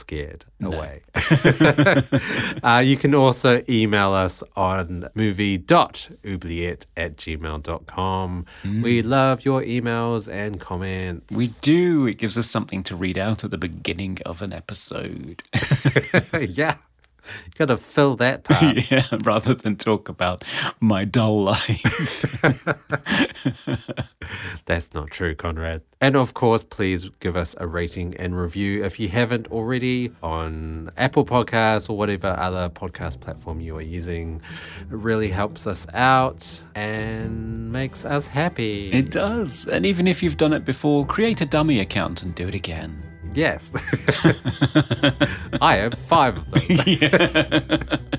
scared 0.00 0.46
away. 0.62 1.02
uh, 2.62 2.82
you 2.84 2.96
can 2.96 3.14
also 3.14 3.62
email 3.68 4.12
us 4.12 4.42
on 4.56 5.08
movie.oubliette 5.14 6.86
at 6.96 7.16
gmail.com. 7.16 8.46
We 8.82 9.02
love 9.02 9.44
your 9.44 9.62
emails 9.62 10.32
and 10.32 10.58
comments. 10.58 11.34
We 11.36 11.48
do. 11.60 12.06
It 12.06 12.14
gives 12.14 12.38
us 12.38 12.48
something 12.48 12.82
to 12.84 12.96
read 12.96 13.18
out 13.18 13.44
at 13.44 13.50
the 13.50 13.58
beginning 13.58 14.18
of 14.24 14.40
an 14.42 14.52
episode. 14.52 15.42
yeah. 16.40 16.76
Got 17.58 17.66
to 17.66 17.76
fill 17.76 18.16
that 18.16 18.44
part. 18.44 18.76
yeah, 18.90 19.06
rather 19.24 19.54
than 19.54 19.76
talk 19.76 20.08
about 20.08 20.44
my 20.80 21.04
dull 21.04 21.42
life. 21.42 22.42
That's 24.64 24.94
not 24.94 25.10
true, 25.10 25.34
Conrad. 25.34 25.82
And 26.00 26.16
of 26.16 26.34
course, 26.34 26.64
please 26.64 27.10
give 27.20 27.36
us 27.36 27.54
a 27.58 27.66
rating 27.66 28.16
and 28.16 28.38
review 28.38 28.84
if 28.84 29.00
you 29.00 29.08
haven't 29.08 29.48
already 29.48 30.12
on 30.22 30.90
Apple 30.96 31.24
Podcasts 31.24 31.90
or 31.90 31.96
whatever 31.96 32.28
other 32.38 32.68
podcast 32.70 33.20
platform 33.20 33.60
you 33.60 33.76
are 33.76 33.82
using. 33.82 34.40
It 34.80 34.96
really 34.96 35.28
helps 35.28 35.66
us 35.66 35.86
out 35.92 36.62
and 36.74 37.72
makes 37.72 38.04
us 38.04 38.28
happy. 38.28 38.92
it 38.92 39.10
does. 39.10 39.66
And 39.66 39.84
even 39.84 40.06
if 40.06 40.22
you've 40.22 40.36
done 40.36 40.52
it 40.52 40.64
before, 40.64 41.04
create 41.06 41.40
a 41.40 41.46
dummy 41.46 41.80
account 41.80 42.22
and 42.22 42.34
do 42.34 42.48
it 42.48 42.54
again. 42.54 43.09
Yes. 43.34 43.70
I 45.60 45.76
have 45.76 45.94
five 45.94 46.38
of 46.38 46.50
them. 46.50 48.00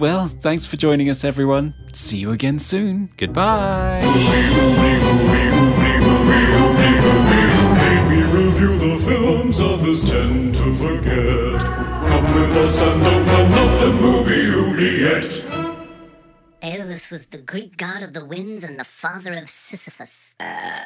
Well, 0.00 0.28
thanks 0.28 0.64
for 0.64 0.78
joining 0.78 1.10
us, 1.10 1.24
everyone. 1.24 1.74
See 1.92 2.16
you 2.16 2.30
again 2.30 2.58
soon. 2.58 3.10
Goodbye. 3.18 4.00
We 8.08 8.22
review 8.22 8.78
the 8.78 8.98
films 9.04 9.60
others 9.60 10.08
tend 10.08 10.54
to 10.54 10.74
forget. 10.76 11.60
Come 11.60 12.34
with 12.34 12.56
us 12.56 12.80
and 12.80 13.02
open 13.02 13.52
up 13.52 13.80
the 13.80 13.92
movie 13.92 14.46
oubliette. 14.48 15.44
Aeolus 16.62 17.10
was 17.10 17.26
the 17.26 17.38
Greek 17.38 17.76
god 17.76 18.02
of 18.02 18.14
the 18.14 18.24
winds 18.24 18.64
and 18.64 18.80
the 18.80 18.84
father 18.84 19.34
of 19.34 19.50
Sisyphus. 19.50 20.34
Uh, 20.40 20.84